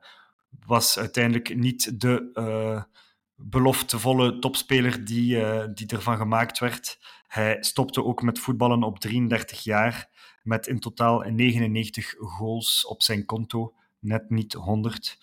was 0.66 0.98
uiteindelijk 0.98 1.57
niet 1.57 2.00
de 2.00 2.87
beloftevolle 3.35 4.38
topspeler 4.38 5.05
die, 5.05 5.44
die 5.74 5.87
ervan 5.87 6.16
gemaakt 6.16 6.59
werd. 6.59 6.98
Hij 7.26 7.57
stopte 7.61 8.05
ook 8.05 8.22
met 8.22 8.38
voetballen 8.38 8.83
op 8.83 8.98
33 8.98 9.64
jaar, 9.64 10.09
met 10.42 10.66
in 10.66 10.81
totaal 10.81 11.20
99 11.20 12.14
goals 12.18 12.87
op 12.87 13.03
zijn 13.03 13.24
konto 13.24 13.74
net 13.98 14.31
niet 14.31 14.53
100. 14.53 15.18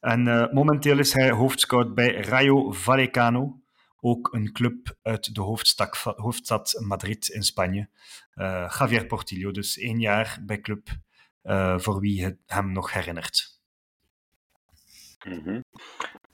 En 0.00 0.50
momenteel 0.52 0.98
is 0.98 1.12
hij 1.12 1.30
hoofdscout 1.30 1.94
bij 1.94 2.14
Rayo 2.14 2.72
Vallecano, 2.72 3.61
ook 4.04 4.32
een 4.32 4.52
club 4.52 4.96
uit 5.02 5.34
de 5.34 5.40
hoofdstad, 5.40 5.96
hoofdstad 5.96 6.74
Madrid 6.86 7.28
in 7.28 7.42
Spanje. 7.42 7.88
Uh, 8.34 8.74
Javier 8.78 9.06
Portillo, 9.06 9.50
dus 9.50 9.78
één 9.78 10.00
jaar 10.00 10.38
bij 10.46 10.60
club 10.60 10.88
uh, 11.44 11.78
voor 11.78 12.00
wie 12.00 12.24
het 12.24 12.38
hem 12.46 12.72
nog 12.72 12.92
herinnert. 12.92 13.60
Mm. 15.26 15.64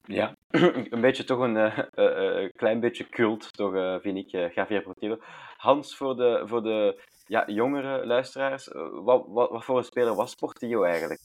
Ja, 0.05 0.37
een 0.91 1.01
beetje 1.01 1.25
toch 1.25 1.39
een 1.39 1.57
uh, 1.57 2.49
klein 2.53 2.81
beetje 2.81 3.09
cult, 3.09 3.53
toch, 3.53 4.01
vind 4.03 4.17
ik, 4.17 4.55
Javier 4.55 4.83
Portillo. 4.83 5.19
Hans, 5.57 5.97
voor 5.97 6.17
de, 6.17 6.43
voor 6.45 6.63
de 6.63 7.03
ja, 7.27 7.51
jongere 7.51 8.07
luisteraars, 8.07 8.69
wat, 8.93 9.25
wat 9.27 9.65
voor 9.65 9.79
een 9.79 9.85
speler 9.85 10.15
was 10.15 10.35
Portillo 10.35 10.83
eigenlijk? 10.83 11.21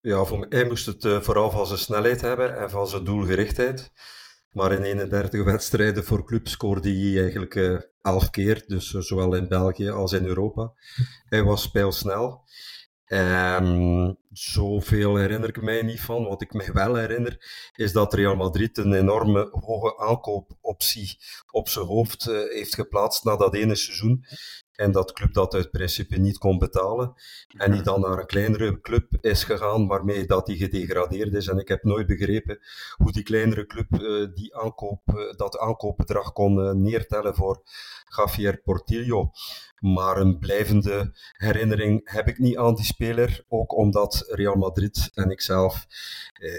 Ja, 0.00 0.24
voor 0.24 0.46
mij 0.48 0.64
moest 0.64 0.86
het 0.86 1.24
vooral 1.24 1.50
van 1.50 1.66
zijn 1.66 1.78
snelheid 1.78 2.20
hebben 2.20 2.58
en 2.58 2.70
van 2.70 2.86
zijn 2.86 3.04
doelgerichtheid. 3.04 3.92
Maar 4.50 4.72
in 4.72 4.82
31 4.82 5.44
wedstrijden 5.44 6.04
voor 6.04 6.24
club 6.24 6.48
scoorde 6.48 6.90
hij 6.90 7.20
eigenlijk 7.22 7.54
uh, 7.54 7.78
11 8.02 8.30
keer, 8.30 8.64
dus 8.66 8.90
zowel 8.90 9.34
in 9.34 9.48
België 9.48 9.90
als 9.90 10.12
in 10.12 10.24
Europa. 10.24 10.72
Hij 11.24 11.42
was 11.42 11.70
pijlsnel. 11.70 12.44
Um, 13.06 14.16
zoveel 14.32 15.16
herinner 15.16 15.48
ik 15.48 15.62
mij 15.62 15.82
niet 15.82 16.00
van. 16.00 16.24
Wat 16.24 16.42
ik 16.42 16.52
mij 16.52 16.72
wel 16.72 16.94
herinner, 16.94 17.36
is 17.74 17.92
dat 17.92 18.14
Real 18.14 18.36
Madrid 18.36 18.78
een 18.78 18.92
enorme 18.92 19.48
hoge 19.50 19.98
aankoopoptie 19.98 21.18
op 21.50 21.68
zijn 21.68 21.86
hoofd 21.86 22.28
uh, 22.28 22.38
heeft 22.52 22.74
geplaatst 22.74 23.24
na 23.24 23.36
dat 23.36 23.54
ene 23.54 23.74
seizoen. 23.74 24.24
En 24.72 24.92
dat 24.92 25.12
club 25.12 25.32
dat 25.32 25.54
uit 25.54 25.70
principe 25.70 26.16
niet 26.16 26.38
kon 26.38 26.58
betalen. 26.58 27.14
En 27.56 27.72
die 27.72 27.82
dan 27.82 28.00
naar 28.00 28.18
een 28.18 28.26
kleinere 28.26 28.80
club 28.80 29.16
is 29.20 29.44
gegaan, 29.44 29.86
waarmee 29.86 30.26
dat 30.26 30.46
die 30.46 30.56
gedegradeerd 30.56 31.34
is. 31.34 31.46
En 31.46 31.58
ik 31.58 31.68
heb 31.68 31.82
nooit 31.82 32.06
begrepen 32.06 32.58
hoe 32.96 33.12
die 33.12 33.22
kleinere 33.22 33.66
club 33.66 33.86
uh, 33.90 34.26
die 34.34 34.56
aankoop, 34.56 35.00
uh, 35.06 35.32
dat 35.36 35.58
aankoopbedrag 35.58 36.32
kon 36.32 36.82
neertellen 36.82 37.34
voor 37.34 37.62
Javier 38.16 38.60
Portillo. 38.64 39.30
Maar 39.80 40.16
een 40.16 40.38
blijvende 40.38 41.12
herinnering 41.32 42.10
heb 42.10 42.28
ik 42.28 42.38
niet 42.38 42.56
aan 42.56 42.74
die 42.74 42.84
speler. 42.84 43.44
Ook 43.48 43.76
omdat 43.76 44.17
Real 44.26 44.54
Madrid 44.54 45.10
en 45.14 45.30
ikzelf 45.30 45.86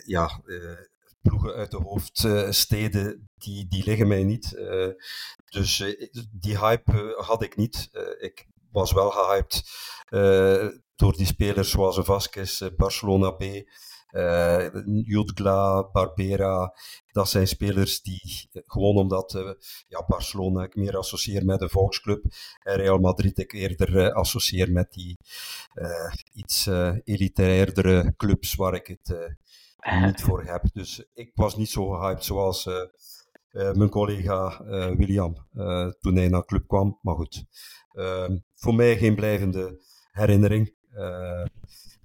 ja, 0.05 0.41
ploegen 1.21 1.53
uit 1.53 1.71
de 1.71 1.77
hoofdsteden, 1.77 3.29
die, 3.37 3.67
die 3.67 3.83
liggen 3.85 4.07
mij 4.07 4.23
niet. 4.23 4.53
Uh, 4.55 4.87
dus 5.45 5.83
die 6.31 6.59
hype 6.59 7.15
had 7.17 7.43
ik 7.43 7.55
niet. 7.55 7.89
ik 8.19 8.47
was 8.71 8.91
wel 8.91 9.09
gehyped 9.11 9.63
door 10.95 11.13
die 11.13 11.25
spelers 11.25 11.69
zoals 11.69 11.99
Vasquez, 12.01 12.69
Barcelona 12.77 13.31
B, 13.31 13.43
Jutgla, 15.03 15.89
Barbera. 15.91 16.73
Dat 17.11 17.29
zijn 17.29 17.47
spelers 17.47 18.01
die, 18.01 18.49
gewoon 18.65 18.95
omdat 18.95 19.31
ja, 19.87 20.05
Barcelona 20.07 20.63
ik 20.63 20.75
meer 20.75 20.97
associeer 20.97 21.45
met 21.45 21.59
de 21.59 21.69
volksclub 21.69 22.25
en 22.63 22.75
Real 22.75 22.97
Madrid 22.97 23.37
ik 23.37 23.51
eerder 23.51 24.13
associeer 24.13 24.71
met 24.71 24.93
die 24.93 25.17
iets 26.33 26.69
elitairdere 27.03 28.13
clubs 28.17 28.55
waar 28.55 28.73
ik 28.73 28.87
het 28.87 29.37
niet 29.85 30.21
voor 30.21 30.43
heb. 30.43 30.63
Dus 30.73 31.03
ik 31.13 31.31
was 31.35 31.55
niet 31.55 31.69
zo 31.69 31.89
gehyped 31.89 32.25
zoals 32.25 32.65
uh, 32.65 32.75
uh, 33.51 33.71
mijn 33.73 33.89
collega 33.89 34.61
uh, 34.61 34.95
William 34.95 35.35
toen 35.99 36.15
hij 36.15 36.27
naar 36.27 36.39
de 36.39 36.45
club 36.45 36.67
kwam. 36.67 36.99
Maar 37.01 37.15
goed, 37.15 37.45
ehm, 37.91 38.37
voor 38.55 38.75
mij 38.75 38.97
geen 38.97 39.15
blijvende 39.15 39.81
herinnering. 40.11 40.77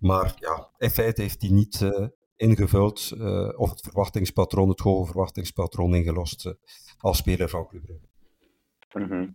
Maar 0.04 0.34
ja, 0.38 0.68
in 0.78 0.90
feite 0.90 1.22
heeft 1.22 1.40
hij 1.40 1.50
niet 1.50 1.90
ingevuld 2.36 3.12
of 3.56 3.70
het 3.70 3.80
verwachtingspatroon, 3.80 4.68
het 4.68 4.80
hoge 4.80 5.06
verwachtingspatroon 5.06 5.94
ingelost 5.94 6.54
als 6.98 7.16
speler 7.16 7.48
van 7.48 7.68
Club 7.68 7.82
Brugge. 7.84 9.14
Mm. 9.14 9.34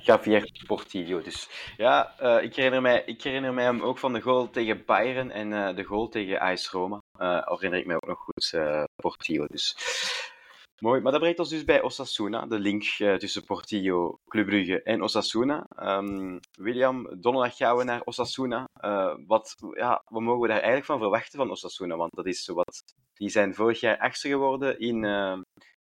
Javier 0.00 0.64
Portillo. 0.66 1.22
Dus 1.22 1.48
ja, 1.76 2.20
ik, 2.40 2.56
herinner 2.56 2.82
mij, 2.82 3.02
ik 3.06 3.22
herinner 3.22 3.54
mij 3.54 3.64
hem 3.64 3.82
ook 3.82 3.98
van 3.98 4.12
de 4.12 4.20
goal 4.20 4.50
tegen 4.50 4.84
Bayern 4.84 5.30
en 5.30 5.76
de 5.76 5.84
goal 5.84 6.08
tegen 6.08 6.40
AS 6.40 6.70
Roma. 6.70 7.02
Herinner 7.44 7.78
ik 7.78 7.86
mij 7.86 7.96
ook 7.96 8.06
nog 8.06 8.18
goed, 8.18 8.58
Portillo. 8.96 9.46
Dus 9.46 9.76
Mooi, 10.82 11.00
maar 11.00 11.12
dat 11.12 11.20
brengt 11.20 11.38
ons 11.38 11.48
dus 11.48 11.64
bij 11.64 11.82
Osasuna, 11.82 12.46
de 12.46 12.58
link 12.58 12.82
uh, 12.98 13.14
tussen 13.14 13.44
Portillo, 13.44 14.18
Club 14.28 14.46
Brugge 14.46 14.82
en 14.82 15.02
Osasuna. 15.02 15.66
Um, 15.80 16.40
William, 16.58 17.20
donderdag 17.20 17.56
gaan 17.56 17.76
we 17.76 17.84
naar 17.84 18.02
Osasuna. 18.04 18.64
Uh, 18.84 19.14
wat, 19.26 19.54
ja, 19.76 20.02
wat 20.04 20.22
mogen 20.22 20.40
we 20.40 20.46
daar 20.46 20.56
eigenlijk 20.56 20.86
van 20.86 20.98
verwachten 20.98 21.38
van 21.38 21.50
Osasuna? 21.50 21.96
Want 21.96 22.14
dat 22.14 22.26
is 22.26 22.46
wat, 22.46 22.82
die 23.12 23.28
zijn 23.28 23.54
vorig 23.54 23.80
jaar 23.80 23.98
achtste 23.98 24.28
geworden 24.28 24.78
in 24.78 25.02
uh, 25.02 25.40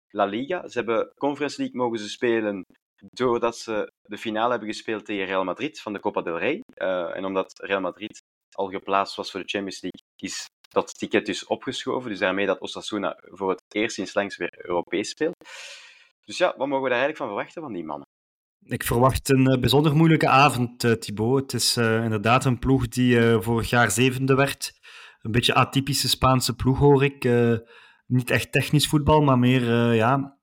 La 0.08 0.26
Liga. 0.26 0.68
Ze 0.68 0.78
hebben 0.78 1.14
Conference 1.16 1.62
League 1.62 1.82
mogen 1.82 2.00
ze 2.00 2.10
spelen 2.10 2.64
doordat 2.96 3.58
ze 3.58 3.92
de 4.02 4.18
finale 4.18 4.50
hebben 4.50 4.70
gespeeld 4.70 5.06
tegen 5.06 5.26
Real 5.26 5.44
Madrid 5.44 5.82
van 5.82 5.94
de 5.94 6.00
Copa 6.00 6.22
del 6.22 6.38
Rey. 6.38 6.62
en 7.14 7.26
omdat 7.26 7.60
Real 7.60 7.82
Madrid 7.82 8.22
al 8.56 8.70
geplaatst 8.70 9.16
was 9.16 9.32
voor 9.32 9.40
de 9.40 9.50
Champions 9.50 9.82
League, 9.82 10.02
is 10.16 10.46
dat 10.70 10.98
ticket 10.98 11.26
dus 11.26 11.46
opgeschoven. 11.46 12.10
Dus 12.10 12.20
daarmee 12.20 12.46
dat 12.46 12.60
Osasuna 12.60 13.18
voor 13.22 13.50
het 13.50 13.64
eerst 13.70 13.96
sinds 13.96 14.14
langs 14.14 14.38
weer 14.38 14.66
Europees 14.66 15.10
speelt. 15.10 15.36
Dus 16.26 16.38
ja, 16.38 16.54
wat 16.58 16.68
mogen 16.68 16.84
we 16.84 16.90
daar 16.90 17.00
eigenlijk 17.00 17.18
van 17.18 17.28
verwachten 17.28 17.62
van 17.62 17.74
die 17.74 17.84
mannen? 17.84 18.08
Ik 18.66 18.84
verwacht 18.84 19.30
een 19.30 19.52
uh, 19.52 19.60
bijzonder 19.60 19.96
moeilijke 19.96 20.28
avond, 20.28 20.84
uh, 20.84 20.92
Thibaut. 20.92 21.52
Het 21.52 21.62
is 21.62 21.78
uh, 21.78 22.04
inderdaad 22.04 22.46
een 22.46 22.60
ploeg 22.60 22.88
die 22.88 23.40
vorig 23.40 23.70
jaar 23.70 23.92
zevende 23.92 24.36
werd. 24.36 24.80
Een 25.22 25.32
beetje 25.32 25.54
atypische 25.54 26.10
Spaanse 26.10 26.56
ploeg, 26.56 26.78
hoor 26.78 27.04
ik. 27.04 27.30
niet 28.06 28.30
echt 28.30 28.52
technisch 28.52 28.88
voetbal, 28.88 29.22
maar 29.22 29.40
meer 29.40 29.94
ja, 29.94 30.38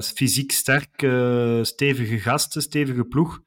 fysiek 0.00 0.52
sterk, 0.52 1.06
stevige 1.62 2.18
gasten, 2.18 2.62
stevige 2.62 3.04
ploeg. 3.04 3.40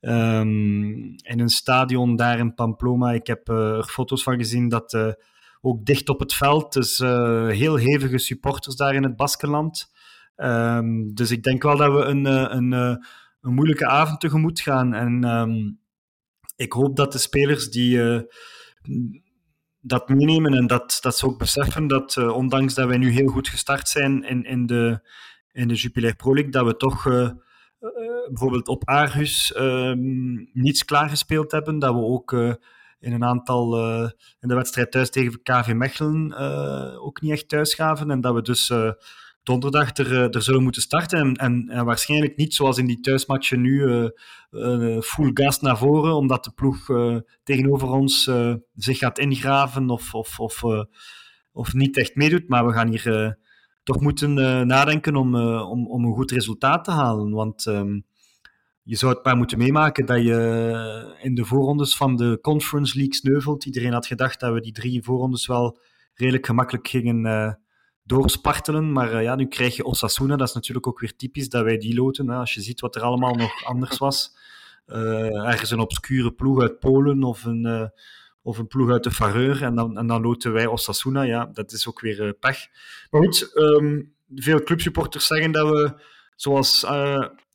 Um, 0.00 1.14
in 1.16 1.40
een 1.40 1.48
stadion 1.48 2.16
daar 2.16 2.38
in 2.38 2.54
Pamplona, 2.54 3.12
ik 3.12 3.26
heb 3.26 3.48
er 3.48 3.84
foto's 3.84 4.22
van 4.22 4.36
gezien 4.36 4.68
dat 4.68 5.16
ook 5.60 5.84
dicht 5.84 6.08
op 6.08 6.20
het 6.20 6.34
veld. 6.34 6.72
Dus 6.72 7.00
uh, 7.00 7.48
heel 7.48 7.76
hevige 7.76 8.18
supporters 8.18 8.76
daar 8.76 8.94
in 8.94 9.02
het 9.02 9.16
Baskenland. 9.16 9.90
Um, 10.36 11.14
dus 11.14 11.30
ik 11.30 11.42
denk 11.42 11.62
wel 11.62 11.76
dat 11.76 11.92
we 11.92 11.98
een, 11.98 12.26
eh, 12.26 12.34
een, 12.34 12.56
een, 12.56 12.72
eh, 12.72 12.96
een 13.40 13.54
moeilijke 13.54 13.86
avond 13.86 14.20
tegemoet 14.20 14.60
gaan. 14.60 14.94
En 14.94 15.24
um, 15.24 15.80
ik 16.56 16.72
hoop 16.72 16.96
dat 16.96 17.12
de 17.12 17.18
spelers 17.18 17.70
die 17.70 18.00
dat 19.80 20.08
meenemen 20.08 20.54
en 20.54 20.66
dat, 20.66 20.98
dat 21.00 21.16
ze 21.16 21.26
ook 21.26 21.38
beseffen 21.38 21.86
dat 21.86 22.16
ondanks 22.16 22.74
dat 22.74 22.88
wij 22.88 22.96
nu 22.96 23.10
heel 23.10 23.26
goed 23.26 23.48
gestart 23.48 23.88
zijn 23.88 24.22
in, 24.22 24.44
in 24.44 24.66
de, 24.66 25.08
in 25.52 25.68
de 25.68 25.74
Jupiler 25.74 26.16
Pro 26.16 26.34
League, 26.34 26.52
dat 26.52 26.66
we 26.66 26.76
toch 26.76 27.02
bijvoorbeeld 28.28 28.68
op 28.68 28.88
Aarhus 28.88 29.54
um, 29.56 30.50
niets 30.52 30.84
klaargespeeld 30.84 31.52
hebben. 31.52 31.78
Dat 31.78 31.94
we 31.94 32.00
ook 32.00 32.58
in 33.00 33.12
een 33.12 33.24
aantal 33.24 33.78
uh, 33.78 34.10
in 34.40 34.48
de 34.48 34.54
wedstrijd 34.54 34.90
thuis 34.90 35.10
tegen 35.10 35.42
KV 35.42 35.72
Mechelen 35.72 36.30
uh, 36.30 37.04
ook 37.04 37.20
niet 37.20 37.32
echt 37.32 37.48
thuis 37.48 37.74
gaven. 37.74 38.10
En 38.10 38.20
dat 38.20 38.34
we 38.34 38.42
dus 38.42 38.70
uh, 38.70 38.90
donderdag 39.42 39.96
er, 39.96 40.34
er 40.34 40.42
zullen 40.42 40.62
moeten 40.62 40.82
starten. 40.82 41.18
En, 41.18 41.34
en, 41.34 41.68
en, 41.68 41.84
waarschijnlijk 41.84 42.36
niet 42.36 42.54
zoals 42.54 42.78
in 42.78 42.86
die 42.86 43.00
thuismatchen 43.00 43.60
nu 43.60 44.10
full 45.02 45.30
gas 45.34 45.60
naar 45.60 45.78
voren, 45.78 46.14
omdat 46.14 46.44
de 46.44 46.52
ploeg 46.54 46.86
tegenover 47.42 47.88
ons 47.88 48.30
zich 48.74 48.98
gaat 48.98 49.18
ingraven 49.18 49.90
of, 49.90 50.14
of, 50.14 50.40
of, 50.40 50.62
of 51.52 51.74
niet 51.74 51.98
echt 51.98 52.14
meedoet. 52.14 52.48
Maar 52.48 52.66
we 52.66 52.72
gaan 52.72 52.88
hier 52.88 53.38
toch 53.82 54.00
moeten 54.00 54.34
nadenken 54.66 55.16
om, 55.16 55.34
om, 55.60 55.86
om 55.86 56.04
een 56.04 56.14
goed 56.14 56.30
resultaat 56.30 56.84
te 56.84 56.90
halen. 56.90 57.30
Want 57.30 57.66
um, 57.66 58.04
je 58.88 58.96
zou 58.96 59.14
het 59.14 59.24
maar 59.24 59.36
moeten 59.36 59.58
meemaken 59.58 60.06
dat 60.06 60.22
je 60.22 61.16
in 61.22 61.34
de 61.34 61.44
voorrondes 61.44 61.96
van 61.96 62.16
de 62.16 62.38
Conference 62.42 62.96
League 62.96 63.14
sneuvelt. 63.14 63.64
Iedereen 63.64 63.92
had 63.92 64.06
gedacht 64.06 64.40
dat 64.40 64.52
we 64.52 64.60
die 64.60 64.72
drie 64.72 65.02
voorrondes 65.02 65.46
wel 65.46 65.78
redelijk 66.14 66.46
gemakkelijk 66.46 66.88
gingen 66.88 67.24
uh, 67.24 67.52
doorspartelen. 68.02 68.92
Maar 68.92 69.12
uh, 69.12 69.22
ja, 69.22 69.34
nu 69.34 69.46
krijg 69.46 69.76
je 69.76 69.84
Osasuna. 69.84 70.36
Dat 70.36 70.48
is 70.48 70.54
natuurlijk 70.54 70.86
ook 70.86 71.00
weer 71.00 71.16
typisch 71.16 71.48
dat 71.48 71.64
wij 71.64 71.78
die 71.78 71.94
loten. 71.94 72.28
Hè. 72.28 72.36
Als 72.36 72.54
je 72.54 72.60
ziet 72.60 72.80
wat 72.80 72.96
er 72.96 73.02
allemaal 73.02 73.34
nog 73.34 73.64
anders 73.64 73.98
was. 73.98 74.36
Uh, 74.86 75.46
ergens 75.46 75.70
een 75.70 75.80
obscure 75.80 76.32
ploeg 76.32 76.60
uit 76.60 76.78
Polen 76.78 77.22
of 77.22 77.44
een, 77.44 77.92
of 78.42 78.58
een 78.58 78.66
ploeg 78.66 78.90
uit 78.90 79.04
de 79.04 79.10
Fareur. 79.10 79.62
En 79.62 79.74
dan, 79.74 79.98
en 79.98 80.06
dan 80.06 80.22
loten 80.22 80.52
wij 80.52 80.66
Osasuna. 80.66 81.22
Ja, 81.22 81.50
dat 81.52 81.72
is 81.72 81.88
ook 81.88 82.00
weer 82.00 82.34
pech. 82.34 82.66
Maar 83.10 83.22
goed, 83.22 83.50
um, 83.54 84.14
veel 84.34 84.62
clubsupporters 84.62 85.26
zeggen 85.26 85.52
dat 85.52 85.68
we 85.68 86.02
zoals 86.36 86.84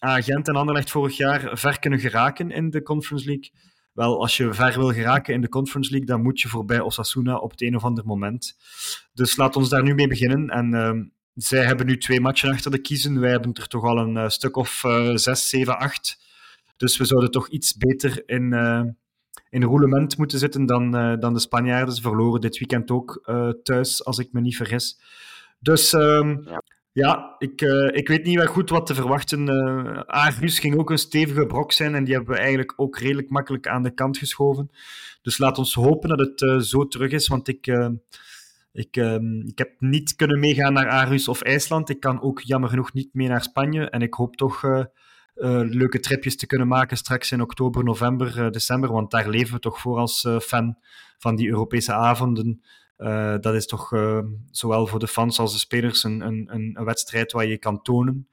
Agent 0.04 0.48
en 0.48 0.56
Anderlecht 0.56 0.92
vorig 0.92 1.18
jaar 1.18 1.58
ver 1.58 1.80
kunnen 1.80 2.00
geraken 2.00 2.52
in 2.52 2.70
de 2.70 2.82
Conference 2.82 3.26
League. 3.26 3.52
Wel, 3.94 4.22
als 4.22 4.38
je 4.38 4.54
ver 4.54 4.80
wil 4.80 4.92
geraken 4.92 5.34
in 5.34 5.42
de 5.42 5.50
Conference 5.50 5.92
League, 5.92 6.08
dan 6.08 6.22
moet 6.22 6.42
je 6.42 6.48
voorbij 6.48 6.80
Osasuna 6.80 7.36
op 7.36 7.52
het 7.52 7.62
een 7.62 7.76
of 7.76 7.84
ander 7.84 8.06
moment. 8.06 8.58
Dus 9.14 9.36
laat 9.36 9.56
ons 9.56 9.70
daar 9.70 9.84
nu 9.84 9.94
mee 9.94 10.08
beginnen. 10.08 10.50
En 10.50 10.74
uh, 10.74 10.92
zij 11.34 11.66
hebben 11.66 11.86
nu 11.86 11.98
twee 11.98 12.22
matchen 12.22 12.50
achter 12.50 12.72
de 12.72 12.82
kiezen. 12.82 13.20
Wij 13.20 13.32
hebben 13.32 13.54
er 13.54 13.68
toch 13.68 13.84
al 13.84 13.98
een 13.98 14.16
uh, 14.16 14.30
stuk 14.30 14.56
of 14.56 14.84
uh, 14.84 15.16
zes, 15.16 15.50
zeven, 15.50 15.78
acht. 15.78 16.22
Dus 16.78 16.98
we 16.98 17.06
zouden 17.06 17.32
toch 17.32 17.50
iets 17.50 17.78
beter 17.78 18.24
in, 18.26 18.54
uh, 18.54 18.84
in 19.50 19.64
roulement 19.64 20.18
moeten 20.18 20.40
zitten 20.40 20.66
dan, 20.66 20.92
dan 21.20 21.34
de 21.34 21.40
Spanjaarden. 21.40 21.96
Ze 21.96 22.02
verloren 22.02 22.42
dit 22.42 22.58
weekend 22.58 22.92
ook 22.92 23.24
thuis, 23.64 24.06
als 24.06 24.18
ik 24.18 24.32
me 24.32 24.42
niet 24.42 24.56
vergis. 24.56 25.00
Dus 25.60 25.94
ehm. 25.94 26.38
Ja, 26.94 27.36
ik, 27.38 27.62
uh, 27.62 27.88
ik 27.92 28.08
weet 28.08 28.24
niet 28.24 28.46
goed 28.46 28.70
wat 28.70 28.86
te 28.86 28.96
verwachten. 28.96 29.48
Uh, 29.48 30.00
Aarhus 30.06 30.60
ging 30.60 30.78
ook 30.78 30.90
een 30.90 30.98
stevige 30.98 31.46
brok 31.46 31.72
zijn 31.72 31.96
en 31.96 32.04
die 32.04 32.14
hebben 32.14 32.34
we 32.34 32.40
eigenlijk 32.40 32.74
ook 32.76 32.98
redelijk 32.98 33.30
makkelijk 33.30 33.68
aan 33.68 33.84
de 33.84 33.94
kant 33.94 34.18
geschoven. 34.18 34.70
Dus 35.22 35.38
laat 35.38 35.58
ons 35.58 35.74
hopen 35.74 36.10
dat 36.10 36.20
het 36.20 36.42
uh, 36.42 36.58
zo 36.58 36.88
terug 36.88 37.12
is, 37.12 37.28
want 37.28 37.48
ik, 37.48 37.68
ik, 38.72 38.96
ik 39.46 39.58
heb 39.58 39.72
niet 39.80 40.16
kunnen 40.16 40.40
meegaan 40.40 40.74
naar 40.74 40.90
Aarhus 40.90 41.28
of 41.28 41.42
IJsland. 41.42 41.90
Ik 41.90 42.00
kan 42.00 42.22
ook 42.22 42.40
jammer 42.40 42.70
genoeg 42.70 42.94
niet 42.94 43.14
mee 43.14 43.28
naar 43.28 43.42
Spanje 43.42 43.90
en 43.90 44.02
ik 44.02 44.14
hoop 44.14 44.36
toch 44.36 44.62
leuke 45.70 46.00
tripjes 46.00 46.38
te 46.38 46.48
kunnen 46.48 46.68
maken 46.68 46.98
straks 46.98 47.32
in 47.32 47.42
oktober, 47.42 47.84
november, 47.84 48.52
december, 48.52 48.92
want 48.92 49.12
daar 49.12 49.30
leven 49.30 49.54
we 49.54 49.60
toch 49.60 49.80
voor 49.80 49.98
als 49.98 50.28
fan 50.42 50.78
van 51.18 51.36
die 51.36 51.48
Europese 51.48 51.94
avonden. 51.94 52.62
Uh, 52.98 53.36
dat 53.40 53.54
is 53.54 53.68
toch 53.68 53.92
uh, 53.92 54.20
zowel 54.52 54.88
voor 54.88 55.00
de 55.00 55.08
fans 55.08 55.40
als 55.40 55.54
de 55.54 55.60
spelers 55.60 56.04
een, 56.04 56.22
een, 56.22 56.50
een, 56.54 56.86
wedstrijd 56.86 57.32
waar 57.32 57.46
je 57.46 57.58
kan 57.58 57.82
tonen. 57.82 58.28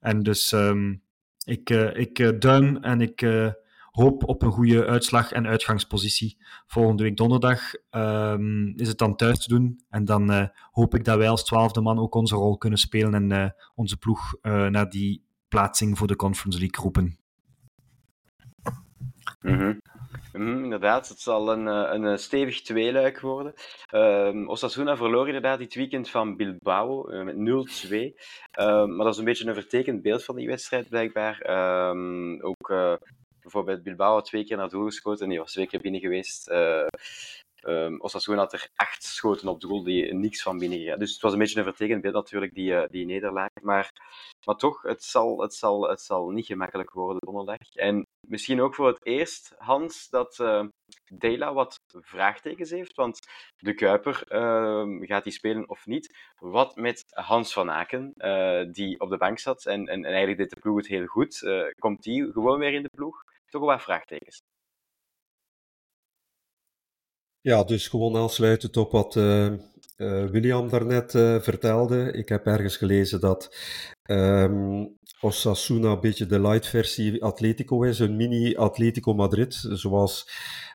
En 0.00 0.22
dus 0.22 0.52
um, 0.52 1.02
ik, 1.44 1.70
uh, 1.70 1.96
ik 1.96 2.40
duim 2.40 2.76
en 2.76 3.00
ik 3.00 3.26
hoop 3.90 4.28
op 4.28 4.42
een 4.42 4.50
goede 4.50 4.86
uitslag 4.86 5.32
en 5.32 5.46
uitgangspositie. 5.46 6.38
Volgende 6.66 7.02
week 7.02 7.16
donderdag 7.16 7.60
um, 7.90 8.72
is 8.76 8.88
het 8.88 8.98
dan 8.98 9.16
thuis 9.16 9.38
te 9.38 9.48
doen. 9.48 9.80
En 9.90 10.04
dan 10.04 10.50
hoop 10.70 10.94
ik 10.94 11.04
dat 11.04 11.16
wij 11.16 11.28
als 11.28 11.44
twaalfde 11.44 11.80
man 11.80 11.98
ook 11.98 12.14
onze 12.14 12.34
rol 12.34 12.58
kunnen 12.58 12.78
spelen 12.78 13.30
en 13.30 13.54
onze 13.74 13.96
ploeg 13.96 14.34
naar 14.42 14.90
die 14.90 15.24
plaatsing 15.48 15.98
voor 15.98 16.06
de 16.06 16.16
Conference 16.16 16.58
League 16.58 16.82
roepen. 16.82 17.18
-hmm. 19.40 19.80
Mm, 20.36 20.64
inderdaad, 20.64 21.08
het 21.08 21.20
zal 21.20 21.52
een, 21.52 21.68
eh, 21.68 21.92
een, 21.92 22.02
een 22.02 22.18
stevig 22.18 22.62
tweeluik 22.62 23.20
worden. 23.20 23.54
Um, 23.94 24.48
Osasuna 24.48 24.96
verloor 24.96 25.26
inderdaad 25.26 25.58
dit 25.58 25.74
weekend 25.74 26.10
van 26.10 26.36
Bilbao 26.36 27.10
uh, 27.10 27.22
met 27.22 27.36
0-2. 27.36 27.90
Um, 27.90 28.14
ehm, 28.50 28.96
maar 28.96 29.04
dat 29.04 29.12
is 29.12 29.18
een 29.18 29.24
beetje 29.24 29.46
een 29.46 29.54
vertekend 29.54 30.02
beeld 30.02 30.24
van 30.24 30.36
die 30.36 30.46
wedstrijd, 30.46 30.88
blijkbaar. 30.88 31.50
Um, 31.90 32.42
ook 32.42 32.72
bijvoorbeeld 33.40 33.82
Bilbao 33.82 34.20
twee 34.20 34.44
keer 34.44 34.56
naar 34.56 34.68
doel 34.68 34.84
geschoten 34.84 35.24
en 35.24 35.30
die 35.30 35.38
was 35.38 35.52
twee 35.52 35.66
keer 35.66 35.80
binnen 35.80 36.00
geweest. 36.00 36.50
Um, 37.66 38.00
Osasuna 38.00 38.38
had 38.38 38.52
er 38.52 38.68
acht 38.74 39.02
schoten 39.02 39.48
op 39.48 39.60
doel 39.60 39.82
die 39.82 40.14
niks 40.14 40.42
van 40.42 40.58
binnen. 40.58 40.98
Dus 40.98 41.12
het 41.12 41.22
was 41.22 41.32
een 41.32 41.38
beetje 41.38 41.58
een 41.58 41.64
vertekend 41.64 42.02
beeld 42.02 42.14
natuurlijk, 42.14 42.54
die, 42.54 42.70
uh, 42.70 42.82
die 42.88 43.06
nederlaag. 43.06 43.50
Maar, 43.62 43.90
maar 44.46 44.56
toch, 44.56 44.82
het 44.82 45.02
zal, 45.02 45.40
het, 45.40 45.54
zal, 45.54 45.88
het 45.88 46.00
zal 46.00 46.30
niet 46.30 46.46
gemakkelijk 46.46 46.90
worden 46.90 47.20
donderdag. 47.20 47.74
En 47.74 48.06
misschien 48.28 48.60
ook 48.60 48.74
voor 48.74 48.86
het 48.86 49.06
eerst, 49.06 49.54
Hans, 49.56 50.08
dat 50.08 50.38
uh, 50.38 50.64
Dela 51.12 51.52
wat 51.52 51.76
vraagtekens 52.00 52.70
heeft. 52.70 52.94
Want 52.94 53.18
de 53.56 53.74
Kuiper, 53.74 54.24
uh, 54.28 55.06
gaat 55.08 55.24
hij 55.24 55.32
spelen 55.32 55.68
of 55.68 55.86
niet? 55.86 56.16
Wat 56.38 56.76
met 56.76 57.04
Hans 57.10 57.52
van 57.52 57.70
Aken, 57.70 58.12
uh, 58.16 58.72
die 58.72 59.00
op 59.00 59.10
de 59.10 59.16
bank 59.16 59.38
zat 59.38 59.66
en, 59.66 59.86
en, 59.86 60.04
en 60.04 60.04
eigenlijk 60.04 60.38
deed 60.38 60.50
de 60.50 60.60
ploeg 60.60 60.76
het 60.76 60.86
heel 60.86 61.06
goed. 61.06 61.42
komt 61.78 62.02
die 62.02 62.32
gewoon 62.32 62.58
weer 62.58 62.72
in 62.72 62.82
de 62.82 62.90
ploeg? 62.96 63.22
Toch 63.46 63.60
wel 63.60 63.70
wat 63.70 63.82
vraagtekens. 63.82 64.40
Ja, 67.44 67.64
dus 67.64 67.88
gewoon 67.88 68.16
aansluitend 68.16 68.76
op 68.76 68.92
wat 68.92 69.16
uh, 69.16 69.46
uh, 69.46 70.26
William 70.26 70.68
daarnet 70.68 71.14
uh, 71.14 71.40
vertelde. 71.40 72.12
Ik 72.12 72.28
heb 72.28 72.46
ergens 72.46 72.76
gelezen 72.76 73.20
dat 73.20 73.56
um, 74.06 74.96
Osasuna 75.24 75.90
een 75.90 76.00
beetje 76.00 76.26
de 76.26 76.40
light 76.40 76.66
versie 76.66 77.22
Atletico 77.22 77.82
is, 77.82 77.98
een 77.98 78.16
mini 78.16 78.56
Atletico 78.56 79.14
Madrid, 79.14 79.54
zoals 79.70 80.30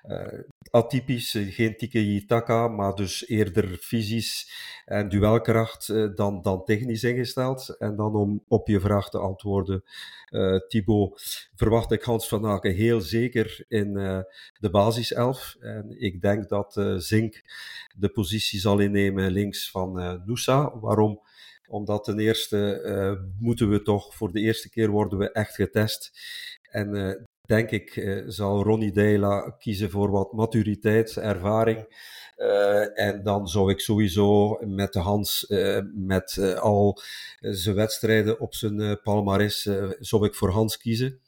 uh, 0.08 0.40
atypisch, 0.72 1.38
geen 1.50 1.78
tiki 1.78 2.26
taka, 2.26 2.68
maar 2.68 2.96
dus 2.96 3.28
eerder 3.28 3.78
fysisch 3.82 4.52
en 4.86 5.10
duelkracht 5.10 5.88
uh, 5.88 6.16
dan, 6.16 6.42
dan 6.42 6.64
technisch 6.64 7.04
ingesteld. 7.04 7.76
En 7.80 7.96
dan 7.96 8.16
om 8.16 8.44
op 8.48 8.68
je 8.68 8.80
vraag 8.80 9.10
te 9.10 9.18
antwoorden, 9.18 9.84
uh, 10.30 10.60
Thibaut, 10.68 11.50
verwacht 11.56 11.92
ik 11.92 12.04
Hans 12.04 12.28
van 12.28 12.46
Aken 12.46 12.74
heel 12.74 13.02
zeker 13.02 13.66
in 13.68 13.94
de 14.60 14.70
basiself. 14.72 15.56
En 15.60 16.02
ik 16.02 16.22
denk 16.22 16.50
dat 16.50 16.82
Zink 16.98 17.42
de 17.96 18.10
positie 18.10 18.60
zal 18.60 18.80
innemen 18.80 19.32
links 19.32 19.72
van 19.72 20.22
Noosa. 20.26 20.80
Waarom? 20.80 21.22
Omdat 21.70 22.04
ten 22.04 22.20
eerste 22.20 22.82
uh, 22.86 23.32
moeten 23.40 23.70
we 23.70 23.82
toch, 23.82 24.16
voor 24.16 24.32
de 24.32 24.40
eerste 24.40 24.70
keer 24.70 24.90
worden 24.90 25.20
we 25.20 25.32
echt 25.32 25.56
getest. 25.56 26.12
En 26.62 26.96
uh, 26.96 27.16
denk 27.50 27.70
ik 27.72 27.96
uh, 27.96 28.24
zal 28.28 28.64
Ronnie 28.64 28.92
Deila 28.92 29.56
kiezen 29.60 29.90
voor 29.90 30.12
wat 30.12 30.34
maturiteit, 30.34 31.18
ervaring. 31.18 32.08
Uh, 32.38 33.00
en 33.00 33.24
dan 33.24 33.48
zou 33.48 33.72
ik 33.72 33.80
sowieso 33.80 34.58
met 34.66 34.94
de 34.94 35.00
Hans, 35.00 35.46
uh, 35.48 35.80
met 35.94 36.58
al 36.60 37.02
zijn 37.40 37.76
wedstrijden 37.76 38.40
op 38.40 38.54
zijn 38.56 39.02
palmares, 39.02 39.70
zou 40.00 40.26
ik 40.26 40.36
voor 40.36 40.50
Hans 40.50 40.78
kiezen. 40.78 41.20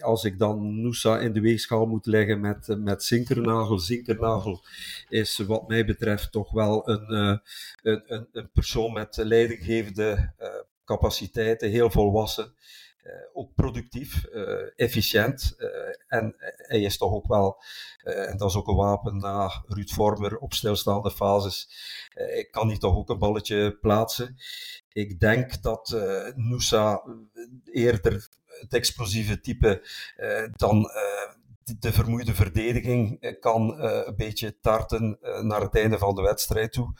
als 0.00 0.24
ik 0.24 0.38
dan 0.38 0.82
Noosa 0.82 1.18
in 1.18 1.32
de 1.32 1.40
weegschaal 1.40 1.86
moet 1.86 2.06
leggen 2.06 2.40
met, 2.40 2.76
met 2.78 3.02
Zinkernagel. 3.04 3.78
Zinkernagel 3.78 4.64
is 5.08 5.38
wat 5.38 5.68
mij 5.68 5.84
betreft 5.84 6.32
toch 6.32 6.50
wel 6.50 6.88
een, 6.88 7.40
een, 7.82 8.26
een 8.32 8.50
persoon 8.52 8.92
met 8.92 9.16
leidinggevende 9.16 10.32
capaciteiten, 10.84 11.70
heel 11.70 11.90
volwassen. 11.90 12.54
Uh, 13.04 13.12
ook 13.32 13.54
productief, 13.54 14.26
uh, 14.32 14.70
efficiënt. 14.76 15.54
Uh, 15.58 15.68
en 16.06 16.34
hij 16.56 16.80
is 16.82 16.96
toch 16.96 17.12
ook 17.12 17.26
wel, 17.26 17.62
en 18.02 18.36
dat 18.36 18.48
is 18.48 18.56
ook 18.56 18.68
een 18.68 18.76
wapen 18.76 19.18
na 19.18 19.64
Ruud 19.66 19.90
Vormer 19.90 20.38
op 20.38 20.52
stilstaande 20.52 21.10
fases, 21.10 21.68
ik 22.34 22.50
kan 22.50 22.68
hij 22.68 22.78
toch 22.78 22.96
ook 22.96 23.08
een 23.08 23.18
balletje 23.18 23.78
plaatsen. 23.80 24.36
Ik 24.92 25.20
denk 25.20 25.62
dat 25.62 25.92
uh, 25.94 26.28
eerder 27.64 28.28
het 28.60 28.74
explosieve 28.74 29.40
type 29.40 29.88
dan 30.52 30.90
de 31.64 31.92
vermoeide 31.92 32.34
verdediging 32.34 33.20
eh, 33.20 33.40
kan 33.40 33.80
uh, 33.80 34.00
een 34.04 34.16
beetje 34.16 34.58
tarten 34.60 35.18
uh, 35.22 35.40
naar 35.40 35.60
het 35.60 35.76
einde 35.76 35.98
van 35.98 36.14
de 36.14 36.22
wedstrijd 36.22 36.72
toe. 36.72 36.92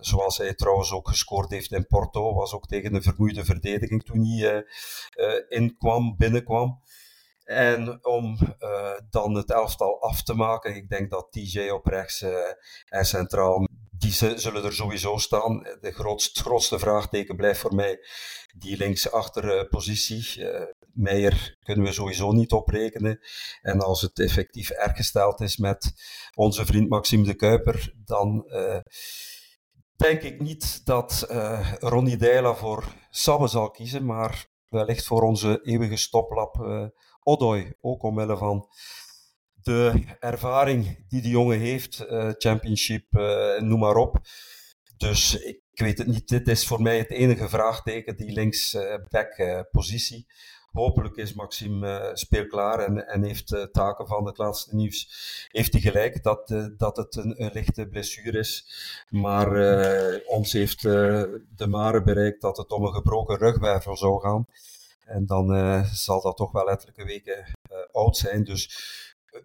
Zoals 0.00 0.38
hij 0.38 0.54
trouwens 0.54 0.92
ook 0.92 1.08
gescoord 1.08 1.50
heeft 1.50 1.72
in 1.72 1.86
Porto, 1.86 2.34
was 2.34 2.52
ook 2.52 2.66
tegen 2.66 2.94
een 2.94 3.02
vermoeide 3.02 3.44
verdediging 3.44 4.04
toen 4.04 4.26
hij 4.26 4.64
inkwam, 5.48 6.16
binnenkwam. 6.16 6.82
En 7.44 8.04
om 8.04 8.38
dan 9.10 9.34
het 9.34 9.50
elftal 9.50 10.02
af 10.02 10.22
te 10.22 10.34
maken, 10.34 10.76
ik 10.76 10.88
denk 10.88 11.10
dat 11.10 11.32
TJ 11.32 11.68
op 11.68 11.86
rechts 11.86 12.24
en 12.88 13.04
centraal 13.04 13.68
die 13.90 14.12
zullen 14.38 14.64
er 14.64 14.72
sowieso 14.72 15.16
staan. 15.16 15.62
De 15.80 15.92
grootste, 15.92 16.40
grootste 16.40 16.78
vraagteken 16.78 17.36
blijft 17.36 17.60
voor 17.60 17.74
mij 17.74 17.98
die 18.56 18.76
linksachter 18.76 19.68
positie. 19.68 20.44
Meijer 20.94 21.56
kunnen 21.62 21.84
we 21.84 21.92
sowieso 21.92 22.32
niet 22.32 22.52
oprekenen. 22.52 23.20
En 23.62 23.80
als 23.80 24.02
het 24.02 24.18
effectief 24.18 24.70
erg 24.70 24.96
gesteld 24.96 25.40
is 25.40 25.56
met 25.56 25.92
onze 26.34 26.66
vriend 26.66 26.88
Maxime 26.88 27.24
de 27.24 27.34
Kuiper, 27.34 27.94
dan 28.04 28.44
uh, 28.46 28.78
denk 29.96 30.22
ik 30.22 30.40
niet 30.40 30.86
dat 30.86 31.26
uh, 31.30 31.72
Ronnie 31.78 32.16
Deila 32.16 32.54
voor 32.54 32.84
Sabbe 33.10 33.46
zal 33.46 33.70
kiezen, 33.70 34.04
maar 34.04 34.46
wellicht 34.68 35.06
voor 35.06 35.22
onze 35.22 35.60
eeuwige 35.62 35.96
stoplap 35.96 36.56
uh. 36.56 36.86
Ook 37.80 38.02
omwille 38.02 38.36
van 38.36 38.68
de 39.54 40.04
ervaring 40.20 41.08
die 41.08 41.22
die 41.22 41.30
jongen 41.30 41.58
heeft, 41.58 42.04
championship, 42.38 43.12
noem 43.58 43.78
maar 43.78 43.96
op. 43.96 44.20
Dus 44.96 45.34
ik 45.34 45.60
weet 45.74 45.98
het 45.98 46.06
niet, 46.06 46.28
dit 46.28 46.48
is 46.48 46.66
voor 46.66 46.82
mij 46.82 46.98
het 46.98 47.10
enige 47.10 47.48
vraagteken, 47.48 48.16
die 48.16 48.32
linksback 48.32 49.66
positie. 49.70 50.26
Hopelijk 50.74 51.16
is 51.16 51.34
Maxime 51.34 51.88
uh, 51.88 52.14
speelklaar 52.14 52.78
en, 52.78 53.06
en 53.08 53.22
heeft 53.22 53.52
uh, 53.52 53.62
taken 53.62 54.06
van 54.06 54.26
het 54.26 54.38
laatste 54.38 54.74
nieuws. 54.74 55.08
Heeft 55.48 55.72
hij 55.72 55.82
gelijk 55.82 56.22
dat, 56.22 56.50
uh, 56.50 56.66
dat 56.76 56.96
het 56.96 57.16
een, 57.16 57.42
een, 57.42 57.50
lichte 57.52 57.86
blessure 57.86 58.38
is. 58.38 58.66
Maar 59.08 59.48
ons 60.26 60.52
heeft 60.52 60.82
de 60.82 61.66
Mare 61.68 62.02
bereikt 62.02 62.40
dat 62.40 62.56
het 62.56 62.72
om 62.72 62.84
een 62.84 62.94
gebroken 62.94 63.36
rugwervel 63.36 63.96
zou 63.96 64.20
gaan. 64.20 64.46
En 65.04 65.26
dan 65.26 65.46
zal 65.84 66.22
dat 66.22 66.36
toch 66.36 66.52
wel 66.52 66.70
ettelijke 66.70 67.04
weken 67.04 67.44
oud 67.92 68.16
zijn. 68.16 68.44
Dus 68.44 68.70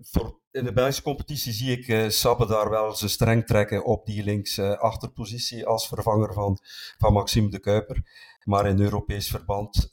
voor, 0.02 0.40
in 0.52 0.64
de 0.64 0.74
Belgische 0.74 1.02
competitie 1.02 1.54
zie 1.54 1.78
ik 1.78 1.88
uh, 1.88 2.10
Sabbe 2.10 2.46
daar 2.46 2.70
wel 2.70 2.96
zijn 2.96 3.10
streng 3.10 3.46
trekken 3.46 3.86
op 3.86 4.06
die 4.06 4.24
links 4.24 4.60
achterpositie 4.60 5.66
als 5.66 5.88
vervanger 5.88 6.34
van, 6.34 6.58
van 6.98 7.14
Maxime 7.14 7.50
de 7.50 7.60
Kuiper. 7.60 8.04
Maar 8.44 8.68
in 8.68 8.80
Europees 8.80 9.30
verband 9.30 9.90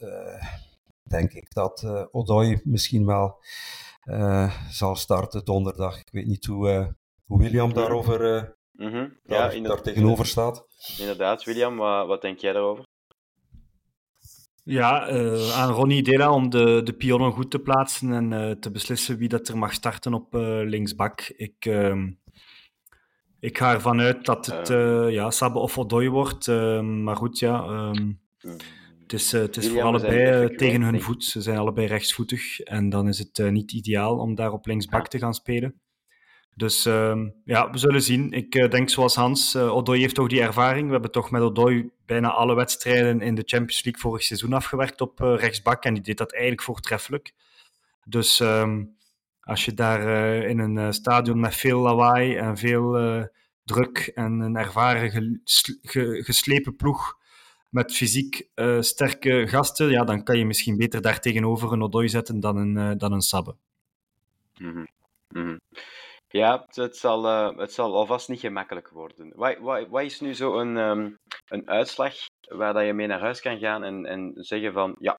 denk 1.09 1.33
ik 1.33 1.55
dat 1.55 1.83
uh, 1.83 2.05
Odoi 2.11 2.61
misschien 2.65 3.07
wel 3.07 3.45
uh, 4.05 4.71
zal 4.71 4.97
starten 4.97 5.45
donderdag. 5.45 5.99
Ik 5.99 6.09
weet 6.11 6.27
niet 6.27 6.47
hoe, 6.47 6.71
uh, 6.71 6.87
hoe 7.25 7.39
William 7.39 7.73
daarover 7.73 8.21
mm 8.73 8.91
-hmm. 8.91 9.19
daar, 9.25 9.57
ja, 9.57 9.69
daar 9.69 9.83
tegenover 9.83 10.27
staat. 10.27 10.67
Inderdaad, 10.99 11.45
William, 11.45 11.77
wat, 11.77 12.07
wat 12.07 12.23
denk 12.23 12.39
jij 12.39 12.53
daarover? 12.53 12.85
Ja, 14.65 15.09
aan 15.55 15.73
Ronnie 15.73 16.03
Dela 16.03 16.33
om 16.33 16.51
de, 16.51 16.81
de 16.85 16.93
pionnen 16.93 17.33
goed 17.33 17.51
te 17.51 17.59
plaatsen 17.59 18.13
en 18.13 18.61
te 18.61 18.71
beslissen 18.71 19.19
wie 19.19 19.29
dat 19.29 19.49
er 19.49 19.59
mag 19.59 19.73
starten 19.73 20.15
op 20.15 20.35
linksbak. 20.65 21.21
Ik, 21.21 21.65
ehm, 21.65 22.11
ik 23.41 23.59
ga 23.59 23.73
ervan 23.73 24.01
uit 24.01 24.25
dat 24.25 24.47
het 24.47 24.69
ja, 25.13 25.31
Sabbe 25.31 25.59
of 25.59 25.79
Odoi 25.79 26.09
wordt. 26.09 26.49
Ehm, 26.49 27.03
maar 27.03 27.17
goed, 27.17 27.39
ja... 27.39 27.65
Um, 27.67 28.21
het 29.07 29.21
is, 29.21 29.35
uh, 29.35 29.41
het 29.41 29.57
is 29.57 29.69
voor 29.69 29.83
allebei 29.83 30.45
uh, 30.45 30.57
tegen 30.57 30.83
hun 30.83 31.01
voet. 31.01 31.25
Ze 31.25 31.41
zijn 31.41 31.59
allebei 31.59 31.87
rechtsvoetig. 31.87 32.61
En 32.61 32.89
dan 32.89 33.09
is 33.09 33.19
het 33.19 33.39
uh, 33.39 33.51
niet 33.51 33.73
ideaal 33.73 34.19
om 34.19 34.35
daar 34.35 34.53
op 34.53 34.67
linksbak 34.67 35.03
ja. 35.03 35.09
te 35.09 35.19
gaan 35.19 35.35
spelen. 35.35 35.81
Dus 36.55 36.87
ehm, 36.87 37.29
ja, 37.45 37.71
we 37.71 37.79
zullen 37.79 38.03
zien. 38.03 38.33
Ik 38.33 38.71
denk 38.71 38.91
zoals 38.91 39.15
Hans, 39.15 39.57
Odoi 39.57 40.01
heeft 40.01 40.15
toch 40.15 40.29
die 40.29 40.41
ervaring. 40.41 40.87
We 40.87 40.93
hebben 40.93 41.11
toch 41.11 41.31
met 41.31 41.43
Odoi 41.43 41.91
bijna 42.07 42.31
alle 42.31 42.55
wedstrijden 42.55 43.21
in 43.21 43.35
de 43.35 43.43
Champions 43.45 43.85
League 43.85 44.03
vorig 44.03 44.23
seizoen 44.23 44.53
afgewerkt 44.53 45.01
op 45.01 45.19
rechtsbak. 45.19 45.85
En 45.85 45.95
die 45.95 46.03
deed 46.03 46.19
dat 46.19 46.33
eigenlijk 46.33 46.63
voortreffelijk. 46.63 47.35
Dus 48.05 48.41
um, 48.41 48.97
als 49.41 49.65
je 49.65 49.75
daar 49.75 50.01
in 50.43 50.59
een 50.59 50.93
stadion 50.93 51.41
met 51.41 51.55
veel 51.55 51.81
lawaai 51.81 52.37
en 52.37 52.57
veel 52.57 52.93
druk 53.65 54.11
en 54.15 54.41
een 54.41 54.57
ervaren 54.57 55.41
geslepen 56.25 56.77
ploeg 56.77 57.17
met 57.71 57.95
fysiek 57.95 58.49
uh, 58.55 58.81
sterke 58.81 59.47
gasten, 59.49 59.91
ja, 59.91 60.05
dan 60.05 60.23
kan 60.23 60.39
je 60.39 60.47
misschien 60.47 60.77
beter 60.77 61.03
daar 61.03 61.21
tegenover 61.21 61.73
een 61.73 61.83
Odoi 61.83 62.09
zetten 62.09 62.41
dan 62.41 62.57
een, 62.57 62.77
uh, 62.77 62.93
dan 62.97 63.13
een 63.13 63.21
Sabbe. 63.21 63.55
Mm 64.59 64.73
-hmm. 64.73 64.89
Mm 65.29 65.43
-hmm. 65.43 65.61
Ja, 66.29 66.67
het 66.71 66.97
zal, 66.97 67.25
uh, 67.25 67.59
het 67.59 67.73
zal 67.73 67.95
alvast 67.95 68.29
niet 68.29 68.41
gemakkelijk 68.41 68.89
worden. 68.89 69.33
Wat, 69.35 69.59
wat, 69.59 69.89
wat 69.89 70.03
is 70.03 70.21
nu 70.21 70.35
zo 70.35 70.59
een, 70.61 70.77
um, 70.77 71.19
een 71.49 71.69
uitslag 71.69 72.15
waar 72.49 72.73
dat 72.73 72.85
je 72.85 72.93
mee 72.93 73.07
naar 73.07 73.21
huis 73.21 73.41
kan 73.41 73.59
gaan 73.59 73.85
en, 73.85 74.07
en 74.07 74.33
zeggen 74.35 74.73
van 74.73 74.97
ja, 74.99 75.19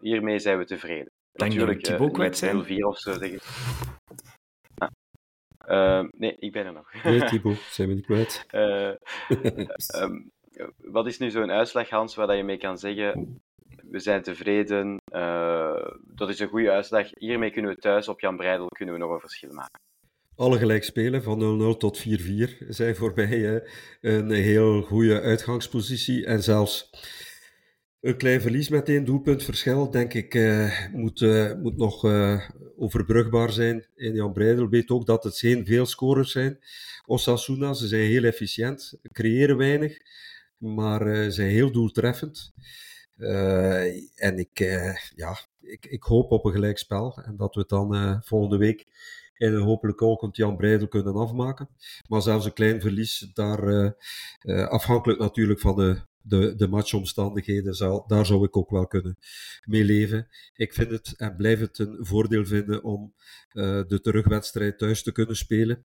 hiermee 0.00 0.38
zijn 0.38 0.58
we 0.58 0.64
tevreden? 0.64 1.10
Denk 1.32 1.52
Natuurlijk, 1.52 1.86
je 1.86 1.92
Thibaut 1.92 2.12
kwijt 2.12 2.36
zijn? 2.36 2.64
4 2.64 2.86
of 2.86 2.98
zo 2.98 3.12
zeggen. 3.12 3.40
Ah. 5.66 6.04
nee, 6.10 6.34
ik 6.38 6.52
ben 6.52 6.66
er 6.66 6.72
nog. 6.72 7.02
Nee, 7.02 7.24
Thibaut, 7.24 7.58
zijn 7.76 7.88
we 7.88 7.94
niet 7.94 8.04
kwijt. 8.04 8.46
um, 9.94 10.30
wat 10.76 11.06
is 11.06 11.18
nu 11.18 11.30
zo'n 11.30 11.50
uitslag, 11.50 11.88
Hans, 11.88 12.14
waar 12.14 12.26
dat 12.26 12.36
je 12.36 12.42
mee 12.42 12.56
kan 12.56 12.78
zeggen: 12.78 13.40
we 13.90 13.98
zijn 13.98 14.22
tevreden, 14.22 15.00
uh, 15.14 15.86
dat 16.14 16.28
is 16.28 16.38
een 16.38 16.48
goede 16.48 16.70
uitslag. 16.70 17.08
Hiermee 17.18 17.50
kunnen 17.50 17.74
we 17.74 17.80
thuis 17.80 18.08
op 18.08 18.20
Jan 18.20 18.36
Breidel 18.36 18.68
kunnen 18.68 18.94
we 18.94 19.00
nog 19.00 19.12
een 19.12 19.20
verschil 19.20 19.52
maken. 19.52 19.80
Alle 20.36 20.58
gelijk 20.58 20.84
spelen 20.84 21.22
van 21.22 21.74
0-0 21.74 21.76
tot 21.78 21.98
4-4 21.98 22.02
zijn 22.68 22.96
voor 22.96 23.12
mij 23.14 23.62
een 24.00 24.30
heel 24.30 24.82
goede 24.82 25.20
uitgangspositie. 25.20 26.26
En 26.26 26.42
zelfs 26.42 26.90
een 28.00 28.16
klein 28.16 28.40
verlies 28.40 28.68
met 28.68 28.88
één 28.88 29.04
doelpunt 29.04 29.42
verschil, 29.42 29.90
denk 29.90 30.14
ik, 30.14 30.34
uh, 30.34 30.88
moet, 30.92 31.20
uh, 31.20 31.52
moet 31.54 31.76
nog 31.76 32.04
overbrugbaar 32.76 33.52
zijn. 33.52 33.86
En 33.96 34.14
Jan 34.14 34.32
Breidel 34.32 34.68
weet 34.68 34.90
ook 34.90 35.06
dat 35.06 35.24
het 35.24 35.38
geen 35.38 35.66
veel 35.66 35.86
scorers 35.86 36.32
zijn. 36.32 36.58
Osasuna, 37.06 37.72
ze 37.72 37.86
zijn 37.86 38.02
heel 38.02 38.24
efficiënt, 38.24 38.98
creëren 39.12 39.56
weinig 39.56 39.98
maar 40.58 41.06
uh, 41.06 41.30
zijn 41.30 41.50
heel 41.50 41.72
doeltreffend. 41.72 42.52
Uh, 43.16 43.84
en 44.14 44.38
ik, 44.38 44.60
uh, 44.60 44.96
ja, 45.14 45.38
ik, 45.60 45.86
ik 45.86 46.02
hoop 46.02 46.30
op 46.30 46.44
een 46.44 46.52
gelijkspel 46.52 47.18
en 47.24 47.36
dat 47.36 47.54
we 47.54 47.60
het 47.60 47.68
dan 47.68 48.22
volgende 48.24 48.56
week 48.56 48.86
en 49.34 49.56
hopelijk 49.56 50.02
ook 50.02 50.36
Jan 50.36 50.56
Breidel 50.56 50.88
kunnen 50.88 51.14
afmaken. 51.14 51.68
Maar 52.08 52.22
zelfs 52.22 52.44
een 52.44 52.52
klein 52.52 52.80
verlies, 52.80 53.30
daar, 53.32 53.94
afhankelijk 54.68 55.20
natuurlijk 55.20 55.60
van 55.60 55.76
de, 55.76 56.00
de, 56.26 56.54
de 56.54 56.68
matchomstandigheden, 56.68 57.74
zal, 57.74 58.04
daar 58.06 58.26
zou 58.26 58.44
ik 58.44 58.56
ook 58.56 58.70
wel 58.70 58.86
kunnen 58.86 59.18
mee 59.64 59.84
leven. 59.84 60.28
Ik 60.54 60.72
vind 60.72 60.90
het 60.90 61.14
en 61.16 61.36
blijf 61.36 61.60
het 61.60 61.78
een 61.78 61.96
voordeel 62.00 62.46
vinden 62.46 62.82
om 62.82 63.14
uh, 63.52 63.82
de 63.86 64.00
terugwedstrijd 64.00 64.78
thuis 64.78 65.02
te 65.02 65.12
kunnen 65.12 65.36
spelen. 65.36 65.84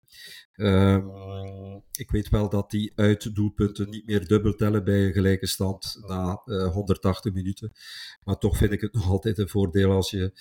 Uh, 0.55 1.77
ik 1.91 2.11
weet 2.11 2.29
wel 2.29 2.49
dat 2.49 2.71
die 2.71 2.91
uitdoelpunten 2.95 3.89
niet 3.89 4.05
meer 4.05 4.27
dubbel 4.27 4.55
tellen 4.55 4.84
bij 4.84 5.05
een 5.05 5.13
gelijke 5.13 5.47
stand 5.47 5.97
na 6.07 6.41
uh, 6.45 6.63
eh, 6.63 6.73
180 6.73 7.34
minuten. 7.34 7.71
Maar 8.23 8.38
toch 8.38 8.57
vind 8.57 8.71
ik 8.71 8.81
het 8.81 8.93
nog 8.97 9.09
altijd 9.09 9.38
een 9.38 9.49
voordeel 9.49 9.91
als 9.91 10.11
je 10.11 10.31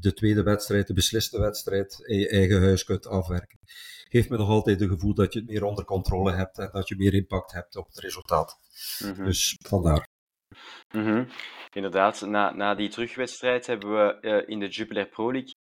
de 0.00 0.12
tweede 0.14 0.42
wedstrijd, 0.42 0.86
de 0.86 0.94
besliste 0.94 1.38
wedstrijd, 1.40 2.02
in 2.06 2.18
je 2.18 2.28
eigen 2.28 2.60
huis 2.60 2.84
kunt 2.84 3.06
afwerken. 3.06 3.58
Geeft 4.08 4.30
me 4.30 4.36
nog 4.36 4.48
altijd 4.48 4.80
het 4.80 4.88
gevoel 4.88 5.14
dat 5.14 5.32
je 5.32 5.38
het 5.38 5.48
meer 5.48 5.64
onder 5.64 5.84
controle 5.84 6.32
hebt 6.32 6.58
en 6.58 6.68
dat 6.72 6.88
je 6.88 6.96
meer 6.96 7.14
impact 7.14 7.52
hebt 7.52 7.76
op 7.76 7.86
het 7.86 7.98
resultaat. 7.98 8.58
Mhm. 8.98 9.24
Dus 9.24 9.56
vandaar. 9.68 10.08
Mhm. 10.90 11.24
Inderdaad, 11.72 12.20
na, 12.20 12.52
na 12.54 12.74
die 12.74 12.88
terugwedstrijd 12.88 13.66
hebben 13.66 13.90
we 13.90 14.20
eh, 14.20 14.48
in 14.48 14.58
de 14.58 14.68
Jupiler 14.68 15.08
Pro 15.08 15.32
League 15.32 15.54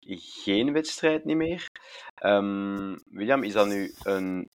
geen 0.44 0.74
wedstrijd 0.74 1.26
niet 1.26 1.38
meer. 1.38 1.66
Ehm, 2.16 2.96
William, 3.06 3.44
is 3.44 3.54
dat 3.54 3.68
nu 3.68 3.94
een 4.04 4.50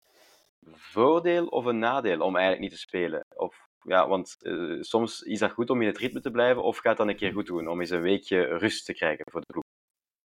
voordeel 0.71 1.47
of 1.47 1.65
een 1.65 1.79
nadeel 1.79 2.21
om 2.21 2.37
eigenlijk 2.37 2.61
niet 2.61 2.81
te 2.81 2.87
spelen? 2.87 3.25
Of, 3.37 3.67
ja, 3.83 4.09
want 4.09 4.37
eh, 4.39 4.81
soms 4.81 5.21
is 5.21 5.39
dat 5.39 5.51
goed 5.51 5.71
om 5.71 5.81
in 5.81 5.87
het 5.87 5.99
ritme 5.99 6.21
te 6.21 6.31
blijven, 6.31 6.63
of 6.63 6.79
gaat 6.79 6.97
dat 6.97 7.09
een 7.09 7.17
keer 7.17 7.33
goed 7.33 7.47
doen 7.47 7.69
om 7.69 7.81
eens 7.81 7.91
een 7.91 8.03
weekje 8.03 8.43
rust 8.43 8.85
te 8.85 8.95
krijgen 8.95 9.25
voor 9.31 9.41
de 9.41 9.47
ploeg? 9.47 9.65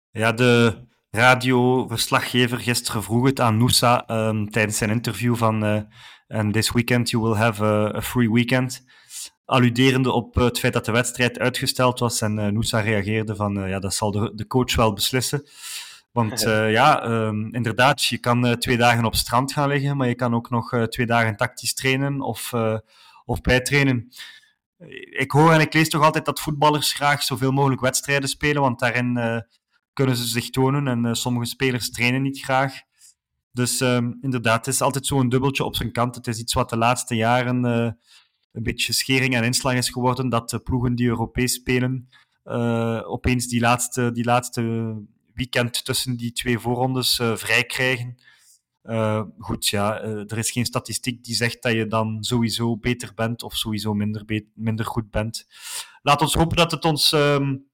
Ja, 0.09 0.31
de 0.31 0.81
radioverslaggever 1.11 2.57
gisteren 2.59 3.03
vroeg 3.03 3.25
het 3.25 3.39
aan 3.39 3.57
Noosa 3.57 4.05
ehm, 4.07 4.45
tijdens 4.45 4.77
zijn 4.77 4.89
interview 4.89 5.35
van 5.35 5.65
uh, 5.65 5.81
and 6.27 6.53
this 6.53 6.71
weekend 6.71 7.09
you 7.09 7.23
will 7.23 7.35
have 7.35 7.63
a, 7.63 7.95
a 7.95 8.01
free 8.01 8.31
weekend. 8.31 8.85
Alluderende 9.45 10.11
op 10.11 10.35
het 10.35 10.59
feit 10.59 10.73
dat 10.73 10.85
de 10.85 10.91
wedstrijd 10.91 11.39
uitgesteld 11.39 11.99
was 11.99 12.21
en 12.21 12.37
uh, 12.37 12.47
Noosa 12.47 12.79
reageerde 12.79 13.35
van 13.35 13.57
uh, 13.57 13.69
ja, 13.69 13.79
dat 13.79 13.93
zal 13.93 14.11
de, 14.11 14.31
de 14.35 14.47
coach 14.47 14.75
wel 14.75 14.93
beslissen. 14.93 15.47
Want 16.11 16.41
ja, 16.79 17.05
um, 17.05 17.53
inderdaad, 17.53 18.03
je 18.03 18.17
kan 18.17 18.57
twee 18.57 18.77
dagen 18.77 19.05
op 19.05 19.15
strand 19.15 19.53
gaan 19.53 19.67
liggen, 19.67 19.97
maar 19.97 20.07
je 20.07 20.15
kan 20.15 20.35
ook 20.35 20.49
nog 20.49 20.87
twee 20.87 21.05
dagen 21.05 21.35
tactisch 21.35 21.73
trainen 21.73 22.21
of, 22.21 22.53
of 23.25 23.41
bijtrainen. 23.41 24.07
Ik 25.09 25.31
hoor 25.31 25.51
en 25.51 25.59
ik 25.59 25.73
lees 25.73 25.89
toch 25.89 26.03
altijd 26.03 26.25
dat 26.25 26.39
voetballers 26.39 26.93
graag 26.93 27.23
zoveel 27.23 27.51
mogelijk 27.51 27.81
wedstrijden 27.81 28.29
spelen, 28.29 28.61
want 28.61 28.79
daarin 28.79 29.17
kunnen 30.01 30.19
ze 30.19 30.27
zich 30.27 30.49
tonen 30.49 30.87
en 30.87 31.15
sommige 31.15 31.45
spelers 31.45 31.91
trainen 31.91 32.21
niet 32.21 32.39
graag. 32.39 32.81
Dus 33.51 33.79
um, 33.79 34.17
inderdaad, 34.21 34.65
het 34.65 34.73
is 34.73 34.81
altijd 34.81 35.05
zo'n 35.05 35.29
dubbeltje 35.29 35.63
op 35.63 35.75
zijn 35.75 35.91
kant. 35.91 36.15
Het 36.15 36.27
is 36.27 36.39
iets 36.39 36.53
wat 36.53 36.69
de 36.69 36.77
laatste 36.77 37.15
jaren 37.15 37.63
een 37.63 38.63
beetje 38.63 38.93
schering 38.93 39.35
en 39.35 39.43
inslag 39.43 39.73
is 39.73 39.89
geworden, 39.89 40.29
dat 40.29 40.49
de 40.49 40.59
ploegen 40.59 40.95
die 40.95 41.07
Europees 41.07 41.53
spelen 41.53 42.09
opeens 43.05 43.47
die 43.47 43.59
laatste, 43.59 44.11
die 44.11 44.23
laatste 44.23 44.93
weekend 45.33 45.85
tussen 45.85 46.17
die 46.17 46.31
twee 46.31 46.59
voorrondes 46.59 47.19
uh, 47.19 47.35
vrij 47.35 47.63
krijgen. 47.63 48.17
Goed, 49.37 49.67
ja, 49.67 50.01
er 50.01 50.37
is 50.37 50.51
geen 50.51 50.65
statistiek 50.65 51.23
die 51.23 51.35
zegt 51.35 51.63
dat 51.63 51.71
je 51.71 51.87
dan 51.87 52.23
sowieso 52.23 52.77
beter 52.77 53.13
bent 53.15 53.43
of 53.43 53.55
sowieso 53.55 53.93
minder, 53.93 54.43
minder 54.53 54.85
goed 54.85 55.09
bent. 55.09 55.47
Laat 56.01 56.21
ons 56.21 56.33
hopen 56.33 56.57
dat 56.57 56.71
het 56.71 56.85
ons 56.85 57.11
um, 57.11 57.69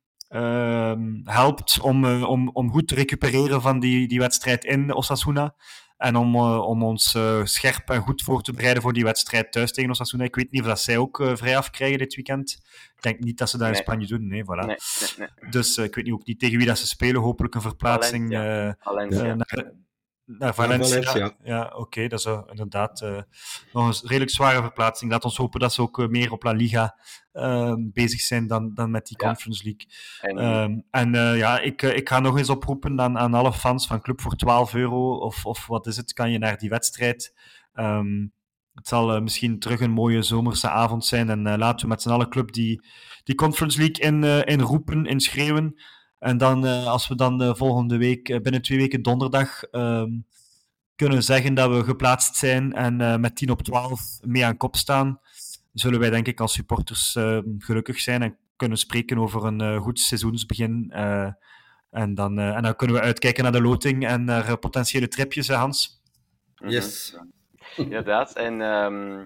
helpt 1.23 1.79
om, 1.81 2.23
om, 2.23 2.49
om 2.53 2.71
goed 2.71 2.87
te 2.87 2.95
recupereren 2.95 3.61
van 3.61 3.79
die, 3.79 4.07
die 4.07 4.19
wedstrijd 4.19 4.65
in 4.65 4.93
Osasuna. 4.93 5.55
En 5.97 6.15
om, 6.15 6.35
om 6.41 6.83
ons 6.83 7.17
scherp 7.43 7.89
en 7.89 8.01
goed 8.01 8.21
voor 8.21 8.41
te 8.41 8.53
bereiden 8.53 8.83
voor 8.83 8.93
die 8.93 9.03
wedstrijd 9.03 9.51
thuis 9.51 9.71
tegen 9.71 9.89
Osasuna. 9.89 10.23
Ik 10.23 10.35
weet 10.35 10.51
niet 10.51 10.61
of 10.61 10.67
dat 10.67 10.79
zij 10.79 10.97
ook 10.97 11.29
vrij 11.33 11.57
afkrijgen 11.57 11.97
dit 11.97 12.15
weekend. 12.15 12.61
Ik 12.95 13.01
denk 13.01 13.19
niet 13.19 13.37
dat 13.37 13.49
ze 13.49 13.57
dat 13.57 13.67
in 13.67 13.73
Nee. 13.73 13.81
Spanje 13.81 14.07
doen. 14.07 14.27
Nee, 14.27 14.43
voilà. 14.43 14.65
Nee, 14.65 14.77
nee, 15.17 15.27
nee. 15.39 15.49
Dus 15.49 15.77
ik 15.77 15.95
weet 15.95 16.05
niet, 16.05 16.13
ook 16.13 16.25
niet 16.25 16.39
tegen 16.39 16.57
wie 16.57 16.67
dat 16.67 16.77
ze 16.77 16.87
spelen. 16.87 17.21
Hopelijk 17.21 17.55
een 17.55 17.61
verplaatsing 17.61 18.33
Valencia. 18.33 18.77
Valencia. 18.79 19.35
naar, 19.35 19.71
naar 20.27 20.55
Valencia. 20.55 21.01
Valencia. 21.01 21.35
Ja, 21.43 21.63
oké, 21.65 21.77
okay, 21.77 22.07
dat 22.07 22.19
is 22.19 22.25
uh, 22.25 22.41
inderdaad 22.49 23.01
nog 23.73 23.87
een 23.87 24.07
redelijk 24.07 24.31
zware 24.31 24.61
verplaatsing. 24.61 25.11
Laat 25.11 25.23
ons 25.23 25.37
hopen 25.37 25.59
dat 25.59 25.73
ze 25.73 25.81
ook 25.81 26.07
meer 26.09 26.31
op 26.31 26.43
La 26.43 26.51
Liga 26.51 26.99
ehm, 27.31 27.89
bezig 27.93 28.21
zijn 28.21 28.47
dan, 28.47 28.73
dan 28.73 28.91
met 28.91 29.07
die 29.07 29.17
Ja. 29.19 29.27
Conference 29.27 29.63
League. 29.63 29.87
En, 30.21 30.61
Um, 30.61 30.83
en 30.91 31.37
ja, 31.37 31.59
ik, 31.59 31.81
ik 31.81 32.09
ga 32.09 32.19
nog 32.19 32.37
eens 32.37 32.49
oproepen 32.49 33.01
aan, 33.01 33.17
aan 33.17 33.33
alle 33.33 33.53
fans 33.53 33.87
van 33.87 34.01
Club 34.01 34.21
voor 34.21 34.35
12 34.35 34.73
euro, 34.73 35.17
of, 35.17 35.45
of 35.45 35.67
wat 35.67 35.87
is 35.87 35.97
het, 35.97 36.13
kan 36.13 36.31
je 36.31 36.37
naar 36.37 36.57
die 36.57 36.69
wedstrijd. 36.69 37.33
Um, 37.73 38.35
het 38.77 38.87
zal 38.87 39.15
uh, 39.15 39.21
misschien 39.21 39.59
terug 39.59 39.79
een 39.79 39.91
mooie 39.91 40.21
zomerse 40.21 40.69
avond 40.69 41.05
zijn. 41.05 41.29
En 41.29 41.47
uh, 41.47 41.53
laten 41.57 41.81
we 41.81 41.87
met 41.87 42.01
z'n 42.01 42.09
allen 42.09 42.29
club 42.29 42.51
die, 42.51 42.85
die 43.23 43.35
Conference 43.35 43.77
League 43.77 44.05
in, 44.05 44.23
uh, 44.23 44.45
in 44.45 44.61
roepen, 44.61 45.05
in 45.05 45.19
schreeuwen. 45.19 45.81
En 46.19 46.37
dan, 46.37 46.63
als 46.63 47.07
we 47.07 47.15
dan 47.15 47.55
volgende 47.57 47.97
week, 47.97 48.43
binnen 48.43 48.61
twee 48.61 48.77
weken 48.77 49.01
donderdag, 49.01 49.63
um, 49.71 50.25
kunnen 50.95 51.23
zeggen 51.23 51.53
dat 51.53 51.69
we 51.69 51.83
geplaatst 51.83 52.35
zijn 52.35 52.73
en 52.73 53.21
met 53.21 53.35
10 53.35 53.51
op 53.51 53.61
12 53.61 54.01
mee 54.21 54.45
aan 54.45 54.57
kop 54.57 54.75
staan, 54.75 55.19
zullen 55.73 55.99
wij 55.99 56.09
denk 56.09 56.27
ik 56.27 56.39
als 56.39 56.53
supporters 56.53 57.15
ehm, 57.15 57.43
gelukkig 57.57 57.99
zijn 57.99 58.21
en 58.21 58.37
kunnen 58.55 58.77
spreken 58.77 59.17
over 59.17 59.45
een 59.45 59.79
goed 59.79 59.99
seizoensbegin. 59.99 60.91
en, 61.91 62.15
dan, 62.15 62.39
en 62.39 62.63
dan 62.63 62.75
kunnen 62.75 62.95
we 62.95 63.01
uitkijken 63.01 63.43
naar 63.43 63.51
de 63.51 63.61
loting 63.61 64.07
en 64.07 64.23
naar 64.23 64.57
potentiële 64.57 65.07
tripjes, 65.07 65.49
Hans. 65.49 66.01
Mhm. 66.59 66.71
Yes. 66.71 67.17
Inderdaad. 67.75 68.35
En 68.35 68.61
ehm, 68.61 69.25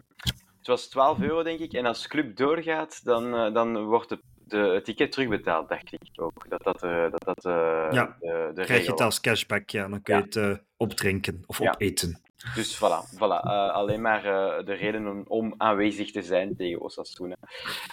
het 0.57 0.67
was 0.67 0.87
12 0.87 1.19
euro, 1.19 1.43
denk 1.43 1.59
ik. 1.59 1.73
En 1.73 1.85
als 1.85 2.07
club 2.07 2.35
doorgaat, 2.35 3.03
dan, 3.03 3.35
eh, 3.35 3.53
dan 3.53 3.83
wordt 3.83 4.09
de, 4.09 4.19
de, 4.51 4.57
het 4.57 4.85
ticket 4.85 5.11
terugbetaald, 5.11 5.69
dacht 5.69 5.93
ik 5.93 5.99
ook. 6.15 6.49
Dat 6.49 6.63
dat, 6.63 6.83
eh, 6.83 7.11
dat, 7.11 7.23
dat 7.23 7.45
eh, 7.45 7.87
Ja, 7.91 8.17
de, 8.19 8.51
de 8.53 8.63
Krijg 8.63 8.85
je 8.85 8.91
het 8.91 9.01
als 9.01 9.19
cashback, 9.21 9.69
ja, 9.69 9.87
dan 9.87 10.01
kun 10.01 10.13
je 10.15 10.19
Ja. 10.19 10.25
het 10.25 10.35
eh, 10.35 10.63
opdrinken 10.77 11.43
of 11.45 11.59
Ja. 11.59 11.71
opeten. 11.71 12.21
Dus 12.55 12.75
voilà, 12.77 13.15
voilà. 13.15 13.39
Alleen 13.71 14.01
maar 14.01 14.23
de 14.65 14.73
reden 14.73 15.07
om, 15.07 15.23
om 15.27 15.53
aanwezig 15.57 16.11
te 16.11 16.21
zijn 16.21 16.55
tegen 16.55 16.81
Osasuna. 16.81 17.35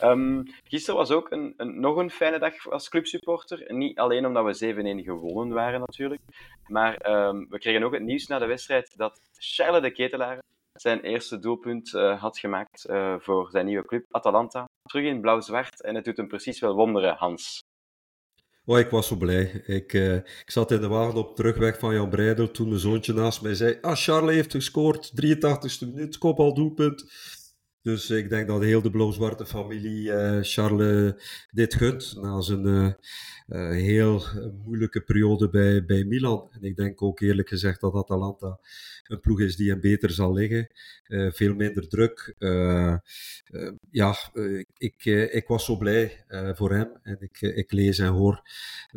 Ehm 0.01 0.43
gisteren 0.65 0.99
was 0.99 1.11
ook 1.11 1.31
een, 1.31 1.55
een, 1.57 1.81
nog 1.81 1.97
een 1.97 2.11
fijne 2.11 2.39
dag 2.39 2.69
als 2.71 2.89
clubsupporter. 2.89 3.75
Niet 3.75 3.99
alleen 3.99 4.27
omdat 4.27 4.59
we 4.59 4.75
7-1 5.01 5.05
gewonnen 5.05 5.55
waren 5.55 5.81
natuurlijk, 5.81 6.21
maar 6.67 6.97
ehm, 6.97 7.45
we 7.49 7.59
kregen 7.59 7.83
ook 7.83 7.93
het 7.93 8.03
nieuws 8.03 8.27
na 8.27 8.39
de 8.39 8.47
wedstrijd 8.47 8.97
dat 8.97 9.21
Charles 9.39 9.83
de 9.83 9.91
Ketelaar 9.91 10.39
zijn 10.81 11.01
eerste 11.01 11.39
doelpunt 11.39 11.95
eh, 11.95 12.21
had 12.21 12.39
gemaakt 12.39 12.85
eh, 12.85 13.15
voor 13.19 13.51
zijn 13.51 13.67
nieuwe 13.67 13.85
club, 13.85 14.05
Atalanta. 14.11 14.65
Terug 14.83 15.05
in 15.05 15.21
blauw-zwart 15.21 15.83
en 15.83 15.95
het 15.95 16.05
doet 16.05 16.17
hem 16.17 16.29
precies 16.29 16.61
wel 16.61 16.75
wonderen, 16.75 17.15
Hans. 17.17 17.61
Oh, 18.65 18.79
ik 18.79 18.91
was 18.91 19.07
zo 19.07 19.17
blij. 19.17 19.63
Ik, 19.67 19.93
eh, 19.93 20.15
ik 20.15 20.51
zat 20.51 20.71
in 20.71 20.81
de 20.81 20.89
wagen 20.89 21.15
op 21.15 21.37
terugweg 21.37 21.79
van 21.79 21.95
Jan 21.95 22.09
Breidel 22.09 22.51
toen 22.51 22.69
mijn 22.69 22.81
zoontje 22.81 23.13
naast 23.13 23.43
mij 23.43 23.55
zei: 23.55 23.79
Ah, 23.81 23.97
Charles 23.97 24.35
heeft 24.35 24.53
gescoord, 24.53 25.13
83ste 25.15 25.87
minuut, 25.87 26.19
kopal 26.19 26.55
doelpunt. 26.55 27.05
Dus 27.89 28.11
ik 28.11 28.29
denk 28.29 28.47
dat 28.47 28.63
heel 28.63 28.83
de 28.83 28.91
blauw-zwarte 28.91 29.47
familie 29.47 30.13
eh, 30.13 30.39
Charles 30.43 31.13
dit 31.51 31.75
gunt 31.75 32.17
na 32.21 32.41
zijn 32.41 32.67
eh, 32.67 32.93
eh, 33.47 33.71
heel 33.71 34.23
moeilijke 34.65 35.01
periode 35.01 35.49
bij, 35.49 35.85
bij 35.85 36.05
Milan. 36.05 36.49
En 36.51 36.63
ik 36.63 36.77
denk 36.77 37.03
ook 37.03 37.21
eerlijk 37.21 37.49
gezegd 37.49 37.81
dat 37.81 37.95
Atalanta 37.95 38.59
een 39.05 39.21
ploeg 39.21 39.41
is 39.41 39.57
die 39.57 39.71
hem 39.71 39.81
beter 39.81 40.11
zal 40.11 40.33
liggen. 40.33 40.69
Veel 41.33 41.55
minder 41.55 41.89
druk. 41.89 42.35
Ja, 43.91 44.15
ik, 44.77 45.05
ik 45.33 45.45
was 45.47 45.65
zo 45.65 45.77
blij 45.77 46.25
voor 46.55 46.73
hem. 46.73 46.91
En 47.03 47.17
ik, 47.21 47.41
ik 47.41 47.73
lees 47.73 47.99
en 47.99 48.07
hoor 48.07 48.43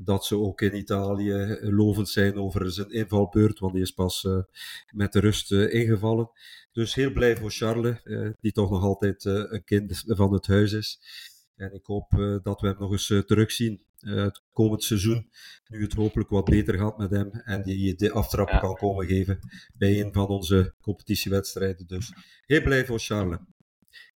dat 0.03 0.25
ze 0.25 0.37
ook 0.37 0.61
in 0.61 0.77
Italië 0.77 1.57
lovend 1.61 2.09
zijn 2.09 2.35
over 2.35 2.71
zijn 2.71 2.89
invalbeurt, 2.89 3.59
want 3.59 3.73
die 3.73 3.81
is 3.81 3.91
pas 3.91 4.27
met 4.93 5.13
de 5.13 5.19
rust 5.19 5.51
ingevallen. 5.51 6.29
Dus 6.71 6.95
heel 6.95 7.11
blij 7.11 7.37
voor 7.37 7.51
Charles, 7.51 8.03
eh, 8.03 8.29
die 8.39 8.51
toch 8.51 8.69
nog 8.69 8.83
altijd 8.83 9.25
eh, 9.25 9.33
een 9.47 9.63
kind 9.63 10.03
van 10.07 10.33
het 10.33 10.47
huis 10.47 10.71
is. 10.71 10.99
En 11.55 11.73
ik 11.73 11.85
hoop 11.85 12.13
eh, 12.13 12.35
dat 12.43 12.61
we 12.61 12.67
hem 12.67 12.79
nog 12.79 12.91
eens 12.91 13.07
terugzien 13.07 13.81
het 14.01 14.41
komend 14.53 14.83
seizoen. 14.83 15.29
Nu 15.67 15.81
het 15.81 15.93
hopelijk 15.93 16.29
wat 16.29 16.45
beter 16.45 16.77
gaat 16.77 16.97
met 16.97 17.09
hem 17.09 17.31
en 17.31 17.63
die 17.63 17.95
de 17.95 18.11
aftrap 18.11 18.49
Ja. 18.49 18.59
kan 18.59 18.75
komen 18.75 19.05
geven 19.05 19.39
bij 19.73 20.01
een 20.01 20.13
van 20.13 20.27
onze 20.27 20.73
competitiewedstrijden. 20.81 21.87
Dus 21.87 22.13
heel 22.45 22.61
blij 22.61 22.85
voor 22.85 22.99
Charles. 22.99 23.37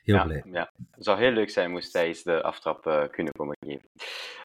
Heel 0.04 0.16
ja, 0.16 0.24
blij. 0.24 0.44
Ja. 0.52 0.72
Het 0.92 1.04
zou 1.04 1.20
heel 1.20 1.32
leuk 1.32 1.50
zijn 1.50 1.72
moest 1.72 1.94
hij 1.94 2.08
eens 2.08 2.24
de 2.24 2.44
aftrap 2.44 2.86
eh, 2.86 3.04
kunnen 3.12 3.34
komen 3.34 3.58
geven. 3.60 3.90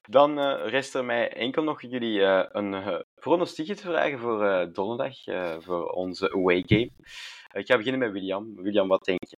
Dan 0.09 0.39
eh, 0.39 0.69
rest 0.69 0.95
er 0.95 1.05
mij 1.05 1.33
enkel 1.33 1.63
nog 1.63 1.81
jullie 1.81 2.21
eh, 2.21 2.45
een 2.51 2.73
uh, 2.73 2.99
pronostiekje 3.19 3.75
te 3.75 3.81
vragen 3.81 4.19
voor 4.19 4.45
eh, 4.45 4.67
donderdag, 4.73 5.25
eh, 5.25 5.55
voor 5.59 5.89
onze 5.89 6.33
away 6.33 6.63
game. 6.65 6.89
ik 7.53 7.67
ga 7.67 7.77
beginnen 7.77 7.99
met 7.99 8.11
William. 8.11 8.55
William, 8.55 8.87
wat 8.87 9.05
denk 9.05 9.19
je? 9.27 9.37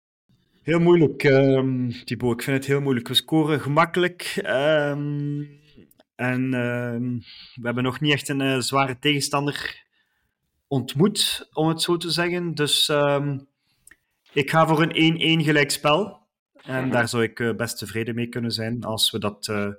Heel 0.61 0.79
moeilijk, 0.79 1.23
um, 1.23 1.91
Thibaut. 2.03 2.33
Ik 2.33 2.41
vind 2.41 2.57
het 2.57 2.65
heel 2.65 2.81
moeilijk. 2.81 3.07
We 3.07 3.13
scoren 3.13 3.59
gemakkelijk. 3.59 4.41
Um, 4.45 5.59
en 6.15 6.53
um, 6.53 7.19
we 7.53 7.61
hebben 7.61 7.83
nog 7.83 7.99
niet 7.99 8.13
echt 8.13 8.29
een 8.29 8.39
uh, 8.39 8.59
zware 8.59 8.99
tegenstander 8.99 9.85
ontmoet, 10.67 11.49
om 11.53 11.67
het 11.67 11.81
zo 11.81 11.97
te 11.97 12.09
zeggen. 12.09 12.53
Dus 12.53 12.91
ik 14.33 14.49
ga 14.49 14.67
voor 14.67 14.81
een 14.81 15.41
1-1 15.41 15.45
gelijkspel. 15.45 16.27
En 16.63 16.91
daar 16.91 17.07
zou 17.07 17.23
ik 17.23 17.39
uh, 17.39 17.55
best 17.55 17.77
tevreden 17.77 18.15
mee 18.15 18.27
kunnen 18.27 18.51
zijn 18.51 18.83
als 18.83 19.11
we 19.11 19.19
dat 19.19 19.47
uh, 19.47 19.69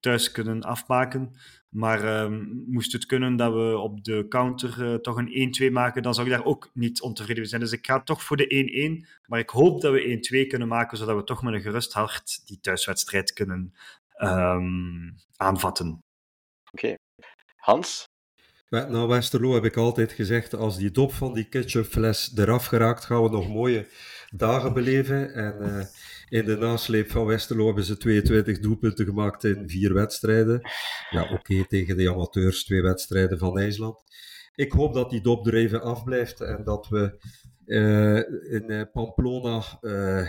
thuis 0.00 0.30
kunnen 0.30 0.62
afmaken. 0.62 1.36
Maar 1.68 2.22
um, 2.22 2.64
moest 2.66 2.92
het 2.92 3.06
kunnen 3.06 3.36
dat 3.36 3.52
we 3.52 3.78
op 3.78 4.04
de 4.04 4.26
counter 4.28 4.92
uh, 4.92 4.94
toch 4.94 5.16
een 5.16 5.70
1-2 5.70 5.72
maken, 5.72 6.02
dan 6.02 6.14
zou 6.14 6.26
ik 6.26 6.32
daar 6.32 6.44
ook 6.44 6.70
niet 6.72 7.00
ontevreden 7.00 7.40
mee 7.40 7.50
zijn. 7.50 7.60
Dus 7.60 7.72
ik 7.72 7.86
ga 7.86 8.02
toch 8.02 8.22
voor 8.22 8.36
de 8.36 9.00
1-1. 9.02 9.08
Maar 9.26 9.38
ik 9.38 9.50
hoop 9.50 9.80
dat 9.80 9.92
we 9.92 10.44
1-2 10.44 10.48
kunnen 10.48 10.68
maken, 10.68 10.98
zodat 10.98 11.16
we 11.16 11.24
toch 11.24 11.42
met 11.42 11.54
een 11.54 11.60
gerust 11.60 11.92
hart 11.92 12.46
die 12.46 12.60
thuiswedstrijd 12.60 13.32
kunnen 13.32 13.74
um, 14.18 15.14
aanvatten. 15.36 15.88
Oké. 15.88 16.86
Okay. 16.86 16.98
Hans? 17.56 18.04
Na 18.68 19.06
Westerlo 19.06 19.54
heb 19.54 19.64
ik 19.64 19.76
altijd 19.76 20.12
gezegd, 20.12 20.54
als 20.54 20.76
die 20.76 20.90
dop 20.90 21.12
van 21.12 21.34
die 21.34 21.48
ketchupfles 21.48 22.32
eraf 22.36 22.66
geraakt, 22.66 23.04
gaan 23.04 23.22
we 23.22 23.28
nog 23.28 23.48
mooie 23.48 23.86
dagen 24.30 24.72
beleven. 24.72 25.34
En 25.34 25.56
uh, 25.60 25.84
in 26.28 26.44
de 26.44 26.56
nasleep 26.56 27.10
van 27.10 27.26
Westerlo 27.26 27.66
hebben 27.66 27.84
ze 27.84 27.96
22 27.96 28.58
doelpunten 28.58 29.04
gemaakt 29.06 29.44
in 29.44 29.68
vier 29.68 29.94
wedstrijden. 29.94 30.60
Ja, 31.10 31.22
oké, 31.22 31.32
okay, 31.32 31.64
tegen 31.64 31.96
de 31.96 32.10
amateurs, 32.10 32.64
twee 32.64 32.82
wedstrijden 32.82 33.38
van 33.38 33.58
IJsland. 33.58 34.04
Ik 34.54 34.72
hoop 34.72 34.94
dat 34.94 35.10
die 35.10 35.20
dop 35.20 35.46
er 35.46 35.54
even 35.54 35.82
afblijft 35.82 36.40
en 36.40 36.64
dat 36.64 36.88
we 36.88 37.18
uh, 37.66 38.52
in 38.52 38.90
Pamplona 38.92 39.62
uh, 39.80 40.28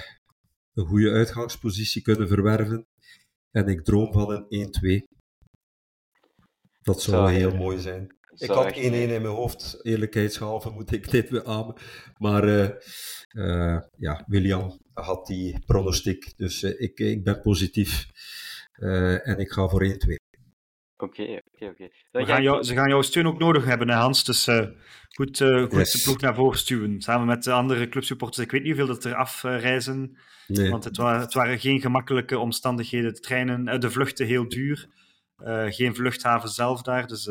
een 0.74 0.86
goede 0.86 1.12
uitgangspositie 1.12 2.02
kunnen 2.02 2.28
verwerven. 2.28 2.88
En 3.52 3.68
ik 3.68 3.84
droom 3.84 4.14
van 4.14 4.46
een 4.50 5.04
1-2. 5.04 5.16
Dat 6.82 7.02
zou 7.02 7.32
heel 7.32 7.56
mooi 7.56 7.80
zijn. 7.80 8.17
Ik 8.38 8.50
had 8.50 8.76
1-1 8.76 8.80
in 8.80 9.08
mijn 9.08 9.26
hoofd, 9.26 9.80
eerlijkheidshalve 9.82 10.70
moet 10.70 10.92
ik 10.92 11.12
dit 11.12 11.30
beamen. 11.30 11.76
Maar 12.18 12.48
uh, 12.48 12.70
uh, 13.32 13.80
ja, 13.98 14.24
William 14.28 14.80
had 14.94 15.26
die 15.26 15.60
pronostiek, 15.66 16.38
dus 16.38 16.64
uh, 16.64 16.82
ik, 16.82 17.00
ik 17.00 17.24
ben 17.24 17.42
positief 17.42 18.06
en 19.24 19.38
ik 19.38 19.52
ga 19.52 19.68
voor 19.68 19.86
1-2. 19.86 19.88
Oké, 20.98 21.42
oké, 21.54 21.66
oké. 21.66 21.90
Ze 22.64 22.74
gaan 22.74 22.90
jouw 22.90 23.02
steun 23.02 23.28
ook 23.28 23.40
nodig 23.40 23.66
hebben, 23.66 23.90
hè, 23.90 23.96
Hans. 23.96 24.24
Dus 24.24 24.44
goed, 25.16 25.38
goed 25.38 25.72
yes. 25.72 25.92
de 25.92 26.02
ploeg 26.04 26.20
naar 26.20 26.36
voren 26.36 26.58
stuwen. 26.58 27.02
Samen 27.02 27.28
met 27.28 27.44
de 27.44 27.52
andere 27.52 27.90
clubsupporters. 27.90 28.46
Ik 28.46 28.52
weet 28.52 28.64
niet 28.64 28.78
hoeveel 28.78 28.96
dat 28.96 29.04
er 29.04 29.16
afreizen. 29.16 30.18
Nee. 30.48 30.70
Want 30.70 30.84
het, 30.84 30.98
wa 30.98 31.20
het, 31.20 31.34
waren 31.34 31.60
geen 31.60 31.82
gemakkelijke 31.82 32.40
omstandigheden. 32.40 33.14
De 33.14 33.20
treinen, 33.20 33.80
de 33.80 33.92
vluchten 33.92 34.26
heel 34.26 34.48
duur. 34.48 34.88
geen 35.70 35.96
vluchthaven 35.96 36.50
zelf 36.50 36.82
daar. 36.82 37.08
Dus 37.08 37.30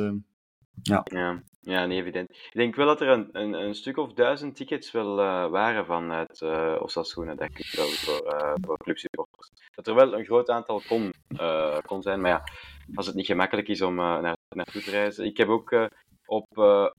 ja. 0.82 1.00
ja. 1.04 1.42
Ja, 1.66 1.86
nee, 1.86 2.00
evident. 2.00 2.30
Ik 2.30 2.52
denk 2.52 2.74
wel 2.74 2.86
dat 2.86 3.00
er 3.00 3.08
een, 3.08 3.28
een, 3.32 3.52
een 3.52 3.74
stuk 3.74 3.96
of 3.96 4.12
duizend 4.12 4.56
tickets 4.56 4.90
wel 4.90 5.20
uh, 5.20 5.48
waren 5.48 5.86
vanuit 5.86 6.40
uh, 6.40 6.76
Osasuna, 6.80 7.34
denk 7.34 7.58
ik 7.58 7.72
wel, 7.76 7.86
voor, 7.86 8.34
uh, 8.34 8.52
voor 8.60 8.76
clubsupporters. 8.76 9.50
Dat 9.74 9.86
er 9.86 9.94
wel 9.94 10.14
een 10.14 10.24
groot 10.24 10.50
aantal 10.50 10.82
kon, 10.88 11.12
kon 11.86 12.02
zijn, 12.02 12.20
maar 12.20 12.30
ja, 12.30 12.42
als 12.94 13.06
het 13.06 13.14
niet 13.14 13.26
gemakkelijk 13.26 13.68
is 13.68 13.82
om 13.82 13.94
naar, 13.94 14.36
naartoe 14.54 14.82
te 14.82 14.90
reizen. 14.90 15.24
Ik 15.24 15.36
heb 15.36 15.48
ook 15.48 15.88
op 16.26 16.46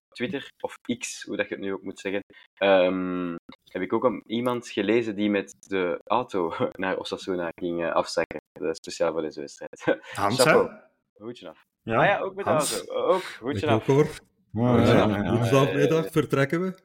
Twitter, 0.10 0.52
of 0.60 0.78
X, 0.98 1.24
hoe 1.24 1.38
dat 1.38 1.50
je 1.50 1.56
het 1.56 1.64
nu 1.64 1.74
ook 1.74 1.84
moet 1.84 2.00
zeggen, 2.00 2.24
um, 2.60 3.36
heb 3.72 3.82
ik 3.82 3.94
ook 3.94 4.04
een, 4.04 4.24
iemand 4.26 4.70
gelezen 4.70 5.16
die 5.16 5.30
met 5.30 5.56
de 5.60 6.02
auto 6.04 6.54
naar 6.72 6.98
Osasuna 6.98 7.52
ging 7.56 7.92
afzakken, 7.92 8.42
speciaal 8.72 9.12
voor 9.12 9.22
deze 9.22 9.40
wedstrijd. 9.40 10.00
Chapeau. 10.36 10.86
Hoedje 11.18 11.50
af. 11.50 11.66
Ja, 11.84 11.98
ah 12.00 12.06
ja, 12.06 12.20
ook 12.20 12.36
met 12.36 12.46
de 12.46 12.52
auto. 12.52 12.94
Ook, 12.94 13.24
hoedje 13.40 13.68
af. 13.68 13.86
Hoor. 13.86 14.10
Woensdagmiddag 14.52 16.12
vertrekken 16.12 16.62
we. 16.62 16.78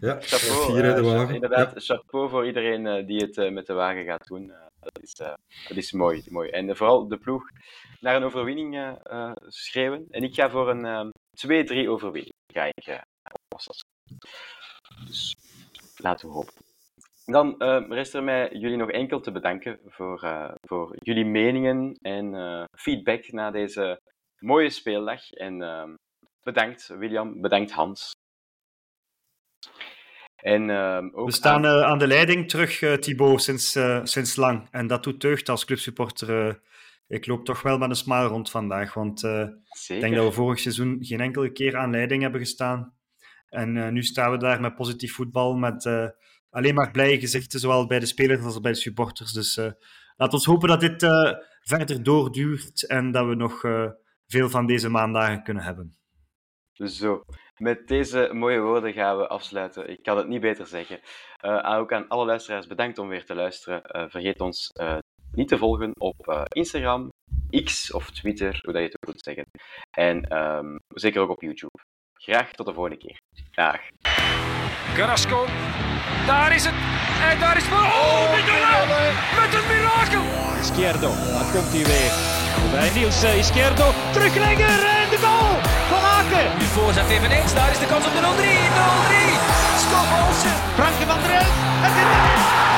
Ja, 0.00 0.18
chapeau, 0.20 0.82
in 0.82 0.94
de 0.94 1.02
wagen. 1.02 1.34
inderdaad, 1.34 1.72
ja. 1.74 1.80
chapeau 1.80 2.28
voor 2.28 2.46
iedereen 2.46 2.86
uh, 2.86 3.06
die 3.06 3.20
het 3.20 3.36
uh, 3.36 3.52
met 3.52 3.66
de 3.66 3.72
wagen 3.72 4.04
gaat 4.04 4.26
doen. 4.26 4.48
Uh, 4.48 4.66
dat, 4.80 5.02
is, 5.02 5.14
dat 5.68 5.76
is 5.76 5.92
mooi, 5.92 6.22
mooi. 6.28 6.50
En 6.50 6.76
vooral 6.76 7.08
de 7.08 7.18
ploeg 7.18 7.42
naar 8.00 8.16
een 8.16 8.24
overwinning 8.24 8.98
schreeuwen. 9.46 10.06
En 10.10 10.22
ik 10.22 10.34
ga 10.34 10.50
voor 10.50 10.70
een 10.70 11.12
2-3 11.84 11.88
overwinning. 11.88 12.34
Ga 12.52 12.64
ik 12.64 13.02
Dus 15.06 15.36
laten 15.96 16.28
we 16.28 16.34
hopen. 16.34 16.65
Dan 17.26 17.54
rest 17.88 18.14
er 18.14 18.22
mij 18.22 18.50
jullie 18.52 18.76
nog 18.76 18.90
enkel 18.90 19.20
te 19.20 19.32
bedanken 19.32 19.78
voor, 19.86 20.20
voor 20.60 20.96
jullie 21.02 21.24
meningen 21.24 21.96
en 22.00 22.34
feedback 22.78 23.32
na 23.32 23.50
deze 23.50 24.00
mooie 24.38 24.70
speeldag. 24.70 25.30
En 25.30 25.62
ehm, 25.62 25.94
bedankt 26.42 26.86
William, 26.86 27.40
bedankt 27.40 27.70
Hans. 27.72 28.10
En, 30.36 30.68
uh, 30.68 30.98
ook 31.12 31.26
We 31.26 31.32
staan 31.32 31.66
aan... 31.66 31.84
Aan... 31.84 31.98
de 31.98 32.06
leiding 32.06 32.48
terug, 32.48 32.98
Thibaut, 32.98 33.42
sinds, 33.42 33.78
sinds 34.02 34.36
lang. 34.36 34.68
En 34.70 34.86
dat 34.86 35.02
doet 35.02 35.20
deugd 35.20 35.48
als 35.48 35.64
clubsupporter. 35.64 36.60
ik 37.06 37.26
loop 37.26 37.44
toch 37.44 37.62
wel 37.62 37.78
met 37.78 37.88
een 37.88 37.96
smile 37.96 38.26
rond 38.26 38.50
vandaag. 38.50 38.94
Want 38.94 39.22
ik 39.88 40.00
denk 40.00 40.14
dat 40.14 40.24
we 40.24 40.32
vorig 40.32 40.58
seizoen 40.58 40.98
geen 41.00 41.20
enkele 41.20 41.52
keer 41.52 41.76
aan 41.76 41.90
leiding 41.90 42.22
hebben 42.22 42.40
gestaan. 42.40 42.94
En 43.48 43.92
nu 43.92 44.02
staan 44.02 44.30
we 44.30 44.36
daar 44.36 44.60
met 44.60 44.74
positief 44.74 45.14
voetbal, 45.14 45.54
met 45.54 45.84
alleen 46.50 46.74
maar 46.74 46.90
blije 46.90 47.20
gezichten, 47.20 47.60
zowel 47.60 47.86
bij 47.86 47.98
de 47.98 48.06
spelers 48.06 48.44
als 48.44 48.60
bij 48.60 48.72
de 48.72 48.78
supporters. 48.78 49.32
Dus 49.32 49.56
laten 50.16 50.38
we 50.38 50.50
hopen 50.50 50.68
dat 50.68 50.80
dit 50.80 51.02
verder 51.60 52.02
doorduurt 52.02 52.86
en 52.86 53.12
dat 53.12 53.26
we 53.26 53.34
nog 53.34 53.60
veel 54.26 54.48
van 54.48 54.66
deze 54.66 54.88
maandagen 54.88 55.42
kunnen 55.42 55.62
hebben. 55.62 55.96
Zo, 56.72 57.22
met 57.56 57.88
deze 57.88 58.30
mooie 58.32 58.60
woorden 58.60 58.92
gaan 58.92 59.18
we 59.18 59.28
afsluiten. 59.28 59.90
Ik 59.90 60.02
kan 60.02 60.16
het 60.16 60.28
niet 60.28 60.40
beter 60.40 60.66
zeggen. 60.66 61.00
Uh, 61.44 61.78
ook 61.78 61.92
aan 61.92 62.08
alle 62.08 62.24
luisteraars 62.24 62.66
bedankt 62.66 62.98
om 62.98 63.08
weer 63.08 63.24
te 63.24 63.34
luisteren. 63.34 63.82
Uh, 63.96 64.08
vergeet 64.08 64.40
ons 64.40 64.70
uh, 64.80 64.98
niet 65.32 65.48
te 65.48 65.58
volgen 65.58 65.90
op 65.98 66.46
Instagram, 66.52 67.08
X 67.64 67.92
of 67.92 68.10
Twitter, 68.10 68.58
hoe 68.62 68.72
dat 68.72 68.82
je 68.82 68.88
het 68.88 68.96
ook 68.96 69.10
wilt 69.10 69.24
zeggen. 69.24 69.44
En 69.90 70.36
um, 70.38 70.78
zeker 70.94 71.20
ook 71.20 71.30
op 71.30 71.42
YouTube. 71.42 71.84
Graag 72.14 72.52
tot 72.52 72.66
de 72.66 72.72
volgende 72.72 72.98
keer. 72.98 73.16
Dag. 73.50 73.80
Carrasco, 74.94 75.44
daar 76.26 76.54
is 76.54 76.64
het. 76.64 76.74
En 77.30 77.38
daar 77.38 77.56
is 77.56 77.64
voor. 77.64 77.78
Oh, 77.78 78.30
met, 78.30 78.44
met 79.40 79.50
een 79.58 79.66
mirakel. 79.72 80.24
Izquierdo, 80.60 81.10
daar 81.32 81.48
komt 81.52 81.72
hij 81.74 81.84
weer. 81.92 82.12
Bij 82.70 82.90
Niels 82.94 83.22
Izquierdo, 83.22 83.86
teruglegger 84.12 84.80
en 85.00 85.08
de 85.10 85.18
goal 85.24 85.54
van 85.90 86.02
Aken. 86.18 86.46
Nu 86.58 86.64
voorzet 86.64 87.08
eveneens, 87.08 87.54
daar 87.54 87.70
is 87.70 87.78
de 87.78 87.86
kans 87.86 88.04
op 88.06 88.12
de 88.12 88.20
0-3. 88.20 88.24
0-3. 88.24 88.26
Stop 89.84 90.08
Olsen. 90.20 90.56
Franke 90.74 91.04
van 91.10 91.18
der 91.22 91.30
Elf. 91.30 91.54
Het 91.84 91.94
is 92.02 92.75